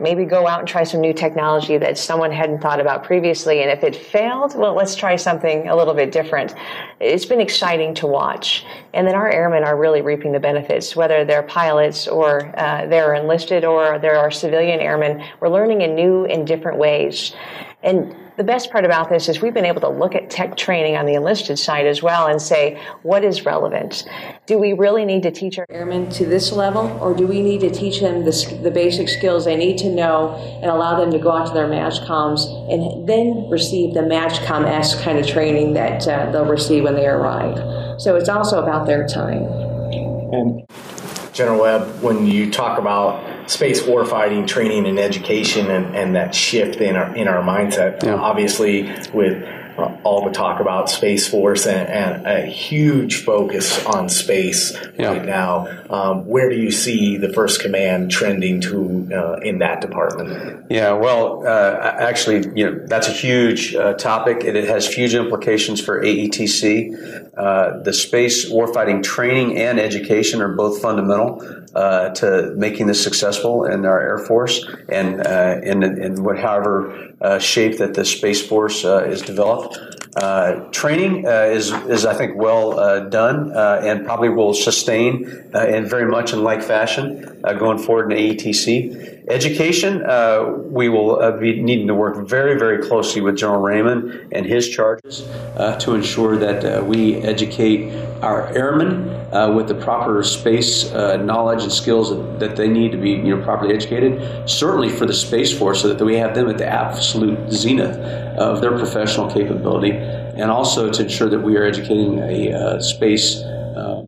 maybe 0.00 0.24
go 0.24 0.46
out 0.46 0.60
and 0.60 0.68
try 0.68 0.84
some 0.84 1.00
new 1.00 1.12
technology 1.12 1.78
that 1.78 1.96
someone 1.96 2.30
hadn't 2.30 2.60
thought 2.60 2.80
about 2.80 3.04
previously. 3.04 3.62
And 3.62 3.70
if 3.70 3.82
it 3.82 3.96
failed, 3.96 4.56
well, 4.56 4.74
let's 4.74 4.94
try 4.94 5.16
something 5.16 5.68
a 5.68 5.76
little 5.76 5.94
bit 5.94 6.12
different. 6.12 6.54
It's 7.00 7.24
been 7.24 7.40
exciting 7.40 7.94
to 7.96 8.06
watch. 8.06 8.64
And 8.92 9.06
then 9.06 9.14
our 9.14 9.30
airmen 9.30 9.64
are 9.64 9.76
really 9.76 10.02
reaping 10.02 10.32
the 10.32 10.40
benefits, 10.40 10.96
whether 10.96 11.24
they're 11.24 11.42
pilots 11.42 12.06
or 12.08 12.52
uh, 12.58 12.86
they're 12.86 13.14
enlisted 13.14 13.64
or 13.64 13.98
they're 13.98 14.18
our 14.18 14.30
civilian 14.30 14.80
airmen. 14.80 15.24
We're 15.40 15.48
learning 15.48 15.80
in 15.82 15.94
new 15.94 16.26
and 16.26 16.46
different 16.46 16.78
ways. 16.78 17.34
And 17.82 18.14
the 18.36 18.44
best 18.44 18.70
part 18.70 18.84
about 18.84 19.08
this 19.08 19.28
is 19.28 19.40
we've 19.40 19.54
been 19.54 19.64
able 19.64 19.80
to 19.80 19.88
look 19.88 20.14
at 20.14 20.28
tech 20.28 20.56
training 20.56 20.96
on 20.96 21.06
the 21.06 21.14
enlisted 21.14 21.58
side 21.58 21.86
as 21.86 22.02
well 22.02 22.26
and 22.26 22.40
say, 22.40 22.80
what 23.02 23.24
is 23.24 23.46
relevant? 23.46 24.04
Do 24.44 24.58
we 24.58 24.74
really 24.74 25.04
need 25.04 25.22
to 25.22 25.30
teach 25.30 25.58
our 25.58 25.66
airmen 25.70 26.10
to 26.10 26.26
this 26.26 26.52
level, 26.52 26.86
or 27.00 27.14
do 27.14 27.26
we 27.26 27.40
need 27.40 27.60
to 27.60 27.70
teach 27.70 28.00
them 28.00 28.24
the, 28.24 28.58
the 28.62 28.70
basic 28.70 29.08
skills 29.08 29.46
they 29.46 29.56
need 29.56 29.78
to 29.78 29.90
know 29.90 30.34
and 30.62 30.70
allow 30.70 30.98
them 31.00 31.10
to 31.12 31.18
go 31.18 31.30
out 31.30 31.46
to 31.48 31.54
their 31.54 31.66
MAJCOMs 31.66 32.72
and 32.72 33.08
then 33.08 33.48
receive 33.48 33.94
the 33.94 34.00
MAJCOM-esque 34.00 35.02
kind 35.02 35.18
of 35.18 35.26
training 35.26 35.72
that 35.72 36.06
uh, 36.06 36.30
they'll 36.30 36.44
receive 36.44 36.84
when 36.84 36.94
they 36.94 37.06
arrive? 37.06 37.56
So 38.00 38.16
it's 38.16 38.28
also 38.28 38.62
about 38.62 38.86
their 38.86 39.06
time. 39.08 39.44
And 40.32 40.66
General 41.32 41.60
Webb, 41.60 42.02
when 42.02 42.26
you 42.26 42.50
talk 42.50 42.78
about 42.78 43.35
space 43.46 43.82
warfighting 43.82 44.46
training 44.46 44.86
and 44.86 44.98
education 44.98 45.70
and, 45.70 45.94
and 45.94 46.16
that 46.16 46.34
shift 46.34 46.80
in 46.80 46.96
our 46.96 47.14
in 47.16 47.28
our 47.28 47.42
mindset. 47.42 48.02
Yeah. 48.02 48.14
Obviously, 48.14 48.82
with 49.12 49.42
uh, 49.78 49.94
all 50.04 50.24
the 50.24 50.30
talk 50.30 50.60
about 50.60 50.88
Space 50.88 51.28
Force 51.28 51.66
and, 51.66 51.88
and, 51.88 52.26
a 52.26 52.46
huge 52.46 53.24
focus 53.24 53.84
on 53.84 54.08
space 54.08 54.74
yeah. 54.98 55.08
right 55.08 55.24
now. 55.24 55.66
Um, 55.90 56.26
where 56.26 56.48
do 56.48 56.56
you 56.56 56.70
see 56.70 57.18
the 57.18 57.30
First 57.30 57.60
Command 57.60 58.10
trending 58.10 58.62
to 58.62 59.08
uh, 59.12 59.34
in 59.42 59.58
that 59.58 59.82
department? 59.82 60.66
Yeah, 60.70 60.92
well, 60.92 61.46
uh, 61.46 61.94
actually, 61.98 62.50
you 62.58 62.70
know, 62.70 62.86
that's 62.86 63.08
a 63.08 63.12
huge 63.12 63.74
uh, 63.74 63.94
topic. 63.94 64.44
It, 64.44 64.56
it, 64.56 64.66
has 64.66 64.92
huge 64.92 65.14
implications 65.14 65.80
for 65.80 66.02
AETC. 66.02 67.34
Uh, 67.36 67.82
the 67.82 67.92
space 67.92 68.50
warfighting 68.50 69.02
training 69.02 69.58
and 69.58 69.78
education 69.78 70.40
are 70.40 70.54
both 70.54 70.80
fundamental 70.80 71.65
uh, 71.76 72.10
to 72.10 72.52
making 72.56 72.86
this 72.86 73.02
successful 73.02 73.64
in 73.64 73.84
our 73.84 74.00
Air 74.00 74.18
Force 74.18 74.64
and 74.88 75.20
in, 75.64 75.82
in 75.82 76.24
whatever 76.24 77.38
shape 77.38 77.78
that 77.78 77.94
the 77.94 78.04
Space 78.04 78.46
Force 78.46 78.84
is 78.84 79.22
developed. 79.22 79.78
Uh, 80.16 80.60
training 80.70 81.26
uh, 81.26 81.42
is, 81.42 81.70
is, 81.88 82.06
I 82.06 82.14
think, 82.14 82.36
well 82.36 82.80
uh, 82.80 83.00
done 83.00 83.52
uh, 83.52 83.82
and 83.84 84.06
probably 84.06 84.30
will 84.30 84.54
sustain 84.54 85.50
uh, 85.54 85.66
in 85.66 85.84
very 85.84 86.10
much 86.10 86.32
in 86.32 86.42
like 86.42 86.62
fashion 86.62 87.38
uh, 87.44 87.52
going 87.52 87.76
forward 87.76 88.10
in 88.10 88.18
AETC. 88.18 89.15
Education, 89.28 90.04
uh, 90.06 90.52
we 90.66 90.88
will 90.88 91.20
uh, 91.20 91.32
be 91.32 91.60
needing 91.60 91.88
to 91.88 91.94
work 91.94 92.28
very, 92.28 92.56
very 92.56 92.86
closely 92.86 93.20
with 93.20 93.36
General 93.36 93.60
Raymond 93.60 94.28
and 94.30 94.46
his 94.46 94.68
charges 94.68 95.22
uh, 95.56 95.76
to 95.80 95.94
ensure 95.94 96.36
that 96.36 96.86
we 96.86 97.16
educate 97.16 97.92
our 98.22 98.46
airmen 98.56 99.12
with 99.54 99.66
the 99.66 99.74
proper 99.74 100.22
space 100.22 100.90
knowledge 100.92 101.62
and 101.64 101.72
skills 101.72 102.10
that, 102.38 102.54
they 102.56 102.68
need 102.68 102.92
to 102.92 102.98
be 102.98 103.10
you 103.10 103.36
know, 103.36 103.42
properly 103.42 103.74
educated. 103.74 104.48
Certainly 104.48 104.90
for 104.90 105.06
the 105.06 105.12
Space 105.12 105.56
Force, 105.56 105.82
so 105.82 105.92
that 105.92 106.04
we 106.04 106.14
have 106.16 106.34
them 106.34 106.48
at 106.48 106.58
the 106.58 106.66
absolute 106.66 107.52
zenith 107.52 107.96
of 108.38 108.60
their 108.60 108.78
professional 108.78 109.30
capability, 109.30 109.90
and 109.92 110.50
also 110.50 110.90
to 110.90 111.02
ensure 111.02 111.28
that 111.28 111.40
we 111.40 111.56
are 111.56 111.64
educating 111.64 112.20
a 112.20 112.52
uh, 112.52 112.80
space 112.80 113.40
uh, 113.42 114.04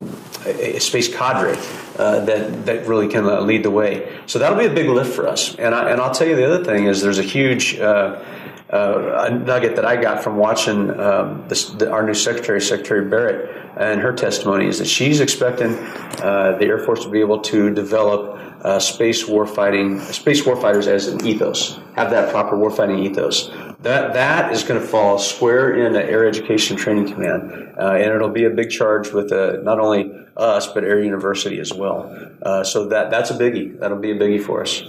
a, 0.46 0.78
space 0.78 1.14
cadre 1.14 1.56
uh, 1.98 2.24
that 2.24 2.66
that 2.66 2.86
really 2.86 3.08
can 3.08 3.26
uh, 3.26 3.40
lead 3.40 3.62
the 3.62 3.70
way. 3.70 4.20
So 4.26 4.38
that'll 4.38 4.58
be 4.58 4.66
a 4.66 4.74
big 4.74 4.88
lift 4.88 5.14
for 5.14 5.26
us. 5.26 5.54
And 5.56 5.74
I, 5.74 5.90
and 5.90 6.00
I'll 6.00 6.14
tell 6.14 6.28
you 6.28 6.36
the 6.36 6.46
other 6.46 6.64
thing 6.64 6.86
is 6.86 7.02
there's 7.02 7.18
a 7.18 7.22
huge. 7.22 7.78
Uh, 7.78 8.24
uh, 8.70 9.30
nugget 9.46 9.76
that 9.76 9.86
I 9.86 9.96
got 9.96 10.22
from 10.22 10.36
watching 10.36 10.90
um, 11.00 11.48
this, 11.48 11.70
the, 11.70 11.90
our 11.90 12.02
new 12.02 12.12
secretary, 12.12 12.60
Secretary 12.60 13.08
Barrett, 13.08 13.48
and 13.78 13.98
her 13.98 14.12
testimony 14.12 14.66
is 14.66 14.78
that 14.78 14.84
she's 14.84 15.20
expecting 15.20 15.70
the 15.70 16.58
Air 16.60 16.78
Force 16.78 17.02
to 17.04 17.08
be 17.08 17.20
able 17.20 17.40
to 17.44 17.72
develop 17.72 18.38
uh, 18.62 18.78
space 18.78 19.24
warfighting, 19.24 20.00
space 20.12 20.42
warfighters 20.42 20.86
as 20.86 21.06
an 21.06 21.24
ethos, 21.26 21.78
have 21.94 22.10
that 22.10 22.30
proper 22.30 22.56
warfighting 22.56 23.04
ethos. 23.04 23.48
That 23.82 24.14
that 24.14 24.52
is 24.52 24.64
going 24.64 24.80
to 24.80 24.86
fall 24.86 25.18
square 25.18 25.86
in 25.86 25.92
the 25.92 26.04
Air 26.04 26.26
Education 26.26 26.76
Training 26.76 27.12
Command, 27.12 27.74
uh, 27.78 27.92
and 27.92 28.12
it'll 28.12 28.28
be 28.28 28.44
a 28.44 28.50
big 28.50 28.70
charge 28.70 29.12
with 29.12 29.30
uh, 29.32 29.58
not 29.62 29.78
only 29.78 30.12
us 30.36 30.66
but 30.66 30.84
Air 30.84 31.02
University 31.02 31.60
as 31.60 31.72
well. 31.72 32.14
Uh, 32.42 32.64
so 32.64 32.86
that 32.88 33.10
that's 33.10 33.30
a 33.30 33.34
biggie. 33.34 33.78
That'll 33.78 33.98
be 33.98 34.10
a 34.10 34.18
biggie 34.18 34.42
for 34.42 34.62
us. 34.62 34.82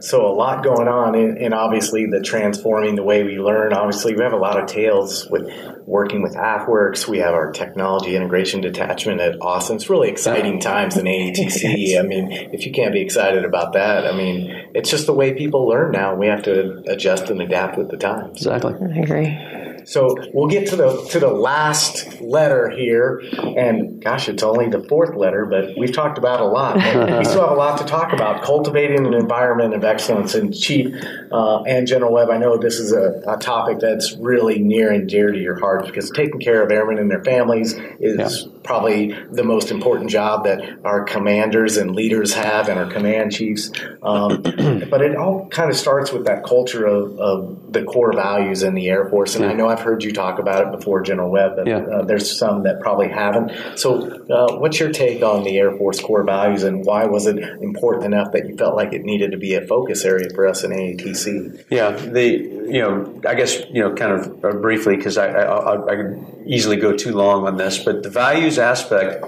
So 0.00 0.26
a 0.26 0.34
lot 0.34 0.62
going 0.62 0.88
on, 0.88 1.14
and 1.14 1.54
obviously 1.54 2.06
the 2.06 2.20
transforming 2.20 2.96
the 2.96 3.02
way 3.02 3.22
we 3.22 3.38
learn. 3.38 3.72
Obviously, 3.72 4.14
we 4.14 4.22
have 4.22 4.32
a 4.32 4.38
lot 4.38 4.60
of 4.60 4.66
tales 4.68 5.26
with 5.30 5.50
working 5.86 6.22
with 6.22 6.34
AFWERX. 6.34 7.08
We 7.08 7.18
have 7.18 7.34
our 7.34 7.50
technology 7.52 8.14
integration 8.14 8.60
detachment 8.60 9.20
at 9.20 9.40
Austin. 9.40 9.76
It's 9.76 9.88
really 9.88 10.10
exciting 10.10 10.60
times 10.60 10.96
in 10.96 11.06
AETC. 11.06 11.98
I 11.98 12.02
mean, 12.02 12.30
if 12.52 12.66
you 12.66 12.72
can't 12.72 12.92
be 12.92 13.00
excited 13.00 13.44
about 13.44 13.72
that, 13.72 14.06
I 14.06 14.16
mean, 14.16 14.70
it's 14.74 14.90
just 14.90 15.06
the 15.06 15.14
way 15.14 15.34
people 15.34 15.66
learn 15.66 15.92
now. 15.92 16.14
We 16.14 16.26
have 16.26 16.42
to 16.44 16.82
adjust 16.86 17.30
and 17.30 17.40
adapt 17.40 17.78
with 17.78 17.90
the 17.90 17.96
times. 17.96 18.38
Exactly. 18.38 18.74
I 18.74 18.98
agree. 19.00 19.59
So 19.84 20.16
we'll 20.32 20.48
get 20.48 20.68
to 20.68 20.76
the 20.76 21.04
to 21.10 21.20
the 21.20 21.30
last 21.30 22.20
letter 22.20 22.70
here, 22.70 23.22
and 23.56 24.02
gosh, 24.02 24.28
it's 24.28 24.42
only 24.42 24.68
the 24.68 24.82
fourth 24.84 25.14
letter, 25.14 25.46
but 25.46 25.76
we've 25.76 25.92
talked 25.92 26.18
about 26.18 26.40
a 26.40 26.44
lot. 26.44 26.76
we 27.18 27.24
still 27.24 27.42
have 27.42 27.52
a 27.52 27.54
lot 27.54 27.78
to 27.78 27.84
talk 27.84 28.12
about. 28.12 28.42
Cultivating 28.42 29.06
an 29.06 29.14
environment 29.14 29.74
of 29.74 29.84
excellence, 29.84 30.34
and 30.34 30.54
Chief 30.54 30.94
uh, 31.32 31.62
and 31.62 31.86
General 31.86 32.12
Webb, 32.12 32.30
I 32.30 32.38
know 32.38 32.56
this 32.56 32.78
is 32.78 32.92
a, 32.92 33.22
a, 33.26 33.40
topic 33.40 33.78
that's 33.78 34.16
really 34.16 34.58
near 34.58 34.92
and 34.92 35.08
dear 35.08 35.32
to 35.32 35.38
your 35.38 35.58
heart 35.58 35.86
because 35.86 36.10
taking 36.10 36.40
care 36.40 36.62
of 36.62 36.70
airmen 36.70 36.98
and 36.98 37.10
their 37.10 37.24
families 37.24 37.74
is 37.98 38.42
yeah. 38.44 38.52
probably 38.62 39.16
the 39.30 39.42
most 39.42 39.70
important 39.70 40.10
job 40.10 40.44
that 40.44 40.60
our 40.84 41.04
commanders 41.04 41.76
and 41.76 41.94
leaders 41.94 42.34
have, 42.34 42.68
and 42.68 42.78
our 42.78 42.90
command 42.90 43.32
chiefs. 43.32 43.70
Um, 44.02 44.42
but 44.90 45.02
it 45.02 45.16
all 45.16 45.48
kind 45.48 45.70
of 45.70 45.76
starts 45.76 46.12
with 46.12 46.26
that 46.26 46.44
culture 46.44 46.86
of, 46.86 47.18
of 47.18 47.72
the 47.72 47.84
core 47.84 48.12
values 48.12 48.62
in 48.62 48.74
the 48.74 48.88
Air 48.88 49.08
Force, 49.08 49.34
and 49.34 49.44
yeah. 49.44 49.50
I 49.50 49.54
know 49.54 49.68
I've 49.68 49.79
heard 49.82 50.02
you 50.04 50.12
talk 50.12 50.38
about 50.38 50.66
it 50.66 50.78
before, 50.78 51.02
General 51.02 51.30
Webb, 51.30 51.66
yeah. 51.66 51.78
uh, 51.78 52.04
there's 52.04 52.38
some 52.38 52.62
that 52.64 52.80
probably 52.80 53.08
haven't. 53.08 53.52
So, 53.78 54.24
uh, 54.30 54.56
what's 54.58 54.78
your 54.78 54.90
take 54.90 55.22
on 55.22 55.44
the 55.44 55.58
Air 55.58 55.76
Force 55.76 56.00
core 56.00 56.24
values, 56.24 56.62
and 56.62 56.84
why 56.84 57.06
was 57.06 57.26
it 57.26 57.38
important 57.38 58.06
enough 58.06 58.32
that 58.32 58.48
you 58.48 58.56
felt 58.56 58.76
like 58.76 58.92
it 58.92 59.02
needed 59.02 59.32
to 59.32 59.38
be 59.38 59.54
a 59.54 59.66
focus 59.66 60.04
area 60.04 60.28
for 60.34 60.46
us 60.46 60.64
in 60.64 60.70
AETC? 60.70 61.64
Yeah, 61.70 61.90
the 61.90 62.60
you 62.70 62.80
know, 62.80 63.20
I 63.26 63.34
guess 63.34 63.60
you 63.70 63.82
know, 63.82 63.94
kind 63.94 64.12
of 64.12 64.44
uh, 64.44 64.52
briefly 64.58 64.96
because 64.96 65.18
I, 65.18 65.28
I, 65.28 65.92
I 65.92 65.96
could 65.96 66.42
easily 66.46 66.76
go 66.76 66.96
too 66.96 67.14
long 67.14 67.46
on 67.46 67.56
this, 67.56 67.78
but 67.82 68.02
the 68.02 68.10
values 68.10 68.58
aspect 68.58 69.24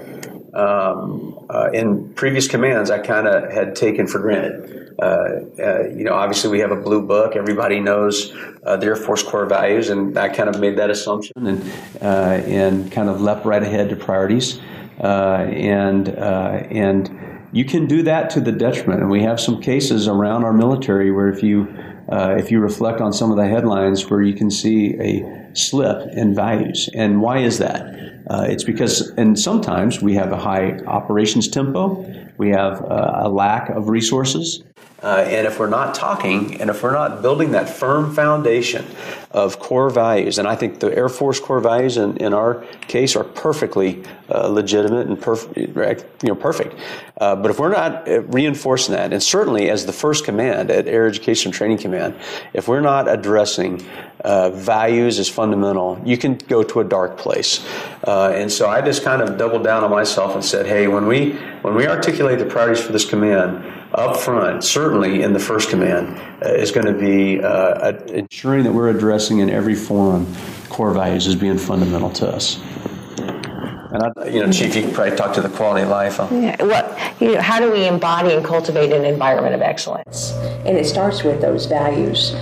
um, 0.53 1.45
uh, 1.49 1.69
in 1.71 2.13
previous 2.13 2.47
commands, 2.47 2.91
I 2.91 2.99
kind 2.99 3.27
of 3.27 3.51
had 3.51 3.75
taken 3.75 4.07
for 4.07 4.19
granted. 4.19 4.95
Uh, 5.01 5.05
uh, 5.59 5.87
you 5.89 6.03
know, 6.03 6.13
obviously 6.13 6.51
we 6.51 6.59
have 6.59 6.71
a 6.71 6.75
blue 6.75 7.01
book. 7.01 7.35
Everybody 7.35 7.79
knows 7.79 8.31
uh, 8.63 8.77
the 8.77 8.87
Air 8.87 8.95
Force 8.95 9.23
core 9.23 9.47
values, 9.47 9.89
and 9.89 10.15
I 10.17 10.29
kind 10.29 10.49
of 10.49 10.59
made 10.59 10.77
that 10.77 10.91
assumption 10.91 11.47
and 11.47 11.63
uh, 12.01 12.43
and 12.45 12.91
kind 12.91 13.09
of 13.09 13.19
leapt 13.19 13.45
right 13.45 13.63
ahead 13.63 13.89
to 13.89 13.95
priorities. 13.95 14.59
Uh, 14.99 15.47
and 15.49 16.09
and 16.09 17.49
you 17.51 17.65
can 17.65 17.87
do 17.87 18.03
that 18.03 18.29
to 18.31 18.41
the 18.41 18.51
detriment. 18.51 19.01
And 19.01 19.09
we 19.09 19.23
have 19.23 19.39
some 19.39 19.59
cases 19.59 20.07
around 20.07 20.43
our 20.43 20.53
military 20.53 21.11
where 21.11 21.29
if 21.29 21.41
you 21.41 21.67
if 22.11 22.51
you 22.51 22.59
reflect 22.59 23.01
on 23.01 23.11
some 23.11 23.31
of 23.31 23.37
the 23.37 23.47
headlines, 23.47 24.07
where 24.09 24.21
you 24.21 24.35
can 24.35 24.51
see 24.51 24.95
a 24.99 25.55
slip 25.55 26.07
in 26.13 26.35
values. 26.35 26.89
And 26.93 27.21
why 27.21 27.39
is 27.39 27.57
that? 27.57 28.12
Uh, 28.29 28.45
it's 28.49 28.63
because, 28.63 29.09
and 29.17 29.37
sometimes 29.37 30.01
we 30.01 30.13
have 30.15 30.31
a 30.31 30.37
high 30.37 30.77
operations 30.85 31.47
tempo, 31.47 32.05
we 32.37 32.49
have 32.49 32.81
uh, 32.83 33.21
a 33.23 33.29
lack 33.29 33.69
of 33.69 33.89
resources, 33.89 34.63
uh, 35.03 35.25
and 35.27 35.45
if 35.45 35.59
we're 35.59 35.69
not 35.69 35.93
talking 35.93 36.61
and 36.61 36.69
if 36.69 36.81
we're 36.81 36.93
not 36.93 37.21
building 37.21 37.51
that 37.51 37.69
firm 37.69 38.13
foundation 38.13 38.85
of 39.31 39.59
core 39.59 39.89
values, 39.89 40.37
and 40.37 40.47
I 40.47 40.55
think 40.55 40.79
the 40.79 40.95
Air 40.95 41.09
Force 41.09 41.39
core 41.39 41.59
values 41.59 41.97
in, 41.97 42.17
in 42.17 42.33
our 42.33 42.63
case 42.87 43.15
are 43.15 43.23
perfectly 43.23 44.03
uh, 44.29 44.47
legitimate 44.47 45.07
and 45.07 45.19
perfect, 45.19 45.57
you 46.23 46.29
know, 46.29 46.35
perfect. 46.35 46.75
Uh, 47.17 47.35
but 47.35 47.51
if 47.51 47.59
we're 47.59 47.69
not 47.69 48.07
uh, 48.07 48.21
reinforcing 48.23 48.93
that, 48.95 49.11
and 49.11 49.21
certainly 49.21 49.69
as 49.69 49.85
the 49.85 49.93
first 49.93 50.23
command 50.25 50.71
at 50.71 50.87
Air 50.87 51.07
Education 51.07 51.51
Training 51.51 51.79
Command, 51.79 52.15
if 52.53 52.67
we're 52.67 52.81
not 52.81 53.07
addressing 53.07 53.85
uh, 54.23 54.49
values 54.51 55.19
as 55.19 55.27
fundamental, 55.27 56.01
you 56.05 56.17
can 56.17 56.35
go 56.35 56.63
to 56.63 56.79
a 56.79 56.83
dark 56.83 57.17
place. 57.17 57.65
Uh, 58.03 58.29
and 58.29 58.51
so 58.51 58.69
I 58.69 58.81
just 58.81 59.03
kind 59.03 59.21
of 59.21 59.37
doubled 59.37 59.63
down 59.63 59.83
on 59.83 59.91
myself 59.91 60.35
and 60.35 60.45
said, 60.45 60.65
hey, 60.65 60.87
when 60.87 61.07
we 61.07 61.33
when 61.61 61.75
we 61.75 61.87
articulate 61.87 62.39
the 62.39 62.45
priorities 62.45 62.83
for 62.83 62.91
this 62.91 63.05
command, 63.05 63.63
up 63.93 64.17
front, 64.17 64.63
certainly 64.63 65.21
in 65.21 65.33
the 65.33 65.39
first 65.39 65.69
command, 65.69 66.17
uh, 66.43 66.49
is 66.49 66.71
going 66.71 66.85
to 66.85 66.93
be 66.93 67.41
uh, 67.41 67.91
ensuring 68.07 68.63
that 68.63 68.71
we're 68.71 68.89
addressing 68.89 69.39
in 69.39 69.49
every 69.49 69.75
forum 69.75 70.33
core 70.69 70.93
values 70.93 71.27
as 71.27 71.35
being 71.35 71.57
fundamental 71.57 72.09
to 72.09 72.27
us. 72.27 72.59
And 73.17 74.01
I, 74.01 74.27
you 74.27 74.43
know, 74.43 74.51
Chief, 74.51 74.75
you 74.75 74.81
can 74.81 74.91
probably 74.91 75.15
talk 75.15 75.35
to 75.35 75.41
the 75.41 75.49
quality 75.49 75.83
of 75.83 75.89
life. 75.89 76.17
Yeah. 76.17 76.55
Well, 76.63 77.13
you 77.19 77.35
know, 77.35 77.41
how 77.41 77.59
do 77.59 77.71
we 77.71 77.87
embody 77.87 78.33
and 78.33 78.43
cultivate 78.43 78.91
an 78.91 79.05
environment 79.05 79.53
of 79.53 79.61
excellence? 79.61 80.31
And 80.65 80.75
it 80.75 80.85
starts 80.85 81.23
with 81.23 81.41
those 81.41 81.67
values 81.67 82.33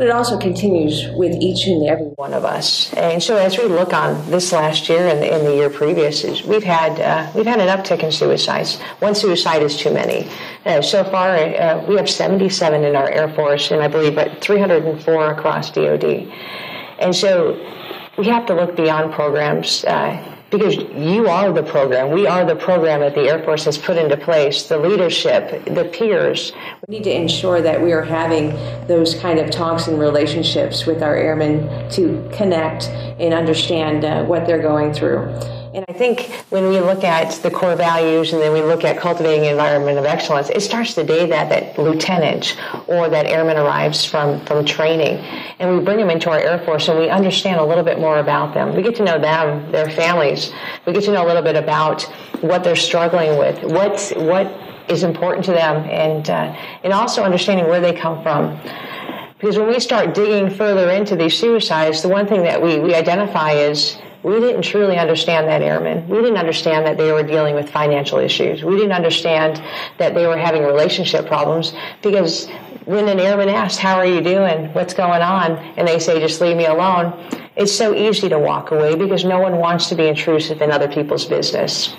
but 0.00 0.06
it 0.06 0.12
also 0.12 0.38
continues 0.38 1.06
with 1.10 1.36
each 1.42 1.66
and 1.66 1.86
every 1.86 2.06
one 2.16 2.32
of 2.32 2.42
us. 2.42 2.90
And 2.94 3.22
so, 3.22 3.36
as 3.36 3.58
we 3.58 3.64
look 3.64 3.92
on 3.92 4.30
this 4.30 4.50
last 4.50 4.88
year 4.88 5.06
and 5.06 5.22
and 5.22 5.46
the 5.46 5.54
year 5.54 5.68
previous, 5.68 6.24
we've 6.42 6.64
had 6.64 6.98
uh, 6.98 7.30
we've 7.34 7.44
had 7.44 7.60
an 7.60 7.68
uptick 7.68 8.02
in 8.02 8.10
suicides. 8.10 8.80
One 9.00 9.14
suicide 9.14 9.62
is 9.62 9.76
too 9.76 9.92
many. 9.92 10.26
Uh, 10.64 10.80
so 10.80 11.04
far, 11.04 11.36
uh, 11.36 11.84
we 11.86 11.96
have 11.96 12.08
77 12.08 12.82
in 12.82 12.96
our 12.96 13.10
Air 13.10 13.28
Force, 13.34 13.72
and 13.72 13.82
I 13.82 13.88
believe 13.88 14.16
304 14.40 15.32
across 15.32 15.70
DoD. 15.70 16.32
And 16.98 17.14
so, 17.14 17.60
we 18.16 18.26
have 18.28 18.46
to 18.46 18.54
look 18.54 18.76
beyond 18.76 19.12
programs 19.12 19.84
uh, 19.84 20.16
because 20.50 20.76
you 20.76 21.28
are 21.28 21.52
the 21.52 21.62
program. 21.62 22.10
We 22.10 22.26
are 22.26 22.44
the 22.44 22.56
program 22.56 23.00
that 23.00 23.14
the 23.14 23.22
Air 23.22 23.42
Force 23.44 23.64
has 23.64 23.78
put 23.78 23.96
into 23.96 24.16
place, 24.16 24.64
the 24.64 24.78
leadership, 24.78 25.64
the 25.64 25.84
peers. 25.84 26.52
We 26.88 26.98
need 26.98 27.04
to 27.04 27.14
ensure 27.14 27.62
that 27.62 27.80
we 27.80 27.92
are 27.92 28.02
having 28.02 28.50
those 28.86 29.14
kind 29.14 29.38
of 29.38 29.50
talks 29.50 29.86
and 29.86 29.98
relationships 29.98 30.86
with 30.86 31.02
our 31.02 31.16
airmen 31.16 31.90
to 31.92 32.28
connect 32.32 32.88
and 32.88 33.32
understand 33.32 34.04
uh, 34.04 34.24
what 34.24 34.46
they're 34.46 34.62
going 34.62 34.92
through. 34.92 35.32
And 35.72 35.84
I 35.88 35.92
think 35.92 36.30
when 36.50 36.68
we 36.68 36.80
look 36.80 37.04
at 37.04 37.30
the 37.42 37.50
core 37.50 37.76
values 37.76 38.32
and 38.32 38.42
then 38.42 38.52
we 38.52 38.60
look 38.60 38.82
at 38.82 38.98
cultivating 38.98 39.44
an 39.44 39.52
environment 39.52 39.98
of 39.98 40.04
excellence, 40.04 40.50
it 40.50 40.62
starts 40.62 40.94
the 40.94 41.04
day 41.04 41.26
that 41.26 41.48
that 41.48 41.78
lieutenant 41.78 42.56
or 42.88 43.08
that 43.08 43.26
airman 43.26 43.56
arrives 43.56 44.04
from, 44.04 44.44
from 44.46 44.64
training. 44.64 45.18
And 45.60 45.78
we 45.78 45.84
bring 45.84 45.98
them 45.98 46.10
into 46.10 46.28
our 46.28 46.40
Air 46.40 46.58
Force 46.64 46.88
and 46.88 46.98
we 46.98 47.08
understand 47.08 47.60
a 47.60 47.64
little 47.64 47.84
bit 47.84 48.00
more 48.00 48.18
about 48.18 48.52
them. 48.52 48.74
We 48.74 48.82
get 48.82 48.96
to 48.96 49.04
know 49.04 49.20
them, 49.20 49.70
their 49.70 49.88
families. 49.88 50.50
We 50.86 50.92
get 50.92 51.04
to 51.04 51.12
know 51.12 51.24
a 51.24 51.28
little 51.28 51.42
bit 51.42 51.54
about 51.54 52.02
what 52.40 52.64
they're 52.64 52.74
struggling 52.74 53.38
with, 53.38 53.62
what, 53.62 54.12
what 54.16 54.52
is 54.90 55.04
important 55.04 55.44
to 55.44 55.52
them, 55.52 55.88
and, 55.88 56.28
uh, 56.28 56.56
and 56.82 56.92
also 56.92 57.22
understanding 57.22 57.68
where 57.68 57.80
they 57.80 57.92
come 57.92 58.24
from. 58.24 58.58
Because 59.38 59.56
when 59.56 59.68
we 59.68 59.78
start 59.78 60.14
digging 60.14 60.50
further 60.50 60.90
into 60.90 61.14
these 61.14 61.38
suicides, 61.38 62.02
the 62.02 62.08
one 62.08 62.26
thing 62.26 62.42
that 62.42 62.60
we, 62.60 62.80
we 62.80 62.94
identify 62.94 63.52
is 63.52 63.96
we 64.22 64.38
didn't 64.38 64.62
truly 64.62 64.98
understand 64.98 65.48
that 65.48 65.62
airman. 65.62 66.06
We 66.08 66.18
didn't 66.18 66.36
understand 66.36 66.84
that 66.86 66.98
they 66.98 67.10
were 67.12 67.22
dealing 67.22 67.54
with 67.54 67.70
financial 67.70 68.18
issues. 68.18 68.62
We 68.62 68.76
didn't 68.76 68.92
understand 68.92 69.62
that 69.98 70.14
they 70.14 70.26
were 70.26 70.36
having 70.36 70.62
relationship 70.62 71.26
problems 71.26 71.72
because 72.02 72.48
when 72.84 73.08
an 73.08 73.18
airman 73.18 73.48
asks, 73.48 73.78
How 73.78 73.96
are 73.96 74.06
you 74.06 74.20
doing? 74.20 74.72
What's 74.74 74.94
going 74.94 75.22
on? 75.22 75.52
and 75.76 75.88
they 75.88 75.98
say, 75.98 76.20
Just 76.20 76.40
leave 76.40 76.56
me 76.56 76.66
alone, 76.66 77.12
it's 77.56 77.72
so 77.72 77.94
easy 77.94 78.28
to 78.28 78.38
walk 78.38 78.70
away 78.70 78.94
because 78.94 79.24
no 79.24 79.40
one 79.40 79.56
wants 79.56 79.88
to 79.88 79.94
be 79.94 80.06
intrusive 80.06 80.60
in 80.60 80.70
other 80.70 80.88
people's 80.88 81.24
business. 81.24 81.94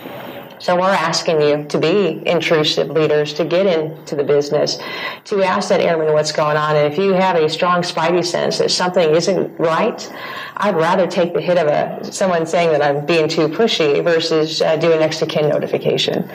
So 0.62 0.76
we're 0.76 0.89
asking 0.91 1.41
you 1.41 1.66
to 1.70 1.80
be 1.80 2.22
intrusive 2.28 2.89
leaders, 2.89 3.34
to 3.34 3.45
get 3.45 3.66
into 3.66 4.16
the 4.16 4.24
business, 4.24 4.78
to 5.26 5.41
ask 5.41 5.70
that 5.70 5.82
airman 5.82 6.14
what's 6.14 6.32
going 6.32 6.55
on. 6.55 6.76
And 6.76 6.93
if 6.93 6.99
you 6.99 7.14
have 7.14 7.36
a 7.36 7.49
strong 7.49 7.82
spidey 7.82 8.24
sense 8.24 8.59
that 8.59 8.70
something 8.70 9.09
isn't 9.09 9.59
right, 9.59 10.14
I'd 10.57 10.76
rather 10.76 11.07
take 11.07 11.34
the 11.34 11.41
hit 11.41 11.57
of 11.57 11.66
a 11.66 12.12
someone 12.12 12.45
saying 12.45 12.70
that 12.74 12.84
I'm 12.84 13.07
being 13.07 13.28
too 13.28 13.47
pushy 13.47 14.03
versus 14.03 14.62
uh, 14.62 14.76
do 14.76 14.91
a 14.91 14.99
next 14.99 15.18
to 15.20 15.26
kin 15.26 15.49
notification. 15.49 16.30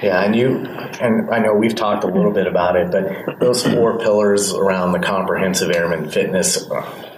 Yeah, 0.00 0.22
and 0.22 0.36
you 0.36 0.58
and 1.00 1.28
I 1.30 1.40
know 1.40 1.52
we've 1.52 1.74
talked 1.74 2.04
a 2.04 2.06
little 2.06 2.30
bit 2.30 2.46
about 2.46 2.76
it, 2.76 2.92
but 2.92 3.40
those 3.40 3.66
four 3.66 3.98
pillars 3.98 4.52
around 4.52 4.92
the 4.92 5.00
comprehensive 5.00 5.74
airman 5.74 6.08
fitness, 6.08 6.68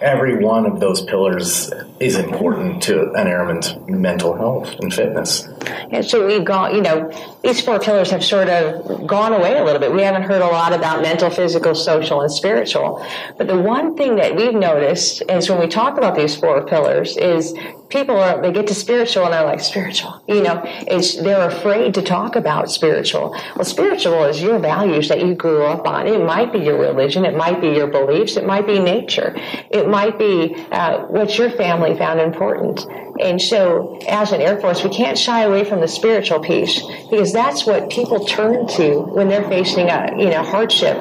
every 0.00 0.36
one 0.36 0.66
of 0.66 0.80
those 0.80 1.02
pillars 1.02 1.72
is 2.00 2.16
important 2.16 2.82
to 2.82 3.12
an 3.12 3.26
airman's 3.26 3.74
mental 3.86 4.36
health 4.36 4.74
and 4.80 4.92
fitness. 4.92 5.48
Yeah, 5.90 6.02
so 6.02 6.26
we've 6.26 6.44
gone, 6.44 6.74
you 6.74 6.82
know, 6.82 7.10
these 7.42 7.60
four 7.60 7.78
pillars 7.78 8.10
have 8.10 8.24
sort 8.24 8.48
of 8.48 9.06
gone 9.06 9.32
away 9.32 9.58
a 9.58 9.64
little 9.64 9.80
bit. 9.80 9.92
We 9.92 10.02
haven't 10.02 10.22
heard 10.22 10.42
a 10.42 10.46
lot 10.46 10.72
about 10.72 11.02
mental, 11.02 11.30
physical, 11.30 11.74
social, 11.74 12.20
and 12.20 12.30
spiritual. 12.30 13.04
But 13.38 13.46
the 13.46 13.58
one 13.58 13.96
thing 13.96 14.16
that 14.16 14.36
we've 14.36 14.54
noticed 14.54 15.22
is 15.28 15.48
when 15.48 15.60
we 15.60 15.68
talk 15.68 15.96
about 15.96 16.16
these 16.16 16.36
four 16.36 16.66
pillars 16.66 17.16
is 17.16 17.54
people 17.94 18.16
are 18.18 18.42
they 18.42 18.50
get 18.50 18.66
to 18.66 18.74
spiritual 18.74 19.24
and 19.24 19.32
they're 19.32 19.44
like 19.44 19.60
spiritual 19.60 20.20
you 20.26 20.42
know 20.42 20.60
it's 20.64 21.16
they're 21.22 21.48
afraid 21.48 21.94
to 21.94 22.02
talk 22.02 22.34
about 22.34 22.68
spiritual 22.68 23.30
well 23.54 23.64
spiritual 23.64 24.24
is 24.24 24.42
your 24.42 24.58
values 24.58 25.08
that 25.08 25.20
you 25.24 25.34
grew 25.34 25.62
up 25.62 25.86
on 25.86 26.06
it 26.06 26.20
might 26.24 26.52
be 26.52 26.58
your 26.58 26.78
religion 26.78 27.24
it 27.24 27.36
might 27.36 27.60
be 27.60 27.68
your 27.68 27.86
beliefs 27.86 28.36
it 28.36 28.44
might 28.44 28.66
be 28.66 28.80
nature 28.80 29.32
it 29.70 29.83
might 29.88 30.18
be 30.18 30.54
uh, 30.70 31.04
what 31.06 31.36
your 31.38 31.50
family 31.50 31.96
found 31.96 32.20
important 32.20 32.86
and 33.20 33.40
so 33.40 33.98
as 34.08 34.32
an 34.32 34.40
air 34.40 34.60
force 34.60 34.82
we 34.82 34.90
can't 34.90 35.18
shy 35.18 35.42
away 35.42 35.64
from 35.64 35.80
the 35.80 35.88
spiritual 35.88 36.40
piece 36.40 36.82
because 37.10 37.32
that's 37.32 37.66
what 37.66 37.90
people 37.90 38.24
turn 38.24 38.66
to 38.66 39.00
when 39.14 39.28
they're 39.28 39.48
facing 39.48 39.88
a 39.88 40.14
you 40.18 40.30
know 40.30 40.42
hardship 40.42 40.96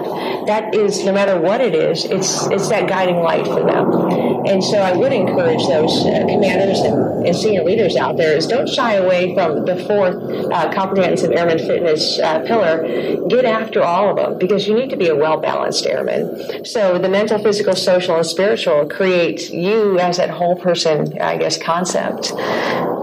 that 0.47 0.73
is 0.75 1.03
no 1.05 1.11
matter 1.11 1.39
what 1.39 1.61
it 1.61 1.73
is 1.73 2.05
it's 2.05 2.47
it's 2.47 2.69
that 2.69 2.87
guiding 2.87 3.17
light 3.17 3.45
for 3.45 3.61
them 3.61 3.91
and 4.45 4.63
so 4.63 4.77
i 4.77 4.95
would 4.95 5.13
encourage 5.13 5.65
those 5.67 6.05
uh, 6.05 6.25
commanders 6.27 6.79
and, 6.79 7.25
and, 7.25 7.35
senior 7.35 7.63
leaders 7.63 7.95
out 7.95 8.17
there 8.17 8.37
is 8.37 8.45
don't 8.47 8.69
shy 8.69 8.93
away 8.93 9.33
from 9.33 9.65
the 9.65 9.75
fourth 9.85 10.15
uh, 10.51 10.71
comprehensive 10.73 11.31
airman 11.31 11.57
fitness 11.57 12.19
uh, 12.19 12.39
pillar. 12.41 13.27
Get 13.27 13.45
after 13.45 13.81
all 13.81 14.09
of 14.09 14.15
them 14.17 14.37
because 14.37 14.67
you 14.67 14.75
need 14.75 14.89
to 14.89 14.97
be 14.97 15.07
a 15.07 15.15
well 15.15 15.37
balanced 15.37 15.85
airman. 15.85 16.65
So 16.65 16.97
the 16.97 17.09
mental, 17.09 17.39
physical, 17.39 17.75
social, 17.75 18.15
and 18.17 18.25
spiritual 18.25 18.87
create 18.87 19.49
you 19.51 19.99
as 19.99 20.17
that 20.17 20.29
whole 20.29 20.55
person, 20.55 21.19
I 21.19 21.37
guess, 21.37 21.57
concept. 21.61 22.02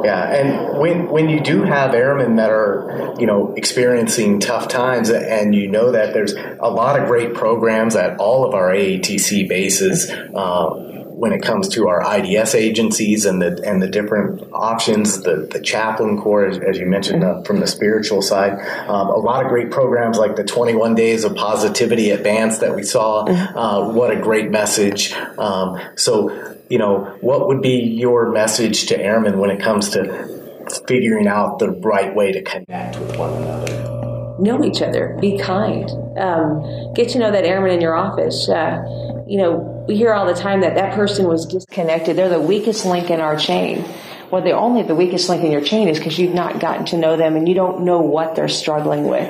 Yeah, 0.05 0.35
and 0.35 0.79
when 0.79 1.09
when 1.09 1.29
you 1.29 1.41
do 1.41 1.63
have 1.63 1.95
airmen 1.95 2.37
that 2.37 2.51
are 2.51 3.15
you 3.19 3.27
know 3.27 3.53
experiencing 3.57 4.41
tough 4.41 4.69
times, 4.69 5.11
and 5.11 5.55
you 5.55 5.69
know 5.69 5.93
that 5.93 6.15
there's 6.15 6.35
a 6.35 6.71
lot 6.71 6.99
of 6.99 7.07
great 7.07 7.35
programs 7.35 7.97
at 7.97 8.19
all 8.19 8.47
of 8.47 8.55
our 8.55 8.71
AETC 8.71 9.49
bases. 9.49 10.11
Uh, 10.11 11.00
when 11.21 11.35
it 11.35 11.43
comes 11.43 11.69
to 11.69 11.87
our 11.87 12.01
IDS 12.17 12.55
agencies 12.55 13.27
and 13.27 13.43
the 13.43 13.63
and 13.63 13.83
the 13.83 13.87
different 13.87 14.43
options, 14.55 15.21
the 15.21 15.47
the 15.53 15.61
chaplain 15.61 16.19
corps, 16.19 16.47
as, 16.47 16.59
as 16.61 16.79
you 16.79 16.87
mentioned 16.87 17.23
uh, 17.23 17.43
from 17.43 17.61
the 17.61 17.67
spiritual 17.67 18.23
side, 18.23 18.53
um, 18.89 19.09
a 19.09 19.19
lot 19.19 19.45
of 19.45 19.51
great 19.51 19.71
programs 19.71 20.17
like 20.17 20.35
the 20.37 20.45
21 20.45 20.95
Days 20.95 21.25
of 21.25 21.37
Positivity 21.37 22.09
Advance 22.09 22.61
that 22.61 22.75
we 22.75 22.83
saw. 22.83 23.27
Mm-hmm. 23.27 23.59
Uh, 23.59 23.93
what 23.93 24.11
a 24.11 24.19
great 24.19 24.51
message! 24.51 25.13
Um, 25.37 25.79
so, 25.95 26.57
you 26.71 26.79
know, 26.79 27.15
what 27.21 27.49
would 27.49 27.61
be 27.61 27.77
your 27.81 28.31
message 28.31 28.87
to 28.87 28.99
airmen 28.99 29.39
when 29.39 29.51
it 29.51 29.61
comes 29.61 29.91
to 29.91 30.65
figuring 30.89 31.29
out 31.29 31.59
the 31.59 31.71
right 31.71 32.15
way 32.15 32.33
to 32.33 32.41
connect 32.41 32.99
with 32.99 33.19
one 33.19 33.43
another? 33.43 34.37
Know 34.39 34.65
each 34.65 34.81
other. 34.81 35.19
Be 35.21 35.37
kind. 35.37 35.91
Um, 36.19 36.95
get 36.95 37.11
to 37.11 37.19
know 37.19 37.31
that 37.31 37.45
airman 37.45 37.73
in 37.73 37.83
your 37.83 37.95
office. 37.95 38.49
Uh, 38.49 38.83
you 39.31 39.37
know 39.37 39.80
we 39.91 39.97
hear 39.97 40.15
all 40.15 40.25
the 40.25 40.41
time 40.41 40.61
that 40.61 40.77
that 40.77 40.95
person 40.95 41.27
was 41.27 41.47
disconnected. 41.47 42.15
They're 42.15 42.29
the 42.29 42.39
weakest 42.39 42.87
link 42.87 43.11
in 43.11 43.19
our 43.19 43.37
chain. 43.37 43.85
Well, 44.31 44.41
they're 44.41 44.55
only 44.55 44.85
the 44.85 44.95
weakest 44.95 45.29
link 45.29 45.43
in 45.43 45.51
your 45.51 45.63
chain 45.63 45.89
is 45.89 45.99
because 45.99 46.17
you've 46.17 46.33
not 46.33 46.61
gotten 46.61 46.87
to 46.87 46.97
know 46.97 47.17
them 47.17 47.35
and 47.35 47.49
you 47.49 47.57
don't 47.57 47.85
know 47.85 48.01
what 48.01 48.37
they're 48.37 48.47
struggling 48.47 49.09
with. 49.09 49.27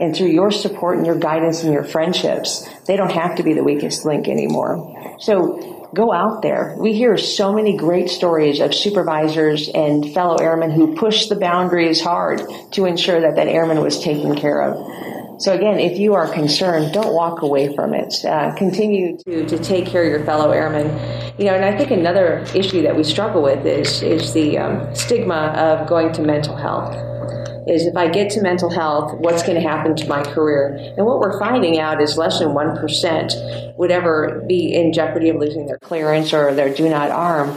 And 0.00 0.16
through 0.16 0.28
your 0.28 0.50
support 0.50 0.96
and 0.96 1.04
your 1.04 1.18
guidance 1.18 1.62
and 1.62 1.74
your 1.74 1.84
friendships, 1.84 2.66
they 2.86 2.96
don't 2.96 3.12
have 3.12 3.36
to 3.36 3.42
be 3.42 3.52
the 3.52 3.62
weakest 3.62 4.06
link 4.06 4.28
anymore. 4.28 5.18
So 5.20 5.90
go 5.94 6.10
out 6.10 6.40
there. 6.40 6.74
We 6.78 6.94
hear 6.94 7.18
so 7.18 7.52
many 7.52 7.76
great 7.76 8.08
stories 8.08 8.60
of 8.60 8.74
supervisors 8.74 9.68
and 9.68 10.14
fellow 10.14 10.36
airmen 10.36 10.70
who 10.70 10.96
pushed 10.96 11.28
the 11.28 11.36
boundaries 11.36 12.00
hard 12.00 12.40
to 12.70 12.86
ensure 12.86 13.20
that 13.20 13.36
that 13.36 13.46
airman 13.46 13.82
was 13.82 14.00
taken 14.00 14.36
care 14.36 14.62
of. 14.62 15.07
So 15.38 15.52
again, 15.52 15.78
if 15.78 15.98
you 15.98 16.14
are 16.14 16.26
concerned, 16.32 16.92
don't 16.92 17.14
walk 17.14 17.42
away 17.42 17.72
from 17.74 17.94
it. 17.94 18.24
Uh, 18.24 18.52
continue 18.56 19.16
to, 19.18 19.46
to 19.46 19.58
take 19.58 19.86
care 19.86 20.02
of 20.02 20.10
your 20.10 20.24
fellow 20.24 20.50
airmen. 20.50 20.86
You 21.38 21.44
know, 21.44 21.54
and 21.54 21.64
I 21.64 21.76
think 21.78 21.92
another 21.92 22.44
issue 22.56 22.82
that 22.82 22.96
we 22.96 23.04
struggle 23.04 23.42
with 23.42 23.64
is 23.64 24.02
is 24.02 24.32
the 24.32 24.58
um, 24.58 24.94
stigma 24.96 25.54
of 25.56 25.88
going 25.88 26.12
to 26.14 26.22
mental 26.22 26.56
health. 26.56 26.92
Is 27.68 27.86
if 27.86 27.96
I 27.96 28.08
get 28.08 28.30
to 28.32 28.40
mental 28.40 28.70
health, 28.70 29.14
what's 29.18 29.42
going 29.42 29.54
to 29.54 29.60
happen 29.60 29.94
to 29.94 30.08
my 30.08 30.22
career? 30.22 30.74
And 30.96 31.06
what 31.06 31.20
we're 31.20 31.38
finding 31.38 31.78
out 31.78 32.00
is 32.00 32.16
less 32.16 32.40
than 32.40 32.54
one 32.54 32.76
percent 32.76 33.34
would 33.76 33.92
ever 33.92 34.42
be 34.48 34.74
in 34.74 34.92
jeopardy 34.92 35.28
of 35.28 35.36
losing 35.36 35.66
their 35.66 35.78
clearance 35.78 36.32
or 36.32 36.52
their 36.52 36.74
do 36.74 36.88
not 36.88 37.10
arm. 37.10 37.56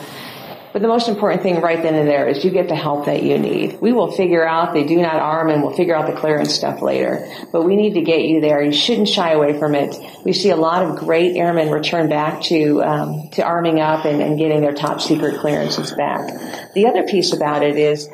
But 0.74 0.82
the 0.82 0.88
most 0.88 1.09
important 1.09 1.43
thing 1.43 1.59
right 1.59 1.82
then 1.82 1.95
and 1.95 2.07
there 2.07 2.28
is 2.28 2.45
you 2.45 2.51
get 2.51 2.69
the 2.69 2.76
help 2.76 3.05
that 3.05 3.24
you 3.24 3.38
need. 3.38 3.80
We 3.82 3.91
will 3.91 4.11
figure 4.11 4.47
out 4.47 4.74
the 4.74 4.86
do 4.86 5.01
not 5.01 5.15
arm 5.15 5.49
and 5.49 5.61
we'll 5.61 5.76
figure 5.76 5.95
out 5.95 6.07
the 6.07 6.17
clearance 6.17 6.53
stuff 6.53 6.82
later. 6.82 7.28
But 7.51 7.63
we 7.63 7.76
need 7.76 7.93
to 7.95 8.01
get 8.01 8.22
you 8.22 8.39
there. 8.39 8.61
You 8.61 8.72
shouldn't 8.72 9.09
shy 9.09 9.32
away 9.32 9.59
from 9.59 9.76
it. 9.76 9.95
We 10.24 10.34
see 10.34 10.49
a 10.49 10.55
lot 10.55 10.84
of 10.84 10.97
great 10.97 11.36
airmen 11.36 11.72
return 11.72 12.07
back 12.09 12.41
to 12.43 12.84
um, 12.84 13.30
to 13.34 13.43
arming 13.43 13.80
up 13.80 14.05
and, 14.05 14.22
and 14.22 14.38
getting 14.38 14.61
their 14.61 14.74
top 14.74 15.01
secret 15.01 15.39
clearances 15.39 15.91
back. 15.91 16.74
The 16.74 16.88
other 16.88 17.03
piece 17.03 17.34
about 17.34 17.63
it 17.63 17.76
is 17.78 18.09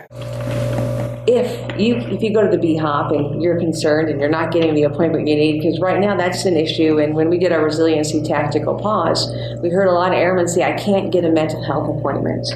if 1.28 1.80
you 1.80 1.96
if 1.96 2.24
you 2.24 2.34
go 2.34 2.42
to 2.42 2.50
the 2.50 2.58
BHOP 2.58 3.12
and 3.12 3.44
you're 3.44 3.60
concerned 3.60 4.10
and 4.10 4.20
you're 4.20 4.30
not 4.30 4.52
getting 4.52 4.74
the 4.74 4.84
appointment 4.84 5.28
you 5.28 5.36
need, 5.36 5.60
because 5.60 5.80
right 5.80 6.00
now 6.00 6.16
that's 6.16 6.46
an 6.46 6.56
issue. 6.56 7.00
And 7.00 7.16
when 7.16 7.30
we 7.30 7.38
did 7.38 7.52
our 7.52 7.64
resiliency 7.64 8.24
tactical 8.24 8.76
pause, 8.76 9.30
we 9.62 9.70
heard 9.70 9.88
a 9.88 9.92
lot 9.92 10.14
of 10.14 10.18
airmen 10.18 10.48
say, 10.48 10.64
"I 10.64 10.74
can't 10.74 11.12
get 11.12 11.26
a 11.26 11.30
mental 11.30 11.62
health 11.64 11.98
appointment." 11.98 12.48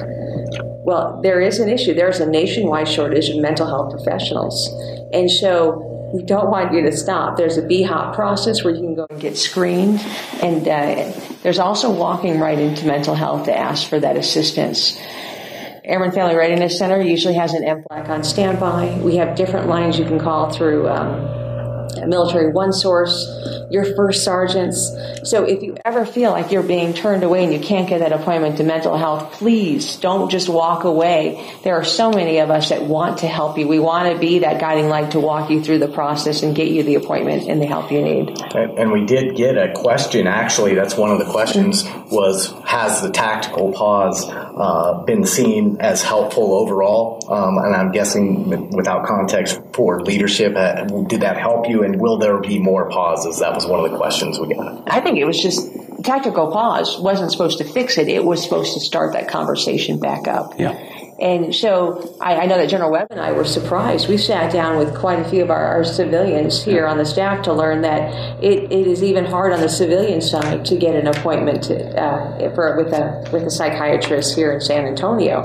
Well, 0.84 1.20
there 1.22 1.40
is 1.40 1.60
an 1.60 1.68
issue. 1.68 1.94
There's 1.94 2.18
a 2.18 2.26
nationwide 2.26 2.88
shortage 2.88 3.28
of 3.28 3.36
mental 3.36 3.66
health 3.66 3.92
professionals, 3.92 4.68
and 5.12 5.30
so 5.30 6.10
we 6.14 6.22
don't 6.22 6.50
want 6.50 6.72
you 6.72 6.82
to 6.82 6.92
stop. 6.92 7.36
There's 7.36 7.58
a 7.58 7.62
BHOP 7.62 8.14
process 8.14 8.64
where 8.64 8.74
you 8.74 8.80
can 8.80 8.94
go 8.94 9.06
and 9.08 9.20
get 9.20 9.36
screened, 9.36 10.00
and 10.42 10.66
uh, 10.66 11.12
there's 11.42 11.58
also 11.58 11.90
walking 11.90 12.40
right 12.40 12.58
into 12.58 12.86
mental 12.86 13.14
health 13.14 13.44
to 13.46 13.56
ask 13.56 13.86
for 13.88 14.00
that 14.00 14.16
assistance. 14.16 14.98
Airman 15.84 16.12
Family 16.12 16.36
Readiness 16.36 16.78
Center 16.78 17.02
usually 17.02 17.34
has 17.34 17.54
an 17.54 17.64
MFLC 17.64 18.08
on 18.08 18.22
standby. 18.22 19.00
We 19.02 19.16
have 19.16 19.34
different 19.36 19.66
lines 19.66 19.98
you 19.98 20.04
can 20.04 20.20
call 20.20 20.52
through 20.52 20.88
um, 20.88 21.41
Military 22.06 22.52
One 22.52 22.72
Source, 22.72 23.28
your 23.70 23.84
first 23.96 24.24
sergeants. 24.24 24.94
So 25.24 25.44
if 25.44 25.62
you 25.62 25.76
ever 25.84 26.04
feel 26.04 26.30
like 26.30 26.52
you're 26.52 26.62
being 26.62 26.94
turned 26.94 27.22
away 27.22 27.44
and 27.44 27.52
you 27.52 27.60
can't 27.60 27.88
get 27.88 28.00
that 28.00 28.12
appointment 28.12 28.58
to 28.58 28.64
mental 28.64 28.96
health, 28.96 29.32
please 29.32 29.96
don't 29.96 30.30
just 30.30 30.48
walk 30.48 30.84
away. 30.84 31.50
There 31.64 31.74
are 31.74 31.84
so 31.84 32.10
many 32.10 32.38
of 32.38 32.50
us 32.50 32.68
that 32.68 32.82
want 32.82 33.18
to 33.18 33.26
help 33.26 33.58
you. 33.58 33.68
We 33.68 33.78
want 33.78 34.12
to 34.12 34.18
be 34.18 34.40
that 34.40 34.60
guiding 34.60 34.88
light 34.88 35.12
to 35.12 35.20
walk 35.20 35.50
you 35.50 35.62
through 35.62 35.78
the 35.78 35.88
process 35.88 36.42
and 36.42 36.54
get 36.54 36.68
you 36.68 36.82
the 36.82 36.96
appointment 36.96 37.48
and 37.48 37.60
the 37.60 37.66
help 37.66 37.90
you 37.90 38.02
need. 38.02 38.38
And, 38.54 38.92
we 38.92 39.06
did 39.06 39.36
get 39.36 39.56
a 39.56 39.72
question. 39.72 40.26
Actually, 40.26 40.74
that's 40.74 40.98
one 40.98 41.10
of 41.10 41.18
the 41.18 41.24
questions 41.24 41.84
was 42.10 42.52
has 42.66 43.00
the 43.00 43.10
tactical 43.10 43.72
pause 43.72 44.28
uh, 44.28 45.02
been 45.06 45.24
seen 45.24 45.78
as 45.80 46.02
helpful 46.02 46.52
overall? 46.52 47.24
Um, 47.32 47.56
and 47.56 47.74
I'm 47.74 47.90
guessing 47.90 48.70
without 48.76 49.06
context 49.06 49.58
for 49.72 50.02
leadership, 50.02 50.54
uh, 50.54 50.84
did 50.84 51.22
that 51.22 51.38
help 51.38 51.70
you? 51.70 51.71
And 51.80 52.00
will 52.00 52.18
there 52.18 52.38
be 52.38 52.58
more 52.58 52.88
pauses? 52.90 53.38
That 53.38 53.54
was 53.54 53.66
one 53.66 53.84
of 53.84 53.90
the 53.90 53.96
questions 53.96 54.38
we 54.38 54.54
got. 54.54 54.90
I 54.90 55.00
think 55.00 55.18
it 55.18 55.24
was 55.24 55.40
just 55.40 55.68
tactical 56.02 56.50
pause 56.50 56.98
wasn't 56.98 57.30
supposed 57.30 57.58
to 57.58 57.64
fix 57.64 57.98
it. 57.98 58.08
It 58.08 58.24
was 58.24 58.42
supposed 58.42 58.74
to 58.74 58.80
start 58.80 59.12
that 59.14 59.28
conversation 59.28 59.98
back 59.98 60.28
up. 60.28 60.58
Yeah. 60.58 60.72
And 61.20 61.54
so 61.54 62.16
I, 62.20 62.40
I, 62.40 62.46
know 62.46 62.56
that 62.56 62.68
General 62.68 62.90
Webb 62.90 63.08
and 63.10 63.20
I 63.20 63.30
were 63.30 63.44
surprised. 63.44 64.08
We 64.08 64.16
sat 64.16 64.52
down 64.52 64.76
with 64.76 64.92
quite 64.96 65.20
a 65.20 65.24
few 65.30 65.42
of 65.42 65.50
our, 65.50 65.64
our 65.64 65.84
civilians 65.84 66.64
here 66.64 66.84
on 66.84 66.98
the 66.98 67.04
staff 67.04 67.44
to 67.44 67.52
learn 67.52 67.82
that 67.82 68.42
it, 68.42 68.72
it 68.72 68.86
is 68.88 69.04
even 69.04 69.24
hard 69.24 69.52
on 69.52 69.60
the 69.60 69.68
civilian 69.68 70.20
side 70.20 70.64
to 70.64 70.76
get 70.76 70.96
an 70.96 71.06
appointment 71.06 71.62
to, 71.64 72.02
uh, 72.02 72.52
for, 72.56 72.76
with, 72.76 72.92
a, 72.92 73.28
with 73.32 73.44
a 73.44 73.50
psychiatrist 73.50 74.34
here 74.34 74.52
in 74.52 74.60
San 74.60 74.84
Antonio. 74.84 75.42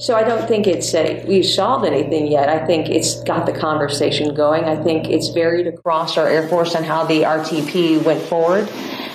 So 0.00 0.16
I 0.16 0.24
don't 0.24 0.48
think 0.48 0.66
it's 0.66 0.94
uh, 0.94 1.22
we've 1.26 1.46
solved 1.46 1.86
anything 1.86 2.26
yet. 2.26 2.48
I 2.48 2.66
think 2.66 2.88
it's 2.88 3.22
got 3.24 3.46
the 3.46 3.52
conversation 3.52 4.34
going. 4.34 4.64
I 4.64 4.82
think 4.82 5.08
it's 5.08 5.28
varied 5.28 5.66
across 5.66 6.16
our 6.16 6.26
Air 6.26 6.48
Force 6.48 6.74
on 6.74 6.84
how 6.84 7.04
the 7.04 7.22
RTP 7.22 8.02
went 8.02 8.22
forward 8.22 8.68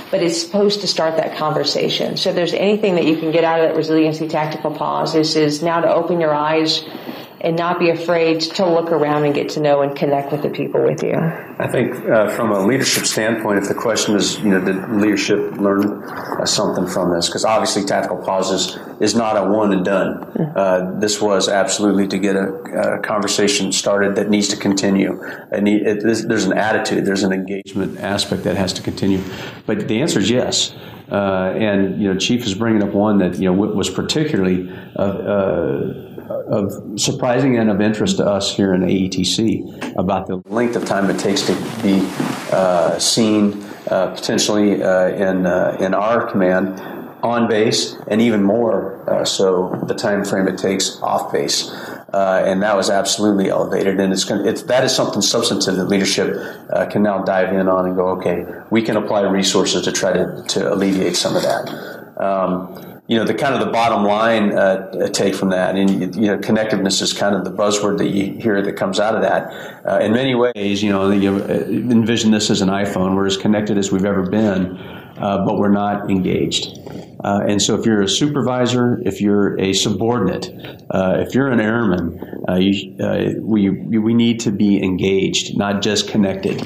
but 0.09 0.23
it's 0.23 0.41
supposed 0.41 0.81
to 0.81 0.88
start 0.88 1.17
that 1.17 1.38
conversation. 1.38 2.15
So 2.17 2.29
if 2.29 2.35
there's 2.35 2.53
anything 2.53 2.95
that 2.95 3.05
you 3.05 3.17
can 3.17 3.31
get 3.31 3.43
out 3.43 3.59
of 3.59 3.67
that 3.67 3.75
resiliency 3.75 4.27
tactical 4.27 4.71
pause, 4.71 5.13
this 5.13 5.35
is 5.35 5.61
now 5.61 5.81
to 5.81 5.93
open 5.93 6.21
your 6.21 6.33
eyes 6.33 6.83
and 7.41 7.55
not 7.55 7.79
be 7.79 7.89
afraid 7.89 8.41
to 8.41 8.65
look 8.65 8.91
around 8.91 9.25
and 9.25 9.33
get 9.35 9.49
to 9.49 9.59
know 9.59 9.81
and 9.81 9.95
connect 9.95 10.31
with 10.31 10.41
the 10.41 10.49
people 10.49 10.83
with 10.83 11.03
you. 11.03 11.13
I 11.13 11.67
think 11.67 11.95
uh, 12.05 12.29
from 12.29 12.51
a 12.51 12.65
leadership 12.65 13.05
standpoint, 13.05 13.59
if 13.59 13.67
the 13.67 13.75
question 13.75 14.15
is, 14.15 14.39
you 14.39 14.49
know, 14.49 14.63
did 14.63 14.89
leadership 14.89 15.53
learn 15.57 16.03
uh, 16.03 16.45
something 16.45 16.88
from 16.88 17.13
this? 17.13 17.27
Because 17.27 17.45
obviously 17.45 17.83
tactical 17.83 18.17
pauses 18.17 18.77
is 18.99 19.15
not 19.15 19.38
a 19.38 19.49
one 19.49 19.71
and 19.73 19.85
done. 19.85 20.23
Mm-hmm. 20.23 20.57
Uh, 20.57 20.99
this 20.99 21.21
was 21.21 21.47
absolutely 21.47 22.07
to 22.07 22.17
get 22.17 22.35
a, 22.35 22.47
a, 22.47 22.99
conversation 23.01 23.71
started 23.71 24.15
that 24.15 24.29
needs 24.29 24.47
to 24.49 24.57
continue. 24.57 25.21
And 25.51 25.67
it, 25.67 26.03
it, 26.03 26.27
there's 26.27 26.45
an 26.45 26.57
attitude, 26.57 27.05
there's 27.05 27.23
an 27.23 27.33
engagement 27.33 27.99
aspect 27.99 28.43
that 28.43 28.55
has 28.55 28.73
to 28.73 28.81
continue. 28.81 29.23
But 29.65 29.88
the 29.88 30.01
answer 30.01 30.19
is 30.19 30.29
yes. 30.29 30.75
Uh, 31.11 31.53
and 31.55 32.01
you 32.01 32.11
know, 32.11 32.19
Chief 32.19 32.45
is 32.45 32.53
bringing 32.53 32.83
up 32.83 32.93
one 32.93 33.19
that 33.19 33.35
you 33.39 33.45
know 33.45 33.53
was 33.53 33.89
particularly 33.89 34.69
uh, 34.97 35.01
uh, 35.01 36.16
of 36.30 36.99
surprising 36.99 37.57
and 37.57 37.69
of 37.69 37.82
interest 37.82 38.17
to 38.17 38.25
us 38.25 38.55
here 38.55 38.73
in 38.73 38.82
AETC 38.82 39.97
about 39.97 40.28
the 40.28 40.41
length 40.47 40.75
of 40.75 40.86
time 40.86 41.09
it 41.09 41.19
takes 41.19 41.41
to 41.43 41.53
be 41.82 41.99
uh, 42.51 42.97
seen 42.99 43.63
uh, 43.89 44.13
potentially 44.13 44.84
uh, 44.84 45.07
in 45.09 45.45
uh, 45.45 45.78
in 45.80 45.93
our 45.93 46.30
command 46.30 46.80
on 47.23 47.47
base, 47.47 47.95
and 48.07 48.21
even 48.21 48.43
more 48.43 49.09
uh, 49.09 49.25
so 49.25 49.80
the 49.88 49.93
time 49.93 50.23
frame 50.23 50.47
it 50.47 50.57
takes 50.57 51.01
off 51.01 51.32
base. 51.32 51.69
Uh, 52.13 52.43
and 52.45 52.61
that 52.61 52.75
was 52.75 52.89
absolutely 52.89 53.49
elevated. 53.49 53.99
And 53.99 54.13
it's, 54.13 54.30
it's 54.30 54.63
that 54.63 54.84
is 54.84 54.95
something 54.95 55.21
substantive 55.21 55.75
that 55.75 55.86
leadership 55.86 56.38
can 56.89 57.03
now 57.03 57.23
dive 57.23 57.53
in 57.53 57.67
on 57.67 57.86
and 57.86 57.95
go, 57.95 58.09
okay, 58.09 58.45
we 58.69 58.82
can 58.82 58.95
apply 58.95 59.21
resources 59.21 59.84
to 59.84 59.91
try 59.91 60.13
to, 60.13 60.43
to 60.49 60.73
alleviate 60.73 61.15
some 61.15 61.36
of 61.36 61.41
that. 61.43 62.21
Um, 62.21 62.96
you 63.08 63.18
know, 63.18 63.24
the 63.24 63.34
kind 63.34 63.53
of 63.53 63.62
the 63.62 63.72
bottom 63.72 64.03
line 64.03 64.51
uh, 64.51 65.08
take 65.14 65.34
from 65.34 65.49
that, 65.49 65.76
and 65.76 66.14
you 66.16 66.28
know, 66.28 66.38
connectiveness 66.39 67.01
is 67.01 67.14
kind 67.14 67.36
of 67.36 67.45
the 67.45 67.51
buzzword 67.51 67.97
that 67.99 68.10
you 68.10 68.34
hear 68.34 68.62
that 68.62 68.74
comes 68.74 68.99
out 68.99 69.16
of 69.16 69.22
that. 69.22 69.86
Uh, 69.88 69.99
in 69.99 70.12
many 70.12 70.36
ways, 70.36 70.84
you 70.84 70.91
know, 70.91 71.10
you 71.10 71.38
envision 71.38 72.32
this 72.32 72.49
as 72.49 72.62
an 72.62 72.68
iPhone. 72.68 73.16
We're 73.16 73.26
as 73.26 73.38
connected 73.38 73.78
as 73.78 73.93
we've 73.93 74.03
ever 74.03 74.30
been, 74.30 74.78
uh, 75.20 75.45
but 75.45 75.58
we're 75.58 75.72
not 75.72 76.10
engaged. 76.10 76.80
Uh, 77.24 77.45
and 77.47 77.62
so, 77.62 77.80
if 77.80 77.86
you're 77.86 78.01
a 78.01 78.10
supervisor, 78.10 79.01
if 79.05 79.22
you're 79.22 79.58
a 79.58 79.72
subordinate, 79.72 80.49
uh, 80.91 81.24
if 81.26 81.34
you're 81.34 81.47
an 81.47 81.62
airman, 81.62 82.43
uh, 82.49 82.55
you, 82.55 83.41
we 83.41 83.70
we 83.70 84.14
need 84.14 84.41
to 84.41 84.51
be 84.51 84.84
engaged, 84.84 85.58
not 85.58 85.82
just 85.82 86.10
connected. 86.10 86.62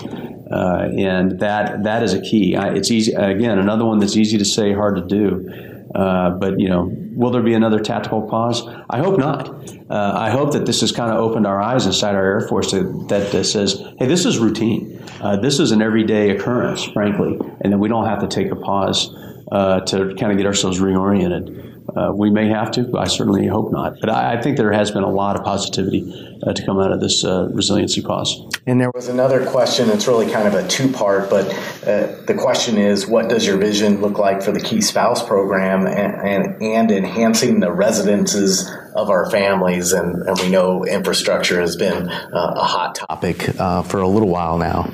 and 0.51 1.39
that 1.39 1.83
that 1.83 2.01
is 2.01 2.15
a 2.15 2.21
key. 2.21 2.55
I, 2.55 2.73
it's 2.73 2.89
easy 2.89 3.13
again, 3.13 3.59
another 3.59 3.85
one 3.85 3.99
that's 3.99 4.17
easy 4.17 4.39
to 4.39 4.45
say, 4.45 4.73
hard 4.73 4.95
to 4.95 5.05
do. 5.05 5.67
Uh, 5.93 6.31
but 6.31 6.59
you 6.59 6.69
know, 6.69 6.89
will 7.13 7.31
there 7.31 7.41
be 7.41 7.53
another 7.53 7.79
tactical 7.79 8.21
pause? 8.21 8.65
I 8.89 8.99
hope 8.99 9.19
not. 9.19 9.49
Uh, 9.89 10.13
I 10.15 10.29
hope 10.29 10.53
that 10.53 10.65
this 10.65 10.81
has 10.81 10.91
kind 10.91 11.11
of 11.11 11.17
opened 11.17 11.45
our 11.45 11.61
eyes 11.61 11.85
inside 11.85 12.15
our 12.15 12.25
Air 12.25 12.41
Force 12.47 12.71
to, 12.71 13.05
that, 13.09 13.31
that 13.31 13.43
says, 13.45 13.83
"Hey, 13.97 14.07
this 14.07 14.25
is 14.25 14.37
routine. 14.37 15.03
Uh, 15.19 15.37
this 15.37 15.59
is 15.59 15.71
an 15.71 15.81
everyday 15.81 16.29
occurrence, 16.29 16.83
frankly, 16.83 17.37
and 17.61 17.71
then 17.71 17.79
we 17.79 17.89
don't 17.89 18.05
have 18.05 18.19
to 18.21 18.27
take 18.27 18.51
a 18.51 18.55
pause 18.55 19.13
uh, 19.51 19.81
to 19.81 20.15
kind 20.15 20.31
of 20.31 20.37
get 20.37 20.45
ourselves 20.45 20.79
reoriented." 20.79 21.70
Uh, 21.95 22.11
we 22.13 22.29
may 22.29 22.47
have 22.47 22.71
to. 22.71 22.97
I 22.97 23.07
certainly 23.07 23.47
hope 23.47 23.71
not. 23.71 23.99
But 23.99 24.09
I, 24.09 24.37
I 24.37 24.41
think 24.41 24.57
there 24.57 24.71
has 24.71 24.91
been 24.91 25.03
a 25.03 25.09
lot 25.09 25.37
of 25.37 25.43
positivity 25.43 26.39
uh, 26.45 26.53
to 26.53 26.65
come 26.65 26.79
out 26.79 26.91
of 26.91 26.99
this 26.99 27.23
uh, 27.23 27.49
resiliency 27.51 28.01
pause. 28.01 28.41
And 28.65 28.79
there 28.79 28.91
was 28.93 29.07
another 29.07 29.45
question 29.45 29.87
that's 29.87 30.07
really 30.07 30.31
kind 30.31 30.47
of 30.47 30.53
a 30.53 30.67
two 30.67 30.91
part, 30.91 31.29
but 31.29 31.47
uh, 31.85 32.15
the 32.25 32.35
question 32.37 32.77
is 32.77 33.07
what 33.07 33.29
does 33.29 33.45
your 33.45 33.57
vision 33.57 34.01
look 34.01 34.17
like 34.17 34.41
for 34.41 34.51
the 34.51 34.59
Key 34.59 34.81
Spouse 34.81 35.25
program 35.25 35.87
and, 35.87 36.27
and, 36.27 36.61
and 36.61 36.91
enhancing 36.91 37.59
the 37.59 37.71
residences 37.71 38.69
of 38.95 39.09
our 39.09 39.29
families? 39.31 39.93
And, 39.93 40.15
and 40.27 40.39
we 40.39 40.49
know 40.49 40.85
infrastructure 40.85 41.59
has 41.59 41.75
been 41.75 42.09
uh, 42.09 42.53
a 42.55 42.63
hot 42.63 42.95
topic 42.95 43.59
uh, 43.59 43.83
for 43.83 43.99
a 43.99 44.07
little 44.07 44.29
while 44.29 44.57
now. 44.57 44.91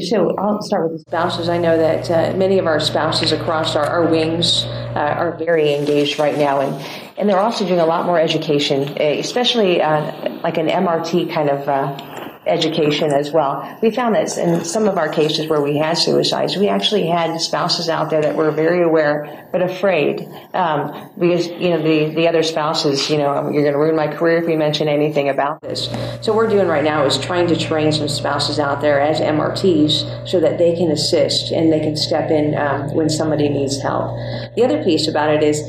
So 0.00 0.34
I'll 0.36 0.62
start 0.62 0.90
with 0.90 1.04
the 1.04 1.10
spouses. 1.10 1.48
I 1.48 1.58
know 1.58 1.76
that 1.76 2.10
uh, 2.10 2.36
many 2.36 2.58
of 2.58 2.66
our 2.66 2.80
spouses 2.80 3.32
across 3.32 3.76
our, 3.76 3.84
our 3.84 4.06
wings 4.06 4.64
uh, 4.64 5.14
are 5.16 5.36
very 5.36 5.74
engaged 5.74 6.18
right 6.18 6.36
now, 6.36 6.60
and, 6.60 6.74
and 7.18 7.28
they're 7.28 7.38
also 7.38 7.66
doing 7.66 7.80
a 7.80 7.86
lot 7.86 8.06
more 8.06 8.18
education, 8.18 8.96
eh, 8.98 9.18
especially 9.18 9.82
uh, 9.82 10.40
like 10.42 10.56
an 10.58 10.68
MRT 10.68 11.32
kind 11.32 11.50
of 11.50 11.68
uh, 11.68 12.13
education 12.46 13.12
as 13.12 13.32
well. 13.32 13.78
We 13.82 13.90
found 13.90 14.14
that 14.14 14.36
in 14.36 14.64
some 14.64 14.88
of 14.88 14.98
our 14.98 15.08
cases 15.08 15.48
where 15.48 15.60
we 15.60 15.76
had 15.76 15.94
suicides, 15.94 16.56
we 16.56 16.68
actually 16.68 17.06
had 17.06 17.40
spouses 17.40 17.88
out 17.88 18.10
there 18.10 18.22
that 18.22 18.36
were 18.36 18.50
very 18.50 18.82
aware 18.82 19.48
but 19.52 19.62
afraid 19.62 20.28
um, 20.52 21.10
because 21.18 21.46
you 21.46 21.70
know 21.70 21.82
the 21.82 22.14
the 22.14 22.28
other 22.28 22.42
spouses, 22.42 23.08
you 23.08 23.18
know, 23.18 23.50
you're 23.50 23.62
going 23.62 23.72
to 23.72 23.78
ruin 23.78 23.96
my 23.96 24.08
career 24.08 24.42
if 24.42 24.48
you 24.48 24.56
mention 24.56 24.88
anything 24.88 25.28
about 25.28 25.60
this. 25.60 25.86
So 26.20 26.32
what 26.32 26.36
we're 26.36 26.50
doing 26.50 26.68
right 26.68 26.84
now 26.84 27.04
is 27.04 27.18
trying 27.18 27.46
to 27.48 27.56
train 27.56 27.92
some 27.92 28.08
spouses 28.08 28.58
out 28.58 28.80
there 28.80 29.00
as 29.00 29.20
MRTs 29.20 30.28
so 30.28 30.40
that 30.40 30.58
they 30.58 30.74
can 30.74 30.90
assist 30.90 31.52
and 31.52 31.72
they 31.72 31.80
can 31.80 31.96
step 31.96 32.30
in 32.30 32.54
um, 32.56 32.92
when 32.94 33.08
somebody 33.08 33.48
needs 33.48 33.80
help. 33.80 34.16
The 34.56 34.64
other 34.64 34.82
piece 34.82 35.08
about 35.08 35.30
it 35.30 35.42
is 35.42 35.60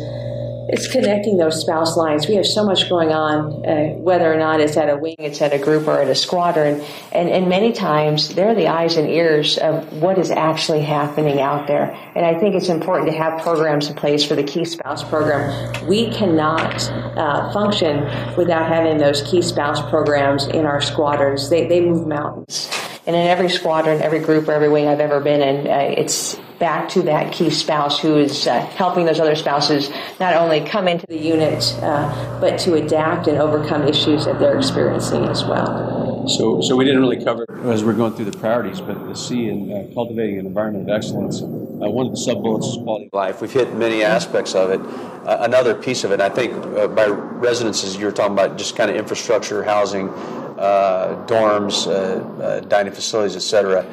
it's 0.68 0.88
connecting 0.88 1.38
those 1.38 1.62
spouse 1.62 1.96
lines. 1.96 2.28
We 2.28 2.36
have 2.36 2.46
so 2.46 2.66
much 2.66 2.90
going 2.90 3.12
on, 3.12 3.66
uh, 3.66 3.96
whether 3.98 4.32
or 4.32 4.38
not 4.38 4.60
it's 4.60 4.78
at 4.78 4.90
a 4.90 4.98
wing, 4.98 5.16
it's 5.20 5.42
at 5.42 5.54
a 5.54 5.60
group, 5.60 5.88
or 5.88 6.00
at 6.00 6.10
a 6.10 6.16
squadron. 6.16 6.84
And, 7.12 7.30
and 7.30 7.48
many 7.48 7.72
times 7.72 8.30
they're 8.30 8.56
the 8.56 8.68
eyes 8.68 8.98
and 8.98 9.10
ears 9.10 9.58
of 9.58 9.94
what 9.94 10.18
is 10.18 10.32
actually 10.32 10.82
happening 10.82 11.40
out 11.40 11.68
there. 11.68 11.94
And 12.16 12.26
I 12.26 12.40
think 12.40 12.56
it's 12.56 12.70
important 12.70 13.12
to 13.12 13.18
have 13.18 13.42
programs 13.42 13.90
in 13.90 13.96
place 13.96 14.24
for 14.24 14.36
the 14.36 14.44
Key 14.44 14.66
Spouse 14.66 15.04
program. 15.04 15.88
We 15.88 16.12
cannot 16.12 16.90
uh, 16.92 17.52
function 17.54 18.04
without 18.36 18.68
having 18.68 18.98
those 18.98 19.22
Key 19.22 19.42
Spouse 19.42 19.88
programs 19.90 20.48
in 20.48 20.66
our 20.66 20.82
squadrons. 20.82 21.50
They, 21.50 21.68
they 21.68 21.82
move 21.82 22.08
mountains. 22.08 22.70
And 23.08 23.16
in 23.16 23.28
every 23.28 23.50
squadron, 23.50 24.02
every 24.02 24.20
group, 24.20 24.48
or 24.48 24.54
every 24.54 24.70
wing 24.70 24.88
I've 24.88 25.00
ever 25.00 25.20
been 25.20 25.42
in, 25.42 25.68
uh, 25.68 25.94
it's 25.96 26.40
back 26.58 26.90
to 26.90 27.04
that 27.04 27.34
key 27.34 27.50
spouse 27.50 28.00
who 28.00 28.18
is 28.18 28.48
uh, 28.48 28.60
helping 28.60 29.06
those 29.06 29.20
other 29.20 29.36
spouses 29.36 29.92
not 30.20 30.36
only 30.36 30.62
come 30.62 30.88
into 30.88 31.06
the 31.08 31.18
unit, 31.18 31.64
uh, 31.82 32.40
but 32.40 32.58
to 32.60 32.74
adapt 32.76 33.28
and 33.28 33.38
overcome 33.38 33.88
issues 33.88 34.26
that 34.26 34.40
they're 34.40 34.58
experiencing 34.58 35.26
as 35.26 35.44
well. 35.46 36.15
So, 36.28 36.62
so 36.62 36.76
we 36.76 36.86
didn't 36.86 37.02
really 37.02 37.24
cover 37.24 37.46
as 37.70 37.84
we're 37.84 37.94
going 37.94 38.14
through 38.14 38.26
the 38.26 38.38
priorities, 38.38 38.82
but 38.82 39.08
the 39.08 39.16
C 39.16 39.48
in 39.48 39.72
uh, 39.72 39.94
cultivating 39.94 40.40
an 40.40 40.46
environment 40.46 40.90
of 40.90 40.96
excellence. 40.96 41.42
Uh, 41.42 41.46
one 41.90 42.08
of 42.08 42.12
the 42.12 42.18
sub 42.18 42.42
bullets 42.42 42.68
is 42.68 42.78
quality 42.78 43.06
of 43.08 43.14
life. 43.14 43.42
We've 43.42 43.52
hit 43.52 43.74
many 43.76 44.04
aspects 44.04 44.56
of 44.56 44.72
it. 44.72 44.80
Uh, 44.80 45.38
another 45.42 45.76
piece 45.76 46.04
of 46.04 46.12
it, 46.12 46.22
I 46.22 46.30
think, 46.30 46.54
uh, 46.54 46.88
by 46.88 47.08
residences, 47.08 47.98
you're 47.98 48.12
talking 48.12 48.34
about 48.34 48.58
just 48.58 48.76
kind 48.76 48.90
of 48.90 48.98
infrastructure, 48.98 49.64
housing, 49.64 50.10
dorms, 51.28 51.88
dining 52.70 52.94
facilities, 52.94 53.36
etc 53.36 53.86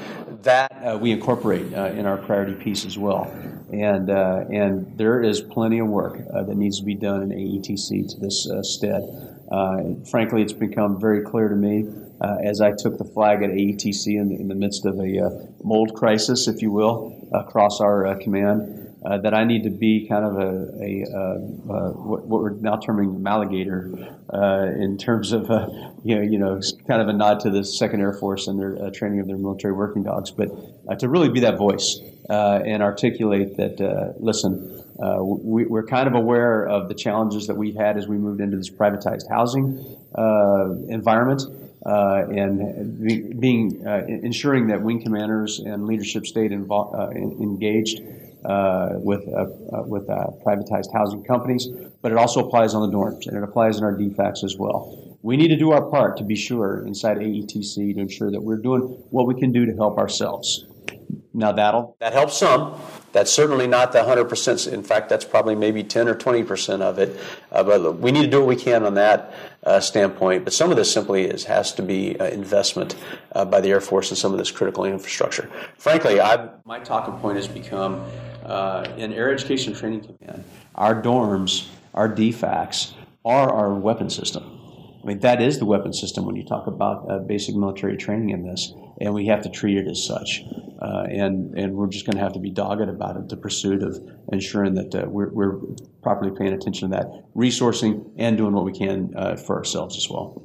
that 0.42 0.72
uh, 0.72 0.98
we 0.98 1.12
incorporate 1.12 1.72
uh, 1.72 1.86
in 1.86 2.06
our 2.06 2.16
priority 2.16 2.54
piece 2.54 2.84
as 2.84 2.98
well. 2.98 3.24
And, 3.72 4.10
uh, 4.10 4.44
and 4.50 4.98
there 4.98 5.22
is 5.22 5.40
plenty 5.40 5.78
of 5.78 5.88
work 5.88 6.18
uh, 6.32 6.42
that 6.42 6.56
needs 6.56 6.78
to 6.80 6.84
be 6.84 6.94
done 6.94 7.22
in 7.22 7.30
AETC 7.30 8.10
to 8.10 8.20
this 8.20 8.50
uh, 8.50 8.62
stead. 8.62 9.02
Uh, 9.50 10.04
frankly, 10.10 10.42
it's 10.42 10.52
become 10.52 11.00
very 11.00 11.22
clear 11.22 11.48
to 11.48 11.56
me 11.56 11.88
as 12.44 12.60
I 12.60 12.72
took 12.76 12.98
the 12.98 13.04
flag 13.04 13.42
at 13.42 13.50
AETC 13.50 14.06
in 14.06 14.28
the, 14.28 14.36
in 14.36 14.48
the 14.48 14.54
midst 14.54 14.86
of 14.86 14.98
a 15.00 15.46
mold 15.62 15.94
crisis, 15.94 16.48
if 16.48 16.62
you 16.62 16.70
will, 16.70 17.28
across 17.32 17.80
our 17.80 18.16
command. 18.20 18.82
Uh, 19.04 19.18
that 19.18 19.34
I 19.34 19.42
need 19.42 19.64
to 19.64 19.70
be 19.70 20.06
kind 20.08 20.24
of 20.24 20.36
a, 20.36 20.68
a 20.80 21.04
uh, 21.12 21.18
uh, 21.18 21.90
what, 21.90 22.24
what, 22.24 22.40
we're 22.40 22.50
now 22.50 22.76
terming 22.76 23.18
Maligator 23.18 24.14
in 24.80 24.96
terms 24.96 25.32
of 25.32 25.48
you 26.04 26.14
know 26.14 26.22
you 26.22 26.38
know 26.38 26.60
kind 26.86 27.02
of 27.02 27.08
a 27.08 27.12
nod 27.12 27.40
to 27.40 27.50
the 27.50 27.64
Second 27.64 28.00
Air 28.00 28.12
Force 28.12 28.46
and 28.46 28.60
their 28.60 28.90
training 28.92 29.18
of 29.18 29.26
their 29.26 29.38
military 29.38 29.74
working 29.74 30.04
dogs, 30.04 30.30
but 30.30 31.00
to 31.00 31.08
really 31.08 31.30
be 31.30 31.40
that 31.40 31.58
voice 31.58 31.98
and 32.30 32.80
articulate 32.80 33.56
that 33.56 34.14
listen. 34.20 34.78
Uh, 35.02 35.20
we, 35.20 35.64
are 35.64 35.82
kind 35.82 36.06
of 36.06 36.14
aware 36.14 36.68
of 36.68 36.86
the 36.86 36.94
challenges 36.94 37.48
that 37.48 37.56
we've 37.56 37.74
had 37.74 37.96
as 37.96 38.06
we 38.06 38.16
moved 38.16 38.40
into 38.40 38.56
this 38.56 38.70
privatized 38.70 39.28
housing 39.28 39.96
uh, 40.14 40.70
environment. 40.88 41.42
Uh, 41.84 42.26
and 42.30 43.02
be, 43.02 43.32
being 43.32 43.84
ensuring 44.22 44.68
that 44.68 44.80
wing 44.80 45.02
commanders 45.02 45.58
and 45.58 45.84
leadership 45.84 46.24
stayed 46.26 46.52
invo- 46.52 47.12
engaged 47.12 48.00
uh, 48.44 48.94
with 48.94 49.28
uh, 49.28 49.42
uh, 49.42 49.82
with 49.84 50.08
privatized 50.44 50.92
housing 50.92 51.22
companies, 51.22 51.68
but 52.00 52.10
it 52.10 52.18
also 52.18 52.44
applies 52.44 52.74
on 52.74 52.90
the 52.90 52.96
dorms 52.96 53.28
and 53.28 53.36
it 53.36 53.42
applies 53.44 53.78
in 53.78 53.84
our 53.84 53.94
DFACs 53.94 54.42
as 54.42 54.56
well. 54.58 55.16
We 55.22 55.36
need 55.36 55.48
to 55.48 55.56
do 55.56 55.70
our 55.70 55.82
part 55.82 56.16
to 56.16 56.24
be 56.24 56.34
sure 56.34 56.84
inside 56.84 57.18
AETC 57.18 57.94
to 57.94 58.00
ensure 58.00 58.32
that 58.32 58.42
we're 58.42 58.56
doing 58.56 58.82
what 59.10 59.28
we 59.28 59.38
can 59.38 59.52
do 59.52 59.64
to 59.66 59.72
help 59.76 59.96
ourselves. 59.96 60.64
Now 61.34 61.52
that'll 61.52 61.96
that 62.00 62.12
helps 62.12 62.36
some. 62.36 62.78
That's 63.12 63.30
certainly 63.30 63.66
not 63.66 63.92
the 63.92 63.98
100%. 63.98 64.72
In 64.72 64.82
fact, 64.82 65.10
that's 65.10 65.24
probably 65.24 65.54
maybe 65.54 65.84
10 65.84 66.08
or 66.08 66.14
20% 66.14 66.80
of 66.80 66.98
it. 66.98 67.18
Uh, 67.50 67.62
but 67.62 67.98
we 67.98 68.10
need 68.10 68.22
to 68.22 68.30
do 68.30 68.38
what 68.38 68.48
we 68.48 68.56
can 68.56 68.84
on 68.84 68.94
that 68.94 69.34
uh, 69.64 69.80
standpoint. 69.80 70.44
But 70.44 70.54
some 70.54 70.70
of 70.70 70.76
this 70.78 70.90
simply 70.90 71.24
is 71.24 71.44
has 71.44 71.72
to 71.72 71.82
be 71.82 72.18
uh, 72.18 72.24
investment 72.26 72.96
uh, 73.32 73.44
by 73.44 73.60
the 73.60 73.70
Air 73.70 73.82
Force 73.82 74.10
in 74.10 74.16
some 74.16 74.32
of 74.32 74.38
this 74.38 74.50
critical 74.50 74.84
infrastructure. 74.84 75.50
Frankly, 75.76 76.20
I've, 76.20 76.50
my 76.64 76.78
talking 76.78 77.14
point 77.18 77.36
has 77.36 77.48
become 77.48 78.02
uh, 78.44 78.86
in 78.96 79.12
Air 79.12 79.32
Education 79.32 79.74
Training 79.74 80.00
Command, 80.00 80.44
our 80.74 81.00
dorms, 81.00 81.68
our 81.94 82.08
DFACs 82.08 82.94
are 83.24 83.50
our 83.52 83.74
weapon 83.74 84.10
system. 84.10 84.61
I 85.02 85.06
mean, 85.06 85.18
that 85.20 85.42
is 85.42 85.58
the 85.58 85.64
weapon 85.64 85.92
system 85.92 86.24
when 86.24 86.36
you 86.36 86.44
talk 86.44 86.68
about 86.68 87.10
uh, 87.10 87.18
basic 87.18 87.56
military 87.56 87.96
training 87.96 88.30
in 88.30 88.44
this, 88.44 88.72
and 89.00 89.12
we 89.12 89.26
have 89.26 89.42
to 89.42 89.48
treat 89.48 89.76
it 89.76 89.88
as 89.88 90.04
such. 90.04 90.42
Uh, 90.80 91.06
and, 91.10 91.58
and 91.58 91.74
we're 91.74 91.88
just 91.88 92.06
going 92.06 92.16
to 92.16 92.22
have 92.22 92.32
to 92.34 92.38
be 92.38 92.50
dogged 92.50 92.88
about 92.88 93.16
it, 93.16 93.28
the 93.28 93.36
pursuit 93.36 93.82
of 93.82 93.98
ensuring 94.32 94.74
that 94.74 94.94
uh, 94.94 95.08
we're, 95.08 95.30
we're, 95.30 95.58
properly 96.02 96.32
paying 96.36 96.52
attention 96.52 96.90
to 96.90 96.96
that, 96.96 97.06
resourcing, 97.36 98.10
and 98.16 98.36
doing 98.36 98.52
what 98.52 98.64
we 98.64 98.72
can 98.72 99.12
uh, 99.16 99.36
for 99.36 99.56
ourselves 99.56 99.96
as 99.96 100.08
well. 100.10 100.42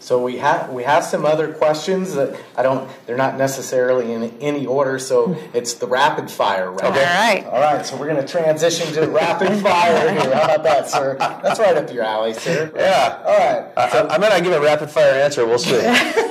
So 0.00 0.22
we 0.22 0.38
have 0.38 0.70
we 0.70 0.84
have 0.84 1.04
some 1.04 1.26
other 1.26 1.52
questions 1.52 2.14
that 2.14 2.38
I 2.56 2.62
don't. 2.62 2.88
They're 3.06 3.16
not 3.16 3.36
necessarily 3.36 4.12
in 4.12 4.38
any 4.40 4.64
order. 4.66 4.98
So 4.98 5.36
it's 5.52 5.74
the 5.74 5.86
rapid 5.86 6.30
fire 6.30 6.70
round. 6.70 6.96
Okay. 6.96 7.04
All 7.04 7.04
right. 7.04 7.44
All 7.46 7.60
right. 7.60 7.84
So 7.84 7.96
we're 7.96 8.08
going 8.08 8.24
to 8.24 8.26
transition 8.26 8.92
to 8.94 9.08
rapid 9.08 9.60
fire 9.60 10.10
here. 10.10 10.34
How 10.34 10.44
about 10.44 10.62
that, 10.62 10.88
sir? 10.88 11.16
That's 11.18 11.58
right 11.58 11.76
up 11.76 11.92
your 11.92 12.04
alley, 12.04 12.34
sir. 12.34 12.70
Yeah. 12.74 13.22
All 13.24 13.38
right. 13.38 13.90
So, 13.90 14.06
I, 14.06 14.14
I 14.14 14.18
might 14.18 14.30
not 14.30 14.42
give 14.42 14.52
a 14.52 14.60
rapid 14.60 14.90
fire 14.90 15.14
answer. 15.14 15.44
We'll 15.46 15.58
see. 15.58 15.76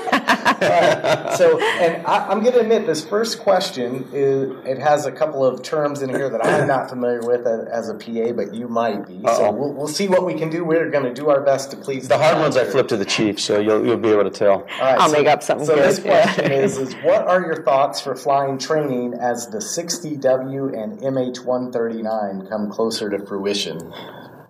right. 0.61 1.35
So, 1.37 1.59
and 1.59 2.05
I, 2.05 2.31
am 2.31 2.41
going 2.41 2.53
to 2.53 2.59
admit 2.59 2.85
this 2.85 3.05
first 3.05 3.39
question 3.39 4.07
is 4.13 4.51
it 4.65 4.79
has 4.79 5.05
a 5.05 5.11
couple 5.11 5.45
of 5.45 5.61
terms 5.61 6.01
in 6.01 6.09
here 6.09 6.29
that 6.29 6.45
I'm 6.45 6.67
not 6.67 6.89
familiar 6.89 7.21
with 7.21 7.45
as 7.45 7.89
a 7.89 7.93
PA, 7.93 8.31
but 8.33 8.53
you 8.53 8.67
might 8.67 9.07
be. 9.07 9.15
Uh-oh. 9.23 9.37
So 9.37 9.51
we'll, 9.51 9.73
we'll, 9.73 9.87
see 9.87 10.07
what 10.07 10.25
we 10.25 10.33
can 10.33 10.49
do. 10.49 10.63
We're 10.63 10.89
going 10.89 11.05
to 11.05 11.13
do 11.13 11.29
our 11.29 11.41
best 11.41 11.71
to 11.71 11.77
please. 11.77 12.07
The 12.07 12.17
hard 12.17 12.37
ones 12.37 12.57
I 12.57 12.65
flip 12.65 12.87
to 12.89 12.97
the 12.97 13.05
chief, 13.05 13.39
so 13.39 13.59
you'll 13.59 13.85
you'll 13.85 13.97
be 13.97 14.09
able 14.09 14.23
to 14.23 14.29
tell. 14.29 14.51
All 14.51 14.61
right, 14.61 14.99
I'll 14.99 15.09
so, 15.09 15.17
make 15.17 15.27
up 15.27 15.43
something. 15.43 15.65
So 15.65 15.75
good. 15.75 15.83
this 15.83 15.99
question 15.99 16.51
yeah. 16.51 16.57
is: 16.57 16.77
is 16.77 16.93
what 16.95 17.27
are 17.27 17.41
your 17.41 17.63
thoughts 17.63 18.01
for 18.01 18.15
flying 18.15 18.57
training 18.57 19.13
as 19.13 19.47
the 19.47 19.59
60W 19.59 20.81
and 20.81 20.99
MH139 20.99 22.49
come 22.49 22.71
closer 22.71 23.09
to 23.09 23.25
fruition? 23.25 23.93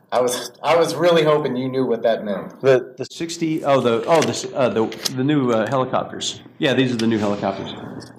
I 0.09 0.21
was 0.21 0.51
I 0.63 0.77
was 0.77 0.95
really 0.95 1.23
hoping 1.23 1.57
you 1.57 1.67
knew 1.67 1.85
what 1.85 2.01
that 2.03 2.23
meant. 2.23 2.61
The 2.61 2.95
the 2.97 3.05
sixty 3.05 3.65
oh 3.65 3.81
the 3.81 4.05
oh 4.07 4.21
the 4.21 4.55
uh, 4.55 4.69
the 4.69 4.85
the 5.15 5.23
new 5.23 5.51
uh, 5.51 5.67
helicopters. 5.67 6.41
Yeah, 6.59 6.73
these 6.75 6.93
are 6.93 6.97
the 6.97 7.07
new 7.07 7.17
helicopters. 7.17 7.73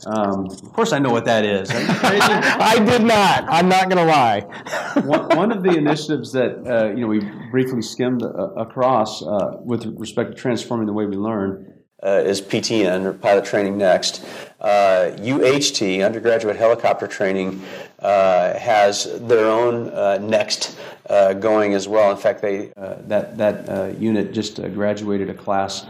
Um, 0.07 0.47
of 0.47 0.72
course, 0.74 0.93
I 0.93 0.99
know 0.99 1.11
what 1.11 1.24
that 1.24 1.47
is. 1.47 1.70
I 1.74 2.78
did 2.84 3.03
not. 3.03 3.45
I'm 3.49 3.70
not 3.70 3.89
going 3.89 4.07
to 4.07 4.12
lie. 4.12 4.41
one, 5.03 5.36
one, 5.36 5.51
of 5.51 5.62
the 5.62 5.76
initiatives 5.76 6.30
that 6.32 6.59
uh, 6.66 6.91
you 6.91 7.01
know 7.01 7.07
we 7.07 7.20
briefly 7.51 7.80
skimmed 7.80 8.22
uh, 8.22 8.53
across 8.55 9.22
uh, 9.22 9.57
with 9.61 9.86
respect 9.99 10.32
to 10.32 10.36
transforming 10.36 10.86
the 10.86 10.93
way 10.93 11.07
we 11.07 11.16
learn 11.16 11.77
uh, 12.03 12.22
is 12.24 12.40
PTN 12.40 13.05
or 13.05 13.12
Pilot 13.12 13.44
Training 13.44 13.76
Next. 13.76 14.24
Uh, 14.61 15.12
UHT, 15.18 16.05
undergraduate 16.05 16.57
helicopter 16.57 17.07
training, 17.07 17.62
uh, 18.01 18.59
has 18.59 19.20
their 19.20 19.46
own 19.46 19.88
uh, 19.90 20.18
Next 20.18 20.76
uh, 21.09 21.32
going 21.34 21.74
as 21.74 21.86
well. 21.88 22.11
In 22.11 22.16
fact, 22.16 22.42
they 22.42 22.72
uh, 22.76 22.96
that 23.07 23.36
that 23.38 23.99
unit 23.99 24.32
just 24.32 24.57
graduated 24.57 25.30
a 25.30 25.34
class 25.34 25.86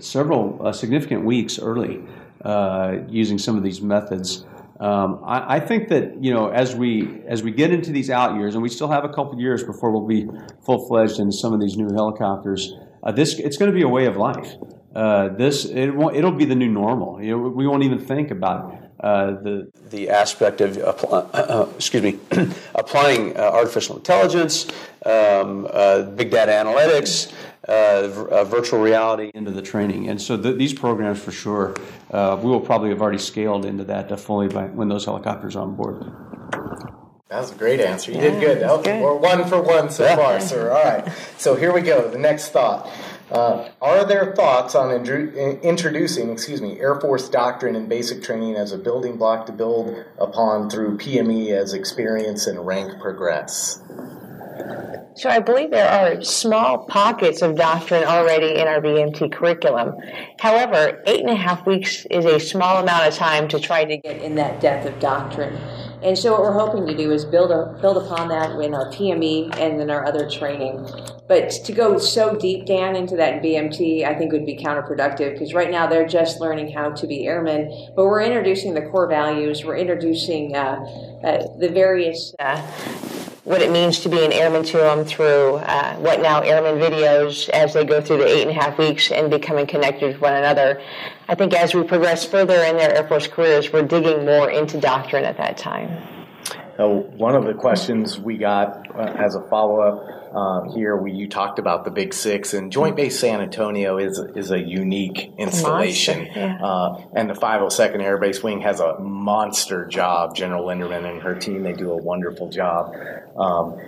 several 0.00 0.72
significant 0.72 1.24
weeks 1.24 1.58
early 1.58 2.02
using 3.08 3.38
some 3.38 3.56
of 3.56 3.62
these 3.62 3.80
methods. 3.80 4.44
Um, 4.78 5.22
I, 5.24 5.56
I, 5.56 5.60
think 5.60 5.88
that 5.88 6.22
you 6.22 6.34
know 6.34 6.48
as 6.48 6.76
we 6.76 7.22
as 7.26 7.42
we 7.42 7.50
get 7.50 7.70
into 7.72 7.92
these 7.92 8.10
out 8.10 8.36
years, 8.36 8.54
and 8.54 8.62
we 8.62 8.68
still 8.68 8.88
have 8.88 9.04
a 9.04 9.08
couple 9.08 9.40
years 9.40 9.64
before 9.64 9.90
we'll 9.90 10.06
be 10.06 10.28
full 10.66 10.86
fledged 10.86 11.18
in 11.18 11.32
some 11.32 11.54
of 11.54 11.60
these 11.60 11.78
new 11.78 11.90
helicopters. 11.94 12.74
this 13.14 13.38
it's 13.38 13.56
going 13.56 13.70
to 13.70 13.74
be 13.74 13.80
a 13.82 13.88
way 13.88 14.04
of 14.04 14.18
life 14.18 14.54
uh, 14.96 15.28
this 15.28 15.66
it 15.66 15.90
won't, 15.90 16.16
it'll 16.16 16.32
be 16.32 16.46
the 16.46 16.54
new 16.54 16.70
normal. 16.70 17.22
You 17.22 17.32
know, 17.32 17.48
we 17.48 17.66
won't 17.66 17.82
even 17.82 17.98
think 17.98 18.30
about 18.30 18.78
uh, 18.98 19.32
the 19.32 19.70
the 19.90 20.08
aspect 20.08 20.62
of 20.62 20.78
uh, 20.78 21.18
uh 21.18 21.68
excuse 21.76 22.02
me 22.02 22.18
applying 22.74 23.36
uh, 23.36 23.40
artificial 23.40 23.96
intelligence, 23.98 24.66
um, 25.04 25.68
uh, 25.70 26.00
big 26.02 26.30
data 26.30 26.50
analytics, 26.52 27.30
virtual 28.48 28.80
reality 28.80 29.30
into 29.34 29.50
the 29.50 29.60
training. 29.60 30.08
And 30.08 30.20
so 30.20 30.38
these 30.38 30.72
programs, 30.72 31.20
for 31.20 31.30
sure, 31.30 31.74
we 32.10 32.48
will 32.50 32.60
probably 32.60 32.88
have 32.88 33.02
already 33.02 33.18
scaled 33.18 33.66
into 33.66 33.84
that 33.84 34.18
fully 34.18 34.48
by 34.48 34.64
when 34.64 34.88
those 34.88 35.04
helicopters 35.04 35.56
are 35.56 35.62
on 35.62 35.76
board. 35.76 36.10
That 37.28 37.40
was 37.40 37.50
a 37.50 37.56
great 37.56 37.80
answer. 37.80 38.12
You 38.12 38.18
yeah, 38.18 38.30
did 38.30 38.40
good. 38.40 38.62
Oh, 38.62 38.80
good. 38.80 39.02
We're 39.02 39.16
one 39.16 39.44
for 39.46 39.60
one 39.60 39.90
so 39.90 40.04
yeah. 40.04 40.16
far, 40.16 40.40
sir. 40.40 40.70
All 40.70 40.84
right. 40.84 41.12
So 41.36 41.56
here 41.56 41.74
we 41.74 41.82
go. 41.82 42.08
The 42.08 42.18
next 42.18 42.50
thought. 42.50 42.88
Uh, 43.30 43.68
are 43.82 44.04
there 44.04 44.34
thoughts 44.36 44.76
on 44.76 44.90
introducing, 44.92 46.30
excuse 46.30 46.62
me, 46.62 46.78
Air 46.78 47.00
Force 47.00 47.28
doctrine 47.28 47.74
and 47.74 47.88
basic 47.88 48.22
training 48.22 48.54
as 48.54 48.70
a 48.70 48.78
building 48.78 49.16
block 49.16 49.46
to 49.46 49.52
build 49.52 50.04
upon 50.18 50.70
through 50.70 50.96
PME 50.98 51.50
as 51.50 51.72
experience 51.72 52.46
and 52.46 52.64
rank 52.64 53.00
progress? 53.00 53.82
So 55.16 55.30
I 55.30 55.40
believe 55.40 55.70
there 55.70 55.88
are 55.88 56.22
small 56.22 56.84
pockets 56.86 57.42
of 57.42 57.56
doctrine 57.56 58.04
already 58.04 58.60
in 58.60 58.68
our 58.68 58.80
BMT 58.80 59.32
curriculum. 59.32 59.94
However, 60.38 61.02
eight 61.06 61.20
and 61.20 61.30
a 61.30 61.34
half 61.34 61.66
weeks 61.66 62.06
is 62.10 62.26
a 62.26 62.38
small 62.38 62.82
amount 62.82 63.08
of 63.08 63.14
time 63.14 63.48
to 63.48 63.58
try 63.58 63.84
to 63.84 63.96
get 63.96 64.22
in 64.22 64.34
that 64.36 64.60
depth 64.60 64.86
of 64.86 64.98
doctrine. 65.00 65.58
And 66.02 66.16
so 66.16 66.32
what 66.32 66.42
we're 66.42 66.52
hoping 66.52 66.86
to 66.86 66.96
do 66.96 67.10
is 67.10 67.24
build 67.24 67.50
a, 67.50 67.76
build 67.80 67.96
upon 67.96 68.28
that 68.28 68.50
in 68.60 68.74
our 68.74 68.90
PME 68.92 69.56
and 69.58 69.80
in 69.80 69.90
our 69.90 70.04
other 70.04 70.28
training. 70.28 70.86
But 71.28 71.50
to 71.50 71.72
go 71.72 71.98
so 71.98 72.36
deep, 72.36 72.66
Dan, 72.66 72.94
into 72.94 73.16
that 73.16 73.42
BMT, 73.42 74.04
I 74.04 74.14
think 74.14 74.32
would 74.32 74.46
be 74.46 74.56
counterproductive 74.56 75.32
because 75.32 75.54
right 75.54 75.70
now 75.70 75.86
they're 75.86 76.06
just 76.06 76.40
learning 76.40 76.70
how 76.72 76.90
to 76.90 77.06
be 77.06 77.26
airmen. 77.26 77.92
But 77.96 78.06
we're 78.06 78.22
introducing 78.22 78.74
the 78.74 78.82
core 78.82 79.08
values. 79.08 79.64
We're 79.64 79.78
introducing 79.78 80.54
uh, 80.54 80.84
uh, 81.24 81.58
the 81.58 81.68
various 81.68 82.34
uh, 82.38 82.60
what 83.46 83.62
it 83.62 83.70
means 83.70 84.00
to 84.00 84.08
be 84.08 84.24
an 84.24 84.32
airman 84.32 84.64
to 84.64 84.76
them 84.76 85.04
through 85.04 85.54
uh, 85.54 85.94
what 85.98 86.20
now 86.20 86.40
airman 86.40 86.80
videos 86.80 87.48
as 87.50 87.74
they 87.74 87.84
go 87.84 88.00
through 88.00 88.16
the 88.16 88.26
eight 88.26 88.42
and 88.42 88.50
a 88.50 88.60
half 88.60 88.76
weeks 88.76 89.12
and 89.12 89.30
becoming 89.30 89.68
connected 89.68 90.08
with 90.08 90.20
one 90.20 90.34
another. 90.34 90.82
I 91.28 91.36
think 91.36 91.54
as 91.54 91.72
we 91.72 91.84
progress 91.84 92.26
further 92.26 92.64
in 92.64 92.76
their 92.76 92.92
Air 92.92 93.06
Force 93.06 93.28
careers, 93.28 93.72
we're 93.72 93.84
digging 93.84 94.24
more 94.24 94.50
into 94.50 94.80
doctrine 94.80 95.24
at 95.24 95.36
that 95.36 95.56
time. 95.56 95.90
Uh, 96.76 96.88
one 96.88 97.36
of 97.36 97.44
the 97.44 97.54
questions 97.54 98.18
we 98.18 98.36
got 98.36 98.84
uh, 98.98 99.14
as 99.16 99.36
a 99.36 99.48
follow 99.48 99.78
up 99.78 100.25
uh, 100.36 100.70
here, 100.74 100.94
we, 100.94 101.12
you 101.12 101.28
talked 101.28 101.58
about 101.58 101.86
the 101.86 101.90
Big 101.90 102.12
Six, 102.12 102.52
and 102.52 102.70
Joint 102.70 102.94
Base 102.94 103.18
San 103.18 103.40
Antonio 103.40 103.96
is 103.96 104.18
is 104.34 104.50
a 104.50 104.60
unique 104.60 105.32
installation, 105.38 106.26
yeah. 106.26 106.58
uh, 106.62 107.00
and 107.14 107.30
the 107.30 107.34
502nd 107.34 108.02
Air 108.02 108.18
Base 108.18 108.42
Wing 108.42 108.60
has 108.60 108.80
a 108.80 108.98
monster 108.98 109.86
job. 109.86 110.36
General 110.36 110.66
Lenderman 110.66 111.10
and 111.10 111.22
her 111.22 111.34
team 111.34 111.62
they 111.62 111.72
do 111.72 111.90
a 111.90 111.96
wonderful 111.96 112.50
job. 112.50 112.94
Um, 113.38 113.80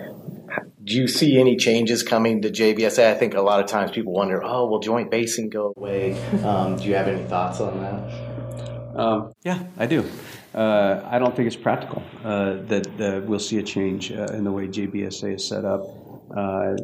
do 0.82 0.94
you 0.94 1.07
see 1.07 1.38
any 1.38 1.57
changes 1.57 2.03
coming 2.03 2.40
to 2.40 2.49
JBSA? 2.49 3.12
I 3.12 3.14
think 3.14 3.34
a 3.34 3.42
lot 3.42 3.61
of 3.61 3.66
times 3.66 3.90
people 3.90 4.14
wonder, 4.14 4.42
oh, 4.42 4.68
will 4.68 4.80
joint 4.80 5.11
basing 5.11 5.51
go 5.51 5.74
away? 5.76 6.18
Um, 6.42 6.76
do 6.76 6.84
you 6.84 6.94
have 6.94 7.09
any 7.09 7.22
thoughts 7.24 7.61
on 7.61 7.78
that? 7.80 8.99
Um, 8.99 9.32
yeah, 9.44 9.64
I 9.76 9.84
do. 9.84 10.09
Uh, 10.55 11.03
I 11.05 11.18
don't 11.18 11.36
think 11.36 11.46
it's 11.46 11.57
practical 11.57 12.03
uh, 12.24 12.55
that 12.68 12.86
uh, 12.99 13.20
we'll 13.26 13.38
see 13.38 13.59
a 13.59 13.62
change 13.62 14.11
uh, 14.11 14.24
in 14.32 14.44
the 14.44 14.51
way 14.51 14.66
JBSA 14.66 15.34
is 15.34 15.46
set 15.46 15.66
up. 15.66 16.07
Uh, 16.35 16.76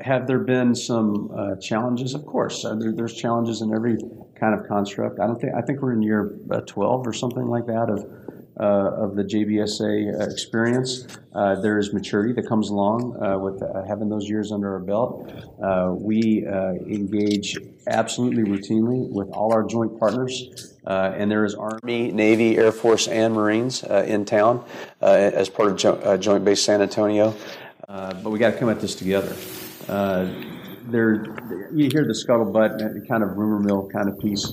have 0.00 0.26
there 0.26 0.38
been 0.38 0.74
some 0.74 1.30
uh, 1.34 1.56
challenges? 1.56 2.14
Of 2.14 2.24
course, 2.26 2.62
there, 2.62 2.92
there's 2.92 3.14
challenges 3.14 3.60
in 3.60 3.74
every 3.74 3.98
kind 4.38 4.58
of 4.58 4.66
construct. 4.66 5.20
I 5.20 5.26
don't 5.26 5.40
think 5.40 5.54
I 5.54 5.60
think 5.60 5.82
we're 5.82 5.92
in 5.92 6.02
year 6.02 6.38
12 6.66 7.06
or 7.06 7.12
something 7.12 7.46
like 7.46 7.66
that 7.66 7.90
of 7.90 8.06
of 8.56 9.16
the 9.16 9.24
JBSA 9.24 10.30
experience. 10.30 11.06
there 11.32 11.78
is 11.78 11.94
maturity 11.94 12.34
that 12.34 12.46
comes 12.46 12.68
along 12.68 13.18
with 13.42 13.62
having 13.86 14.08
those 14.08 14.28
years 14.28 14.52
under 14.52 14.72
our 14.74 14.80
belt. 14.80 15.32
we 16.00 16.46
engage 16.46 17.56
absolutely 17.86 18.42
routinely 18.42 19.10
with 19.10 19.28
all 19.30 19.52
our 19.52 19.62
joint 19.62 19.98
partners 19.98 20.70
uh, 20.86 21.12
and 21.14 21.30
there 21.30 21.44
is 21.44 21.54
Army, 21.54 22.10
Navy, 22.10 22.56
Air 22.56 22.72
Force, 22.72 23.06
and 23.06 23.34
Marines 23.34 23.84
uh, 23.84 24.04
in 24.06 24.24
town 24.24 24.64
uh, 25.02 25.06
as 25.06 25.48
part 25.48 25.70
of 25.70 25.76
jo- 25.76 25.94
uh, 25.96 26.16
Joint 26.16 26.44
Base 26.44 26.62
San 26.62 26.80
Antonio. 26.80 27.34
Uh, 27.90 28.14
but 28.22 28.30
we 28.30 28.38
got 28.38 28.52
to 28.52 28.56
come 28.56 28.68
at 28.68 28.80
this 28.80 28.94
together. 28.94 29.34
Uh, 29.88 30.28
there, 30.84 31.24
you 31.72 31.88
hear 31.90 32.04
the 32.04 32.14
scuttlebutt 32.14 33.08
kind 33.08 33.24
of 33.24 33.36
rumor 33.36 33.58
mill 33.58 33.88
kind 33.88 34.08
of 34.08 34.18
piece 34.20 34.46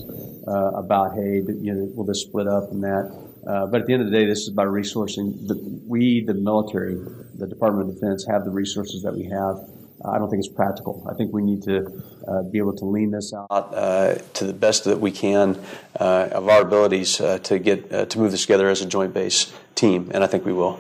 about, 0.48 1.14
hey, 1.14 1.44
you 1.62 1.74
know, 1.74 1.92
will 1.94 2.04
this 2.04 2.22
split 2.22 2.48
up 2.48 2.72
and 2.72 2.84
that. 2.84 3.70
but 3.72 3.82
at 3.82 3.86
the 3.86 3.94
end 3.94 4.02
of 4.02 4.10
the 4.10 4.18
day, 4.18 4.26
this 4.26 4.40
is 4.40 4.50
about 4.50 4.68
resourcing. 4.68 5.48
The, 5.48 5.56
we, 5.86 6.24
the 6.26 6.34
military, 6.34 6.96
the 7.36 7.48
Department 7.48 7.90
of 7.90 7.96
Defense, 7.96 8.26
have 8.28 8.44
the 8.44 8.52
resources 8.52 9.04
that 9.04 9.14
we 9.14 9.26
have 9.26 9.58
I 10.06 10.18
don't 10.18 10.30
think 10.30 10.46
it's 10.46 10.54
practical. 10.54 11.06
I 11.10 11.16
think 11.16 11.34
we 11.34 11.42
need 11.42 11.64
to 11.64 12.04
uh, 12.28 12.44
be 12.44 12.60
able 12.60 12.76
to 12.78 12.86
lean 12.86 13.12
this 13.12 13.34
out 13.34 13.48
uh, 13.50 14.16
to 14.36 14.46
the 14.46 14.54
best 14.54 14.86
that 14.86 15.00
we 15.00 15.12
can 15.12 15.60
uh, 16.00 16.30
of 16.32 16.48
our 16.48 16.62
abilities 16.62 17.20
uh, 17.20 17.40
to 17.40 17.58
get 17.58 17.92
uh, 17.92 18.06
to 18.06 18.20
move 18.20 18.32
this 18.32 18.42
together 18.42 18.70
as 18.70 18.82
a 18.82 18.86
joint 18.86 19.14
base 19.14 19.52
team, 19.76 20.12
and 20.14 20.24
I 20.24 20.28
think 20.28 20.46
we 20.46 20.54
will. 20.54 20.80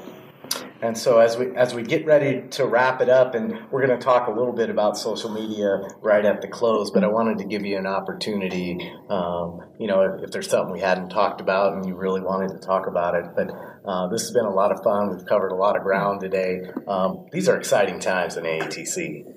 And 0.82 0.98
so 0.98 1.20
as 1.20 1.38
we 1.38 1.56
as 1.56 1.74
we 1.74 1.84
get 1.84 2.06
ready 2.06 2.48
to 2.52 2.66
wrap 2.66 3.02
it 3.02 3.10
up, 3.10 3.34
and 3.34 3.60
we're 3.72 3.86
going 3.86 3.98
to 3.98 4.04
talk 4.04 4.28
a 4.28 4.32
little 4.32 4.54
bit 4.54 4.70
about 4.70 4.98
social 4.98 5.32
media 5.32 5.82
right 6.02 6.24
at 6.24 6.42
the 6.42 6.48
close, 6.48 6.92
but 6.92 7.04
I 7.04 7.08
wanted 7.08 7.40
to 7.40 7.46
give 7.46 7.66
you 7.66 7.78
an 7.78 7.88
opportunity. 7.88 8.80
Um, 9.10 9.62
you 9.80 9.88
know, 9.88 10.02
if, 10.02 10.24
if, 10.26 10.32
there's 10.32 10.50
something 10.50 10.74
we 10.74 10.80
hadn't 10.80 11.10
talked 11.10 11.42
about 11.42 11.74
and 11.74 11.86
you 11.86 11.96
really 11.96 12.22
wanted 12.22 12.50
to 12.50 12.60
talk 12.60 12.88
about 12.88 13.16
it, 13.16 13.26
but 13.36 13.50
uh, 13.86 14.08
this 14.08 14.22
has 14.24 14.32
been 14.32 14.46
a 14.46 14.54
lot 14.54 14.72
of 14.72 14.84
fun. 14.84 15.16
We've 15.16 15.26
covered 15.26 15.52
a 15.52 15.56
lot 15.56 15.78
of 15.78 15.84
ground 15.84 16.22
today. 16.22 16.62
Um, 16.88 17.28
these 17.32 17.48
are 17.50 17.58
exciting 17.58 18.00
times 18.00 18.38
in 18.38 18.44
AETC. 18.44 19.37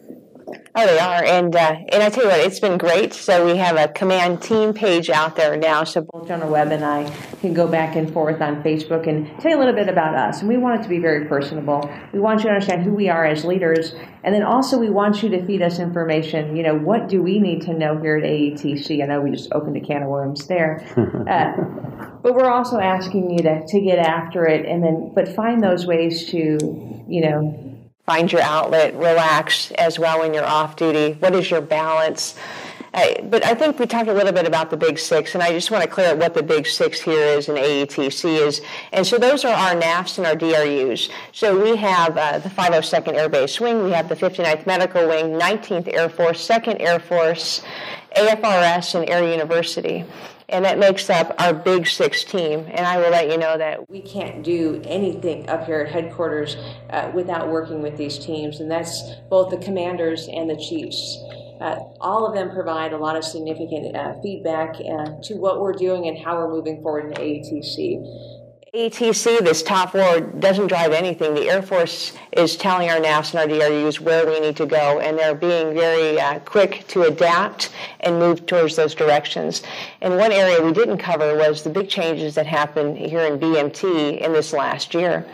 Oh, 0.75 0.87
they 0.87 0.99
are, 0.99 1.25
and 1.25 1.55
uh, 1.55 1.77
and 1.89 2.03
I 2.03 2.11
tell 2.11 2.25
you 2.25 2.31
what, 2.31 2.41
it's 2.41 2.61
been 2.61 2.79
great. 2.79 3.13
So 3.13 3.45
we 3.45 3.57
have 3.57 3.77
a 3.77 3.89
command 3.89 4.43
team 4.43 4.73
page 4.73 5.11
out 5.11 5.37
there 5.37 5.57
now. 5.57 5.85
So 5.85 6.03
both 6.03 6.29
General 6.29 6.51
Webb 6.51 6.73
and 6.73 6.85
I 6.85 7.11
can 7.41 7.55
go 7.55 7.67
back 7.67 7.97
and 7.97 8.13
forth 8.13 8.41
on 8.41 8.63
Facebook 8.63 9.09
and 9.09 9.27
tell 9.41 9.51
you 9.51 9.59
a 9.59 9.61
little 9.61 9.75
bit 9.75 9.89
about 9.89 10.15
us. 10.15 10.41
And 10.41 10.49
we 10.49 10.57
want 10.57 10.81
it 10.81 10.83
to 10.85 10.89
be 10.89 10.99
very 10.99 11.27
personable. 11.27 11.91
We 12.13 12.21
want 12.21 12.41
you 12.41 12.45
to 12.45 12.51
understand 12.51 12.83
who 12.83 12.93
we 12.93 13.09
are 13.09 13.25
as 13.25 13.45
leaders, 13.45 13.95
and 14.25 14.35
then 14.35 14.43
also 14.43 14.79
we 14.79 14.91
want 14.91 15.23
you 15.23 15.29
to 15.31 15.45
feed 15.47 15.63
us 15.63 15.79
information. 15.79 16.57
You 16.57 16.63
know, 16.63 16.77
what 16.77 17.09
do 17.09 17.23
we 17.23 17.39
need 17.39 17.63
to 17.63 17.73
know 17.73 17.99
here 17.99 18.17
at 18.17 18.25
AETC? 18.25 19.03
I 19.03 19.07
know 19.07 19.21
we 19.21 19.31
just 19.31 19.53
opened 19.53 19.77
a 19.77 19.81
can 19.81 20.03
of 20.03 20.09
worms 20.09 20.47
there, 20.47 20.85
uh, 21.29 22.13
but 22.23 22.35
we're 22.35 22.51
also 22.51 22.79
asking 22.79 23.31
you 23.31 23.39
to 23.39 23.67
to 23.67 23.81
get 23.81 23.99
after 23.99 24.47
it, 24.47 24.67
and 24.67 24.83
then 24.83 25.13
but 25.15 25.29
find 25.29 25.63
those 25.63 25.87
ways 25.87 26.27
to 26.31 26.59
you 27.09 27.21
know 27.23 27.70
find 28.11 28.33
your 28.33 28.43
outlet, 28.43 28.93
relax 28.97 29.71
as 29.73 29.97
well 29.97 30.19
when 30.19 30.35
you're 30.35 30.45
off 30.45 30.75
duty. 30.75 31.13
What 31.21 31.33
is 31.33 31.49
your 31.49 31.61
balance? 31.61 32.35
But 32.93 33.47
I 33.47 33.55
think 33.55 33.79
we 33.79 33.87
talked 33.87 34.09
a 34.09 34.13
little 34.13 34.33
bit 34.33 34.49
about 34.49 34.69
the 34.71 34.77
Big 34.77 34.99
Six, 34.99 35.35
and 35.35 35.45
I 35.45 35.53
just 35.53 35.71
want 35.71 35.85
to 35.85 35.89
clear 35.89 36.11
up 36.11 36.19
what 36.19 36.35
the 36.35 36.43
Big 36.43 36.67
Six 36.67 37.01
here 37.01 37.21
is 37.21 37.49
and 37.49 37.57
AETC 37.57 38.25
is. 38.49 38.63
And 38.93 39.07
so 39.07 39.17
those 39.17 39.45
are 39.45 39.55
our 39.55 39.81
NAFs 39.81 40.19
and 40.19 40.27
our 40.27 40.35
DRUs. 40.35 41.09
So 41.31 41.63
we 41.63 41.77
have 41.77 42.17
uh, 42.17 42.41
the 42.41 42.49
502nd 42.49 43.15
Air 43.15 43.29
Base 43.29 43.61
Wing, 43.61 43.85
we 43.85 43.93
have 43.93 44.09
the 44.09 44.17
59th 44.17 44.67
Medical 44.67 45.07
Wing, 45.07 45.27
19th 45.27 45.95
Air 45.95 46.09
Force, 46.09 46.49
2nd 46.49 46.81
Air 46.81 46.99
Force, 46.99 47.63
AFRS, 48.17 48.97
and 48.97 49.09
Air 49.09 49.23
University 49.31 50.05
and 50.51 50.65
that 50.65 50.79
makes 50.79 51.09
up 51.11 51.35
our 51.39 51.55
big 51.55 51.87
six 51.87 52.25
team. 52.25 52.67
And 52.71 52.87
I 52.87 52.99
will 52.99 53.11
let 53.11 53.31
you 53.31 53.39
know 53.39 53.57
that 53.59 53.89
we 53.89 54.01
can't 54.01 54.43
do 54.43 54.83
anything 54.85 55.49
up 55.49 55.65
here 55.65 55.81
at 55.81 55.93
headquarters 55.93 56.57
uh, 56.91 57.11
without 57.15 57.49
working 57.49 57.83
with 57.83 57.97
these 57.97 58.19
teams, 58.19 58.61
and 58.61 58.71
that's 58.71 59.03
both 59.29 59.51
the 59.51 59.59
commanders 59.59 60.29
and 60.33 60.49
the 60.49 60.57
chiefs. 60.57 61.19
Uh, 61.61 61.77
all 62.01 62.27
of 62.27 62.35
them 62.35 62.51
provide 62.51 62.93
a 62.93 62.99
lot 62.99 63.17
of 63.17 63.25
significant 63.25 63.95
uh, 63.95 64.15
feedback 64.23 64.77
uh, 64.77 65.21
to 65.23 65.35
what 65.35 65.61
we're 65.61 65.75
doing 65.75 66.09
and 66.09 66.19
how 66.19 66.37
we're 66.37 66.51
moving 66.51 66.81
forward 66.83 67.05
in 67.07 67.13
AETC. 67.13 67.51
ATC, 67.51 68.40
this 68.73 69.65
top 69.65 69.95
war, 69.95 70.21
doesn't 70.21 70.69
drive 70.69 70.93
anything. 70.93 71.35
The 71.35 71.51
Air 71.51 71.61
Force 71.61 72.13
is 72.31 72.57
telling 72.57 72.89
our 72.89 73.01
NAFs 73.01 73.35
and 73.35 73.41
our 73.41 73.59
DRUs 73.59 74.01
where 74.01 74.25
we 74.25 74.39
need 74.39 74.57
to 74.59 74.67
go, 74.67 75.01
and 75.01 75.19
they're 75.19 75.35
being 75.35 75.75
very 75.75 76.21
uh, 76.21 76.39
quick 76.41 76.87
to 76.89 77.03
adapt 77.03 77.71
and 78.01 78.21
move 78.21 78.47
towards 78.47 78.77
those 78.77 78.95
directions. 78.95 79.65
And 80.03 80.17
one 80.17 80.31
area 80.31 80.63
we 80.63 80.73
didn't 80.73 80.99
cover 80.99 81.37
was 81.37 81.65
the 81.65 81.71
big 81.71 81.89
changes 81.89 82.37
that 82.37 82.47
happened 82.47 82.97
here 82.97 83.23
in 83.23 83.41
BMT 83.41 84.21
in 84.21 84.33
this 84.33 84.53
last 84.53 84.95
year. 84.95 85.27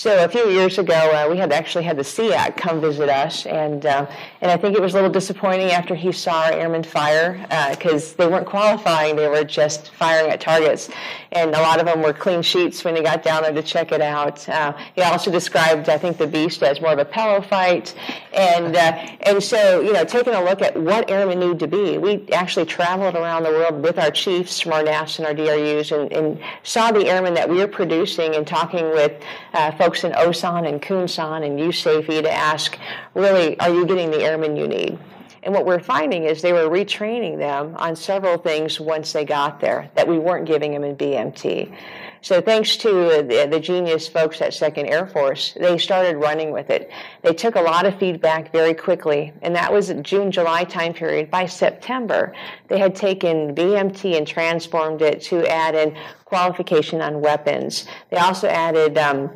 So 0.00 0.24
a 0.24 0.28
few 0.30 0.48
years 0.48 0.78
ago, 0.78 0.94
uh, 0.94 1.28
we 1.28 1.36
had 1.36 1.52
actually 1.52 1.84
had 1.84 1.98
the 1.98 2.02
SEAC 2.02 2.56
come 2.56 2.80
visit 2.80 3.10
us, 3.10 3.44
and 3.44 3.84
uh, 3.84 4.06
and 4.40 4.50
I 4.50 4.56
think 4.56 4.74
it 4.74 4.80
was 4.80 4.94
a 4.94 4.96
little 4.96 5.10
disappointing 5.10 5.72
after 5.72 5.94
he 5.94 6.10
saw 6.10 6.44
our 6.44 6.52
airmen 6.52 6.84
fire 6.84 7.34
because 7.68 8.14
uh, 8.14 8.16
they 8.16 8.26
weren't 8.26 8.46
qualifying; 8.46 9.16
they 9.16 9.28
were 9.28 9.44
just 9.44 9.90
firing 9.90 10.30
at 10.30 10.40
targets, 10.40 10.88
and 11.32 11.54
a 11.54 11.60
lot 11.60 11.80
of 11.80 11.84
them 11.84 12.00
were 12.00 12.14
clean 12.14 12.40
sheets 12.40 12.82
when 12.82 12.94
they 12.94 13.02
got 13.02 13.22
down 13.22 13.42
there 13.42 13.52
to 13.52 13.62
check 13.62 13.92
it 13.92 14.00
out. 14.00 14.48
Uh, 14.48 14.74
he 14.94 15.02
also 15.02 15.30
described, 15.30 15.90
I 15.90 15.98
think, 15.98 16.16
the 16.16 16.26
beast 16.26 16.62
as 16.62 16.80
more 16.80 16.94
of 16.94 16.98
a 16.98 17.04
pillow 17.04 17.42
fight, 17.42 17.94
and 18.32 18.74
uh, 18.74 19.06
and 19.20 19.42
so 19.42 19.82
you 19.82 19.92
know, 19.92 20.06
taking 20.06 20.32
a 20.32 20.42
look 20.42 20.62
at 20.62 20.80
what 20.80 21.10
airmen 21.10 21.40
need 21.40 21.58
to 21.58 21.68
be, 21.68 21.98
we 21.98 22.26
actually 22.32 22.64
traveled 22.64 23.16
around 23.16 23.42
the 23.42 23.50
world 23.50 23.82
with 23.82 23.98
our 23.98 24.10
chiefs 24.10 24.60
from 24.60 24.72
our 24.72 24.82
NAFs 24.82 25.18
and 25.18 25.26
our 25.26 25.34
DRUs, 25.34 25.92
and, 25.92 26.10
and 26.10 26.40
saw 26.62 26.90
the 26.90 27.06
airmen 27.06 27.34
that 27.34 27.50
we 27.50 27.58
were 27.58 27.68
producing 27.68 28.34
and 28.34 28.46
talking 28.46 28.88
with 28.92 29.12
uh, 29.52 29.70
folks 29.72 29.89
folks 29.90 30.04
in 30.04 30.12
Osan 30.12 30.68
and 30.68 30.80
Kunsan 30.80 31.44
and 31.44 31.58
USAFE 31.58 32.22
to 32.22 32.32
ask, 32.32 32.78
really, 33.14 33.58
are 33.58 33.70
you 33.70 33.84
getting 33.84 34.12
the 34.12 34.22
airmen 34.22 34.54
you 34.54 34.68
need? 34.68 34.96
And 35.42 35.52
what 35.52 35.66
we're 35.66 35.80
finding 35.80 36.22
is 36.22 36.42
they 36.42 36.52
were 36.52 36.68
retraining 36.68 37.38
them 37.38 37.74
on 37.76 37.96
several 37.96 38.38
things 38.38 38.78
once 38.78 39.12
they 39.12 39.24
got 39.24 39.58
there 39.58 39.90
that 39.96 40.06
we 40.06 40.16
weren't 40.16 40.46
giving 40.46 40.70
them 40.70 40.84
in 40.84 40.94
BMT. 40.94 41.76
So 42.20 42.40
thanks 42.40 42.76
to 42.76 43.24
the, 43.26 43.48
the, 43.50 43.58
genius 43.58 44.06
folks 44.06 44.40
at 44.40 44.54
Second 44.54 44.86
Air 44.86 45.08
Force, 45.08 45.54
they 45.58 45.76
started 45.76 46.18
running 46.18 46.52
with 46.52 46.70
it. 46.70 46.88
They 47.22 47.34
took 47.34 47.56
a 47.56 47.60
lot 47.60 47.84
of 47.84 47.98
feedback 47.98 48.52
very 48.52 48.74
quickly, 48.74 49.32
and 49.42 49.56
that 49.56 49.72
was 49.72 49.92
June, 50.02 50.30
July 50.30 50.62
time 50.62 50.94
period. 50.94 51.32
By 51.32 51.46
September, 51.46 52.32
they 52.68 52.78
had 52.78 52.94
taken 52.94 53.56
BMT 53.56 54.16
and 54.16 54.24
transformed 54.24 55.02
it 55.02 55.20
to 55.22 55.50
add 55.50 55.74
in 55.74 55.96
qualification 56.26 57.00
on 57.00 57.20
weapons. 57.20 57.86
They 58.10 58.18
also 58.18 58.46
added 58.46 58.96
um, 58.98 59.30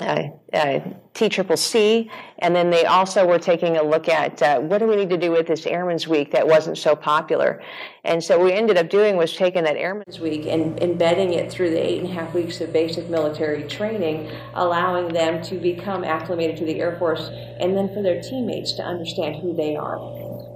uh, 0.00 0.24
uh, 0.52 0.80
TCCC, 1.14 2.10
and 2.40 2.54
then 2.54 2.70
they 2.70 2.84
also 2.84 3.26
were 3.26 3.38
taking 3.38 3.76
a 3.76 3.82
look 3.82 4.08
at 4.08 4.42
uh, 4.42 4.58
what 4.58 4.78
do 4.78 4.88
we 4.88 4.96
need 4.96 5.10
to 5.10 5.16
do 5.16 5.30
with 5.30 5.46
this 5.46 5.66
Airmen's 5.66 6.08
Week 6.08 6.32
that 6.32 6.46
wasn't 6.46 6.78
so 6.78 6.96
popular. 6.96 7.62
And 8.02 8.22
so 8.22 8.38
what 8.38 8.46
we 8.46 8.52
ended 8.52 8.76
up 8.76 8.90
doing 8.90 9.16
was 9.16 9.36
taking 9.36 9.62
that 9.64 9.76
Airmen's 9.76 10.18
Week 10.18 10.46
and 10.46 10.80
embedding 10.82 11.34
it 11.34 11.50
through 11.50 11.70
the 11.70 11.80
eight 11.80 12.00
and 12.00 12.10
a 12.10 12.12
half 12.12 12.34
weeks 12.34 12.60
of 12.60 12.72
basic 12.72 13.08
military 13.08 13.62
training, 13.68 14.30
allowing 14.54 15.12
them 15.12 15.42
to 15.44 15.56
become 15.58 16.02
acclimated 16.02 16.56
to 16.56 16.64
the 16.64 16.80
Air 16.80 16.98
Force, 16.98 17.28
and 17.60 17.76
then 17.76 17.88
for 17.94 18.02
their 18.02 18.20
teammates 18.20 18.72
to 18.72 18.82
understand 18.82 19.36
who 19.36 19.54
they 19.54 19.76
are. 19.76 19.98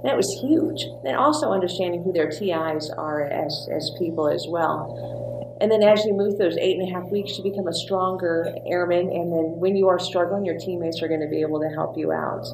That 0.03 0.15
was 0.15 0.29
huge. 0.41 0.83
And 1.05 1.15
also 1.15 1.51
understanding 1.51 2.03
who 2.03 2.11
their 2.11 2.29
TIs 2.29 2.89
are 2.97 3.23
as, 3.23 3.69
as 3.73 3.91
people 3.99 4.27
as 4.27 4.45
well. 4.49 5.28
And 5.61 5.69
then 5.69 5.83
as 5.83 6.05
you 6.05 6.13
move 6.13 6.37
those 6.37 6.55
eight 6.57 6.77
and 6.79 6.87
a 6.87 6.93
half 6.93 7.09
weeks, 7.11 7.37
you 7.37 7.43
become 7.43 7.67
a 7.67 7.73
stronger 7.73 8.53
airman. 8.65 9.09
And 9.09 9.31
then 9.31 9.59
when 9.59 9.75
you 9.75 9.89
are 9.89 9.99
struggling, 9.99 10.45
your 10.45 10.57
teammates 10.57 11.01
are 11.01 11.07
going 11.07 11.19
to 11.19 11.27
be 11.27 11.41
able 11.41 11.59
to 11.59 11.67
help 11.67 11.97
you 11.97 12.11
out. 12.13 12.45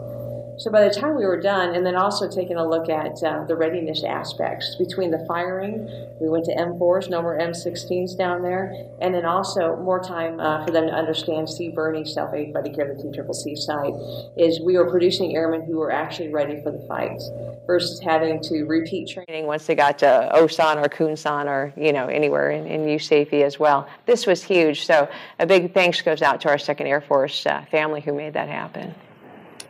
So 0.58 0.72
by 0.72 0.88
the 0.88 0.94
time 0.94 1.16
we 1.16 1.26
were 1.26 1.40
done, 1.40 1.76
and 1.76 1.86
then 1.86 1.96
also 1.96 2.30
taking 2.30 2.56
a 2.56 2.68
look 2.68 2.90
at 2.90 3.22
uh, 3.22 3.44
the 3.44 3.56
readiness 3.56 4.04
aspects 4.04 4.76
between 4.76 5.12
the 5.12 5.26
firing, 5.28 5.90
we 6.22 6.30
went 6.30 6.46
to 6.46 6.56
M4s, 6.56 7.10
no 7.10 7.22
more 7.22 7.38
M16s 7.38 8.18
down 8.18 8.42
there, 8.42 8.74
and 9.02 9.14
then 9.14 9.26
also 9.26 9.76
more 9.78 10.02
time 10.02 10.40
uh, 10.40 10.66
for 10.66 10.72
them 10.72 10.88
to 10.88 10.94
understand 10.94 11.48
CBRNE, 11.48 12.08
self-aid 12.08 12.54
buddy 12.54 12.70
care, 12.70 12.88
the 12.88 13.04
TCCC 13.04 13.58
side, 13.58 13.94
is 14.38 14.62
we 14.62 14.78
were 14.78 14.90
producing 14.90 15.36
airmen 15.36 15.62
who 15.64 15.78
were 15.78 15.92
actually 15.92 16.30
ready 16.30 16.62
for 16.62 16.72
the 16.72 16.80
fight 16.88 17.22
versus 17.68 18.00
having 18.00 18.42
to 18.44 18.64
repeat 18.64 19.10
training 19.10 19.48
once 19.48 19.66
they 19.66 19.76
got 19.76 20.00
to 20.00 20.30
Osan 20.34 20.78
or 20.78 20.88
Kunsan 20.88 21.48
or, 21.48 21.74
you 21.76 21.92
know, 21.92 22.08
anywhere 22.08 22.52
in, 22.52 22.66
in 22.66 22.86
USAFE 22.86 23.44
as 23.44 23.60
well. 23.60 23.90
This 24.06 24.26
was 24.26 24.42
huge. 24.42 24.86
So 24.86 25.10
a 25.40 25.46
big 25.46 25.74
thanks 25.74 26.02
goes 26.02 26.22
out 26.22 26.40
to 26.42 26.50
our 26.50 26.58
2nd 26.58 26.86
Air 26.86 27.02
Force 27.02 27.46
uh, 27.46 27.66
family 27.70 28.00
who 28.00 28.14
made 28.14 28.34
that 28.34 28.48
happen. 28.48 28.96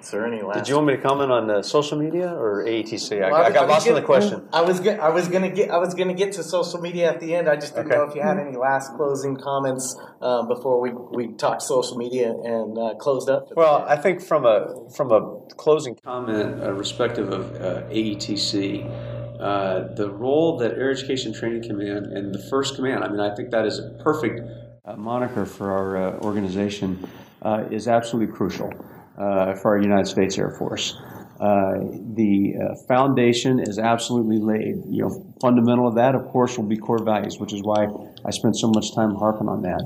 Is 0.05 0.11
there 0.11 0.23
any 0.23 0.43
last? 0.43 0.57
Did 0.57 0.67
you 0.69 0.75
want 0.75 0.85
me 0.85 0.95
to 0.97 1.01
comment 1.01 1.31
on 1.31 1.49
uh, 1.49 1.63
social 1.63 1.97
media 1.97 2.31
or 2.31 2.63
AETC? 2.63 3.23
I, 3.23 3.31
well, 3.31 3.41
I, 3.41 3.45
I 3.45 3.51
got 3.51 3.67
lost 3.67 3.87
in 3.87 3.95
the 3.95 4.03
question. 4.03 4.47
I 4.53 4.61
was 4.61 4.87
I 4.87 5.09
was 5.09 5.27
gonna 5.27 5.49
get 5.49 5.71
I 5.71 5.79
was 5.79 5.95
gonna 5.95 6.13
get 6.13 6.33
to 6.33 6.43
social 6.43 6.79
media 6.79 7.09
at 7.11 7.19
the 7.19 7.33
end. 7.33 7.49
I 7.49 7.55
just 7.55 7.73
didn't 7.73 7.87
okay. 7.87 7.95
know 7.95 8.03
if 8.03 8.13
you 8.13 8.21
had 8.21 8.37
any 8.37 8.55
last 8.55 8.93
closing 8.93 9.35
comments 9.35 9.97
um, 10.21 10.47
before 10.47 10.79
we, 10.79 10.91
we 10.91 11.33
talked 11.33 11.63
social 11.63 11.97
media 11.97 12.29
and 12.29 12.77
uh, 12.77 12.93
closed 12.99 13.31
up. 13.31 13.47
Well, 13.55 13.83
I 13.87 13.95
think 13.95 14.21
from 14.21 14.45
a 14.45 14.87
from 14.95 15.11
a 15.11 15.39
closing 15.55 15.95
comment, 15.95 16.61
uh, 16.61 16.71
respective 16.73 17.31
of 17.31 17.55
uh, 17.55 17.89
AETC. 17.89 19.15
Uh, 19.39 19.93
the 19.95 20.09
role 20.09 20.57
that 20.59 20.73
Air 20.73 20.91
Education 20.91 21.33
Training 21.33 21.63
Command 21.63 22.05
and 22.05 22.33
the 22.33 22.39
First 22.49 22.75
Command, 22.75 23.03
I 23.03 23.09
mean, 23.09 23.19
I 23.19 23.35
think 23.35 23.49
that 23.51 23.65
is 23.65 23.79
a 23.79 23.89
perfect 24.01 24.39
uh, 24.85 24.95
moniker 24.95 25.45
for 25.45 25.71
our 25.71 26.21
organization, 26.21 27.05
is 27.69 27.87
absolutely 27.87 28.33
crucial 28.33 28.71
uh, 28.71 28.94
for 29.15 29.75
our 29.75 29.81
United 29.81 30.07
States 30.07 30.37
Air 30.37 30.51
Force. 30.51 30.95
Uh, 31.39 31.79
the 32.15 32.55
uh, 32.55 32.75
foundation 32.87 33.59
is 33.59 33.77
absolutely 33.77 34.37
laid. 34.37 34.83
You 34.89 35.03
know, 35.03 35.33
fundamental 35.41 35.87
of 35.87 35.95
that, 35.95 36.15
of 36.15 36.25
course, 36.27 36.57
will 36.57 36.65
be 36.65 36.77
core 36.77 37.03
values, 37.03 37.39
which 37.39 37.53
is 37.53 37.61
why 37.61 37.87
I 38.23 38.31
spent 38.31 38.55
so 38.57 38.69
much 38.69 38.95
time 38.95 39.15
harping 39.15 39.49
on 39.49 39.61
that. 39.63 39.83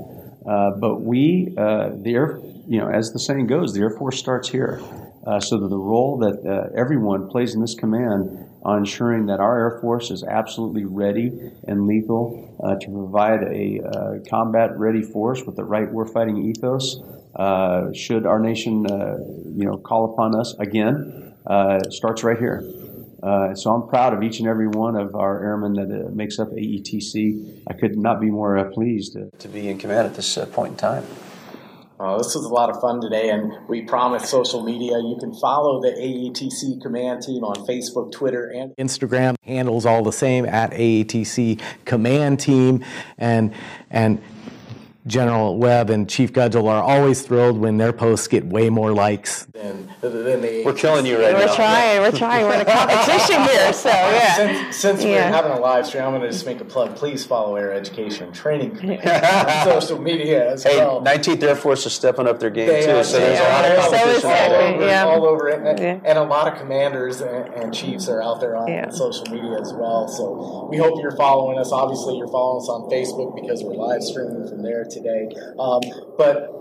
Uh, 0.48 0.78
but 0.78 1.00
we, 1.00 1.52
uh, 1.58 1.90
the 2.02 2.14
Air, 2.14 2.40
you 2.68 2.78
know, 2.78 2.88
as 2.88 3.12
the 3.12 3.18
saying 3.18 3.48
goes, 3.48 3.74
the 3.74 3.80
Air 3.80 3.90
Force 3.90 4.18
starts 4.18 4.48
here. 4.48 4.80
Uh, 5.26 5.38
so 5.38 5.58
that 5.58 5.68
the 5.68 5.76
role 5.76 6.16
that 6.16 6.72
everyone 6.74 7.28
plays 7.28 7.54
in 7.54 7.60
this 7.60 7.74
command 7.74 8.48
on 8.62 8.78
ensuring 8.78 9.26
that 9.26 9.38
our 9.38 9.58
Air 9.58 9.78
Force 9.82 10.10
is 10.10 10.24
absolutely 10.24 10.86
ready 10.86 11.30
and 11.68 11.86
lethal 11.86 12.56
to 12.80 12.90
provide 12.90 13.42
a 13.42 14.22
combat 14.30 14.70
ready 14.78 15.02
force 15.02 15.42
with 15.44 15.56
the 15.56 15.64
right 15.64 15.92
warfighting 15.92 16.42
ethos 16.42 17.02
uh, 17.34 17.92
should 17.92 18.26
our 18.26 18.38
nation, 18.38 18.86
uh, 18.90 19.18
you 19.54 19.64
know, 19.64 19.76
call 19.76 20.12
upon 20.12 20.34
us 20.34 20.54
again, 20.58 21.34
uh, 21.46 21.80
starts 21.90 22.22
right 22.24 22.38
here. 22.38 22.62
So 23.54 23.74
I'm 23.74 23.88
proud 23.88 24.14
of 24.14 24.22
each 24.22 24.38
and 24.38 24.48
every 24.48 24.68
one 24.68 24.96
of 24.96 25.14
our 25.14 25.44
airmen 25.44 25.74
that 25.74 26.14
makes 26.14 26.38
up 26.38 26.48
AETC. 26.48 27.62
I 27.68 27.74
could 27.74 27.98
not 27.98 28.20
be 28.20 28.30
more 28.30 28.64
pleased 28.72 29.16
to, 29.38 29.48
be 29.48 29.68
in 29.68 29.78
command 29.78 30.06
at 30.06 30.14
this 30.14 30.38
point 30.52 30.72
in 30.72 30.76
time. 30.76 31.04
Uh, 32.00 32.16
this 32.16 32.34
was 32.34 32.46
a 32.46 32.48
lot 32.48 32.70
of 32.70 32.80
fun 32.80 32.98
today, 32.98 33.28
and 33.28 33.52
we 33.68 33.82
promise 33.82 34.26
social 34.30 34.62
media. 34.62 34.98
You 34.98 35.18
can 35.20 35.34
follow 35.34 35.82
the 35.82 35.90
AETC 35.90 36.80
command 36.80 37.22
team 37.22 37.44
on 37.44 37.56
Facebook, 37.66 38.10
Twitter, 38.10 38.46
and 38.46 38.74
Instagram. 38.76 39.34
Handles 39.44 39.84
all 39.84 40.02
the 40.02 40.12
same 40.12 40.46
at 40.46 40.70
AETC 40.70 41.60
command 41.84 42.40
team, 42.40 42.82
and 43.18 43.52
and 43.90 44.22
General 45.10 45.58
Webb 45.58 45.90
and 45.90 46.08
Chief 46.08 46.32
Gudgel 46.32 46.68
are 46.68 46.82
always 46.82 47.22
thrilled 47.22 47.58
when 47.58 47.76
their 47.78 47.92
posts 47.92 48.28
get 48.28 48.46
way 48.46 48.70
more 48.70 48.92
likes 48.92 49.44
than, 49.46 49.90
than 50.00 50.40
the. 50.40 50.62
We're 50.64 50.72
killing 50.72 51.04
you 51.04 51.20
right 51.20 51.34
we're 51.34 51.40
now. 51.40 51.46
We're 51.46 51.56
trying. 51.56 52.00
We're 52.00 52.12
trying. 52.12 52.46
We're 52.46 52.54
in 52.54 52.60
a 52.60 52.64
competition 52.64 53.42
here, 53.42 53.72
so 53.72 53.88
yeah. 53.88 54.36
Since, 54.36 54.76
since 54.76 55.04
yeah. 55.04 55.10
we're 55.10 55.36
having 55.36 55.52
a 55.52 55.60
live 55.60 55.86
stream, 55.86 56.04
I'm 56.04 56.10
going 56.10 56.22
to 56.22 56.30
just 56.30 56.46
make 56.46 56.60
a 56.60 56.64
plug. 56.64 56.94
Please 56.94 57.26
follow 57.26 57.56
Air 57.56 57.72
Education 57.72 58.32
Training 58.32 58.70
on 59.04 59.64
social 59.64 60.00
media 60.00 60.52
as 60.52 60.62
hey, 60.62 60.78
well. 60.78 61.02
19th 61.02 61.42
Air 61.42 61.56
Force 61.56 61.84
is 61.86 61.92
stepping 61.92 62.28
up 62.28 62.38
their 62.38 62.50
game 62.50 62.68
they 62.68 62.86
too, 62.86 63.02
so 63.02 63.18
there's 63.18 63.40
a 63.40 63.42
lot 63.42 63.64
of 63.64 63.78
competition 63.78 64.20
so 64.20 64.28
all, 64.28 64.54
over, 64.54 64.86
yeah. 64.86 65.04
all 65.04 65.26
over 65.26 65.48
it, 65.48 65.60
and, 65.60 65.78
yeah. 65.78 66.00
and, 66.04 66.18
a 66.18 66.22
lot 66.22 66.46
of 66.46 66.58
commanders 66.58 67.20
and, 67.20 67.52
and 67.54 67.74
chiefs 67.74 68.08
are 68.08 68.22
out 68.22 68.40
there 68.40 68.56
on 68.56 68.68
yeah. 68.68 68.88
social 68.90 69.26
media 69.26 69.58
as 69.60 69.72
well. 69.72 70.06
So 70.06 70.68
we 70.70 70.76
hope 70.76 71.00
you're 71.02 71.16
following 71.16 71.58
us. 71.58 71.72
Obviously, 71.72 72.16
you're 72.16 72.28
following 72.28 72.62
us 72.62 72.68
on 72.68 72.88
Facebook 72.90 73.34
because 73.34 73.64
we're 73.64 73.74
live 73.74 74.02
streaming 74.02 74.46
from 74.46 74.62
there 74.62 74.84
today. 75.02 75.28
Um, 75.58 75.80
but 76.16 76.60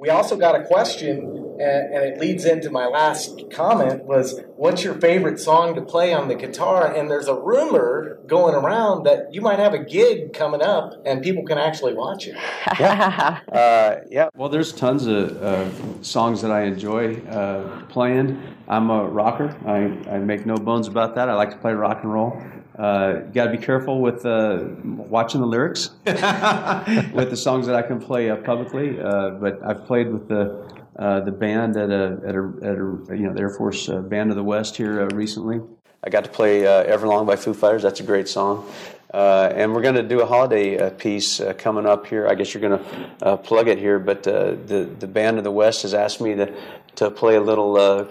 we 0.00 0.08
also 0.08 0.36
got 0.36 0.58
a 0.58 0.64
question 0.64 1.50
and, 1.60 1.94
and, 1.94 2.04
it 2.04 2.18
leads 2.18 2.46
into 2.46 2.70
my 2.70 2.86
last 2.86 3.38
comment 3.50 4.04
was 4.04 4.40
what's 4.56 4.82
your 4.82 4.94
favorite 4.94 5.38
song 5.38 5.74
to 5.74 5.82
play 5.82 6.14
on 6.14 6.28
the 6.28 6.34
guitar? 6.34 6.90
And 6.90 7.10
there's 7.10 7.28
a 7.28 7.34
rumor 7.34 8.18
going 8.26 8.54
around 8.54 9.04
that 9.04 9.34
you 9.34 9.42
might 9.42 9.58
have 9.58 9.74
a 9.74 9.78
gig 9.78 10.32
coming 10.32 10.62
up 10.62 10.94
and 11.04 11.22
people 11.22 11.44
can 11.44 11.58
actually 11.58 11.92
watch 11.92 12.26
it. 12.26 12.36
Yeah. 12.78 13.40
Uh, 13.50 13.96
yeah. 14.10 14.28
Well 14.34 14.48
there's 14.48 14.72
tons 14.72 15.06
of 15.06 15.42
uh, 15.42 16.02
songs 16.02 16.40
that 16.42 16.50
i 16.50 16.62
enjoy 16.62 17.16
uh, 17.26 17.82
playing. 17.86 18.40
I'm 18.68 18.90
a 18.90 19.06
rocker. 19.06 19.54
I, 19.66 20.14
I 20.14 20.18
make 20.18 20.46
no 20.46 20.56
bones 20.56 20.86
about 20.86 21.16
that. 21.16 21.28
I 21.28 21.34
like 21.34 21.50
to 21.50 21.58
play 21.58 21.72
rock 21.72 21.98
and 22.02 22.12
roll 22.12 22.40
uh, 22.80 23.24
you 23.26 23.32
got 23.32 23.44
to 23.44 23.50
be 23.50 23.58
careful 23.58 24.00
with 24.00 24.24
uh, 24.24 24.64
watching 24.84 25.42
the 25.42 25.46
lyrics 25.46 25.90
with 26.06 27.28
the 27.28 27.36
songs 27.36 27.66
that 27.66 27.76
I 27.76 27.82
can 27.82 28.00
play 28.00 28.30
uh, 28.30 28.36
publicly. 28.36 28.98
Uh, 28.98 29.30
but 29.32 29.60
I've 29.62 29.84
played 29.84 30.10
with 30.10 30.28
the 30.28 30.66
uh, 30.98 31.20
the 31.20 31.30
band 31.30 31.76
at 31.76 31.90
a, 31.90 32.18
at 32.26 32.34
a, 32.34 32.52
at 32.62 32.76
a 32.78 33.16
you 33.16 33.26
know 33.26 33.34
the 33.34 33.40
Air 33.40 33.50
Force 33.50 33.86
uh, 33.90 34.00
Band 34.00 34.30
of 34.30 34.36
the 34.36 34.42
West 34.42 34.78
here 34.78 35.06
recently. 35.08 35.60
I 36.02 36.08
got 36.08 36.24
to 36.24 36.30
play 36.30 36.62
"Everlong" 36.62 37.26
by 37.26 37.36
Foo 37.36 37.52
Fighters. 37.52 37.82
That's 37.82 38.00
a 38.00 38.04
great 38.04 38.28
song. 38.28 38.66
Uh, 39.12 39.52
and 39.54 39.74
we're 39.74 39.82
going 39.82 39.96
to 39.96 40.04
do 40.04 40.20
a 40.20 40.26
holiday 40.26 40.78
uh, 40.78 40.90
piece 40.90 41.40
uh, 41.40 41.52
coming 41.54 41.84
up 41.84 42.06
here. 42.06 42.28
I 42.28 42.34
guess 42.36 42.54
you're 42.54 42.60
going 42.60 42.78
to 43.18 43.36
plug 43.38 43.66
it 43.66 43.76
here, 43.76 43.98
but 43.98 44.22
the 44.22 44.88
the 44.98 45.06
band 45.06 45.36
of 45.36 45.44
the 45.44 45.50
West 45.50 45.82
has 45.82 45.92
asked 45.92 46.20
me 46.20 46.34
to 46.36 46.54
to 46.96 47.10
play 47.10 47.36
a 47.36 47.40
little 47.40 48.08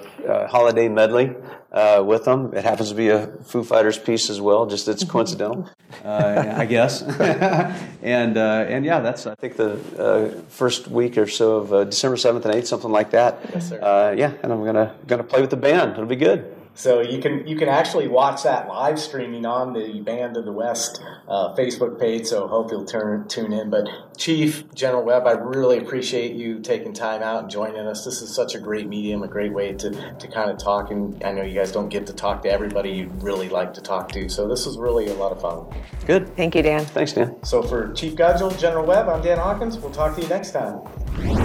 holiday 0.48 0.88
medley 0.88 1.36
uh, 1.72 2.04
with 2.06 2.26
them. 2.26 2.54
It 2.54 2.64
happens 2.64 2.90
to 2.90 2.96
be 2.96 3.10
a 3.10 3.28
Foo 3.28 3.64
Fighters 3.64 3.98
piece 3.98 4.30
as 4.30 4.42
well. 4.42 4.66
Just 4.66 4.88
it's 4.88 5.04
coincidental, 5.16 5.70
uh, 6.04 6.54
I 6.58 6.66
guess. 6.66 7.02
and 8.02 8.38
uh, 8.38 8.66
and 8.68 8.86
yeah, 8.86 9.00
that's 9.00 9.28
I 9.28 9.36
think 9.36 9.56
the 9.56 9.74
uh, 9.98 10.42
first 10.50 10.88
week 10.88 11.18
or 11.18 11.28
so 11.28 11.58
of 11.58 11.74
uh, 11.74 11.84
December 11.86 12.18
seventh 12.18 12.46
and 12.46 12.56
eighth, 12.56 12.68
something 12.68 12.92
like 12.92 13.12
that. 13.12 13.40
Yes, 13.54 13.70
sir. 13.70 13.82
Uh, 13.82 14.12
yeah, 14.12 14.34
and 14.44 14.52
I'm 14.52 14.64
gonna 14.66 14.96
gonna 15.08 15.24
play 15.24 15.42
with 15.42 15.50
the 15.50 15.58
band. 15.58 15.94
It'll 15.94 16.06
be 16.06 16.16
good. 16.16 16.56
So 16.80 17.02
you 17.02 17.20
can 17.20 17.46
you 17.46 17.58
can 17.58 17.68
actually 17.68 18.08
watch 18.08 18.44
that 18.44 18.70
live 18.70 18.98
streaming 18.98 19.46
on 19.46 19.74
the 19.74 20.00
Band 20.00 20.38
of 20.38 20.46
the 20.46 20.54
West 20.54 21.04
uh, 21.28 21.54
Facebook 21.54 22.00
page. 22.00 22.28
So 22.28 22.48
hope 22.48 22.72
you'll 22.72 22.86
turn 22.86 23.28
tune 23.28 23.52
in. 23.52 23.70
But 23.70 23.90
Chief 24.16 24.64
General 24.74 25.04
Webb, 25.04 25.28
I 25.28 25.34
really 25.34 25.78
appreciate 25.78 26.38
you 26.38 26.60
taking 26.62 26.94
time 26.94 27.22
out 27.22 27.42
and 27.42 27.52
joining 27.52 27.86
us. 27.86 28.06
This 28.06 28.22
is 28.22 28.34
such 28.34 28.56
a 28.56 28.60
great 28.60 28.88
medium, 28.88 29.24
a 29.24 29.28
great 29.28 29.52
way 29.52 29.74
to 29.74 29.90
to 29.92 30.28
kind 30.30 30.50
of 30.50 30.58
talk. 30.58 30.90
And 30.90 31.22
I 31.22 31.34
know 31.34 31.44
you 31.44 31.54
guys 31.54 31.74
don't 31.74 31.90
get 31.90 32.08
to 32.08 32.14
talk 32.14 32.44
to 32.44 32.50
everybody 32.50 32.92
you'd 32.92 33.22
really 33.22 33.50
like 33.50 33.74
to 33.74 33.82
talk 33.82 34.10
to. 34.14 34.30
So 34.30 34.48
this 34.48 34.66
was 34.66 34.78
really 34.78 35.08
a 35.08 35.16
lot 35.16 35.34
of 35.34 35.42
fun. 35.42 35.66
Good. 36.06 36.34
Thank 36.38 36.56
you, 36.56 36.62
Dan. 36.62 36.86
Thanks, 36.86 37.12
Dan. 37.12 37.44
So 37.44 37.62
for 37.62 37.92
Chief 37.92 38.16
Gudgel, 38.16 38.58
General 38.58 38.86
Webb, 38.86 39.10
I'm 39.10 39.22
Dan 39.22 39.38
Hawkins. 39.38 39.78
We'll 39.78 39.92
talk 39.92 40.16
to 40.16 40.22
you 40.22 40.30
next 40.30 40.52
time. 40.52 41.39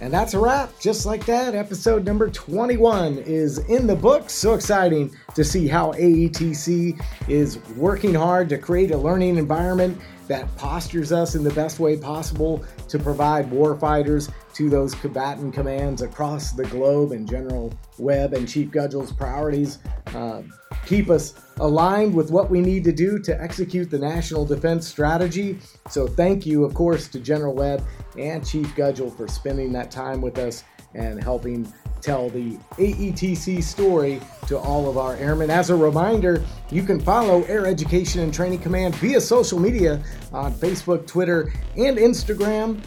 And 0.00 0.12
that's 0.12 0.34
a 0.34 0.38
wrap. 0.38 0.78
Just 0.78 1.06
like 1.06 1.24
that, 1.26 1.54
episode 1.54 2.04
number 2.04 2.30
21 2.30 3.18
is 3.18 3.58
in 3.70 3.86
the 3.86 3.96
books. 3.96 4.34
So 4.34 4.54
exciting 4.54 5.14
to 5.34 5.42
see 5.42 5.66
how 5.66 5.92
AETC 5.92 7.00
is 7.28 7.58
working 7.76 8.14
hard 8.14 8.48
to 8.50 8.58
create 8.58 8.90
a 8.90 8.96
learning 8.96 9.38
environment 9.38 9.98
that 10.28 10.54
postures 10.56 11.12
us 11.12 11.34
in 11.34 11.44
the 11.44 11.52
best 11.52 11.78
way 11.78 11.96
possible 11.96 12.64
to 12.88 12.98
provide 12.98 13.50
warfighters 13.50 14.30
to 14.54 14.68
those 14.68 14.94
combatant 14.94 15.54
commands 15.54 16.02
across 16.02 16.52
the 16.52 16.64
globe 16.64 17.12
and 17.12 17.28
General 17.28 17.72
Webb 17.98 18.34
and 18.34 18.48
Chief 18.48 18.70
Gudgel's 18.70 19.12
priorities. 19.12 19.78
Uh, 20.06 20.42
keep 20.84 21.10
us 21.10 21.45
aligned 21.58 22.14
with 22.14 22.30
what 22.30 22.50
we 22.50 22.60
need 22.60 22.84
to 22.84 22.92
do 22.92 23.18
to 23.20 23.40
execute 23.40 23.90
the 23.90 23.98
national 23.98 24.44
defense 24.44 24.86
strategy. 24.86 25.58
So, 25.88 26.06
thank 26.06 26.46
you, 26.46 26.64
of 26.64 26.74
course, 26.74 27.08
to 27.08 27.20
General 27.20 27.54
Webb 27.54 27.82
and 28.18 28.46
Chief 28.46 28.74
Gudgel 28.74 29.10
for 29.10 29.28
spending 29.28 29.72
that 29.72 29.90
time 29.90 30.20
with 30.20 30.38
us 30.38 30.64
and 30.94 31.22
helping 31.22 31.72
tell 32.00 32.28
the 32.30 32.56
AETC 32.78 33.62
story 33.62 34.20
to 34.46 34.58
all 34.58 34.88
of 34.88 34.96
our 34.98 35.16
airmen. 35.16 35.50
As 35.50 35.70
a 35.70 35.76
reminder, 35.76 36.44
you 36.70 36.82
can 36.82 37.00
follow 37.00 37.42
Air 37.44 37.66
Education 37.66 38.20
and 38.22 38.32
Training 38.32 38.60
Command 38.60 38.94
via 38.96 39.20
social 39.20 39.58
media 39.58 40.02
on 40.32 40.54
Facebook, 40.54 41.06
Twitter, 41.06 41.52
and 41.76 41.98
Instagram. 41.98 42.80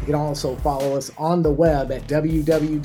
You 0.00 0.06
can 0.06 0.14
also 0.14 0.56
follow 0.56 0.96
us 0.96 1.10
on 1.16 1.42
the 1.42 1.50
web 1.50 1.92
at 1.92 2.06
www.aetc.af.mil 2.06 2.84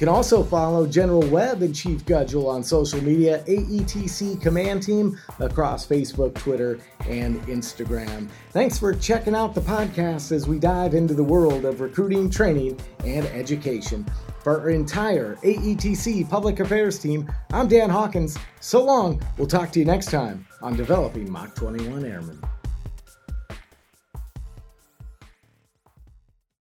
can 0.00 0.08
also 0.08 0.42
follow 0.42 0.86
General 0.86 1.20
Webb 1.28 1.60
and 1.60 1.74
Chief 1.74 2.06
Gudgel 2.06 2.48
on 2.48 2.62
social 2.62 3.04
media, 3.04 3.44
AETC 3.46 4.40
Command 4.40 4.82
Team 4.82 5.20
across 5.40 5.86
Facebook, 5.86 6.34
Twitter, 6.34 6.78
and 7.06 7.38
Instagram. 7.42 8.26
Thanks 8.52 8.78
for 8.78 8.94
checking 8.94 9.34
out 9.34 9.54
the 9.54 9.60
podcast 9.60 10.32
as 10.32 10.48
we 10.48 10.58
dive 10.58 10.94
into 10.94 11.12
the 11.12 11.22
world 11.22 11.66
of 11.66 11.82
recruiting, 11.82 12.30
training, 12.30 12.80
and 13.04 13.26
education. 13.26 14.06
For 14.42 14.58
our 14.62 14.70
entire 14.70 15.36
AETC 15.44 16.30
Public 16.30 16.60
Affairs 16.60 16.98
team, 16.98 17.30
I'm 17.52 17.68
Dan 17.68 17.90
Hawkins. 17.90 18.38
So 18.60 18.82
long. 18.82 19.20
We'll 19.36 19.48
talk 19.48 19.70
to 19.72 19.78
you 19.78 19.84
next 19.84 20.10
time 20.10 20.46
on 20.62 20.78
Developing 20.78 21.30
Mach 21.30 21.54
21 21.54 22.06
Airmen. 22.06 22.40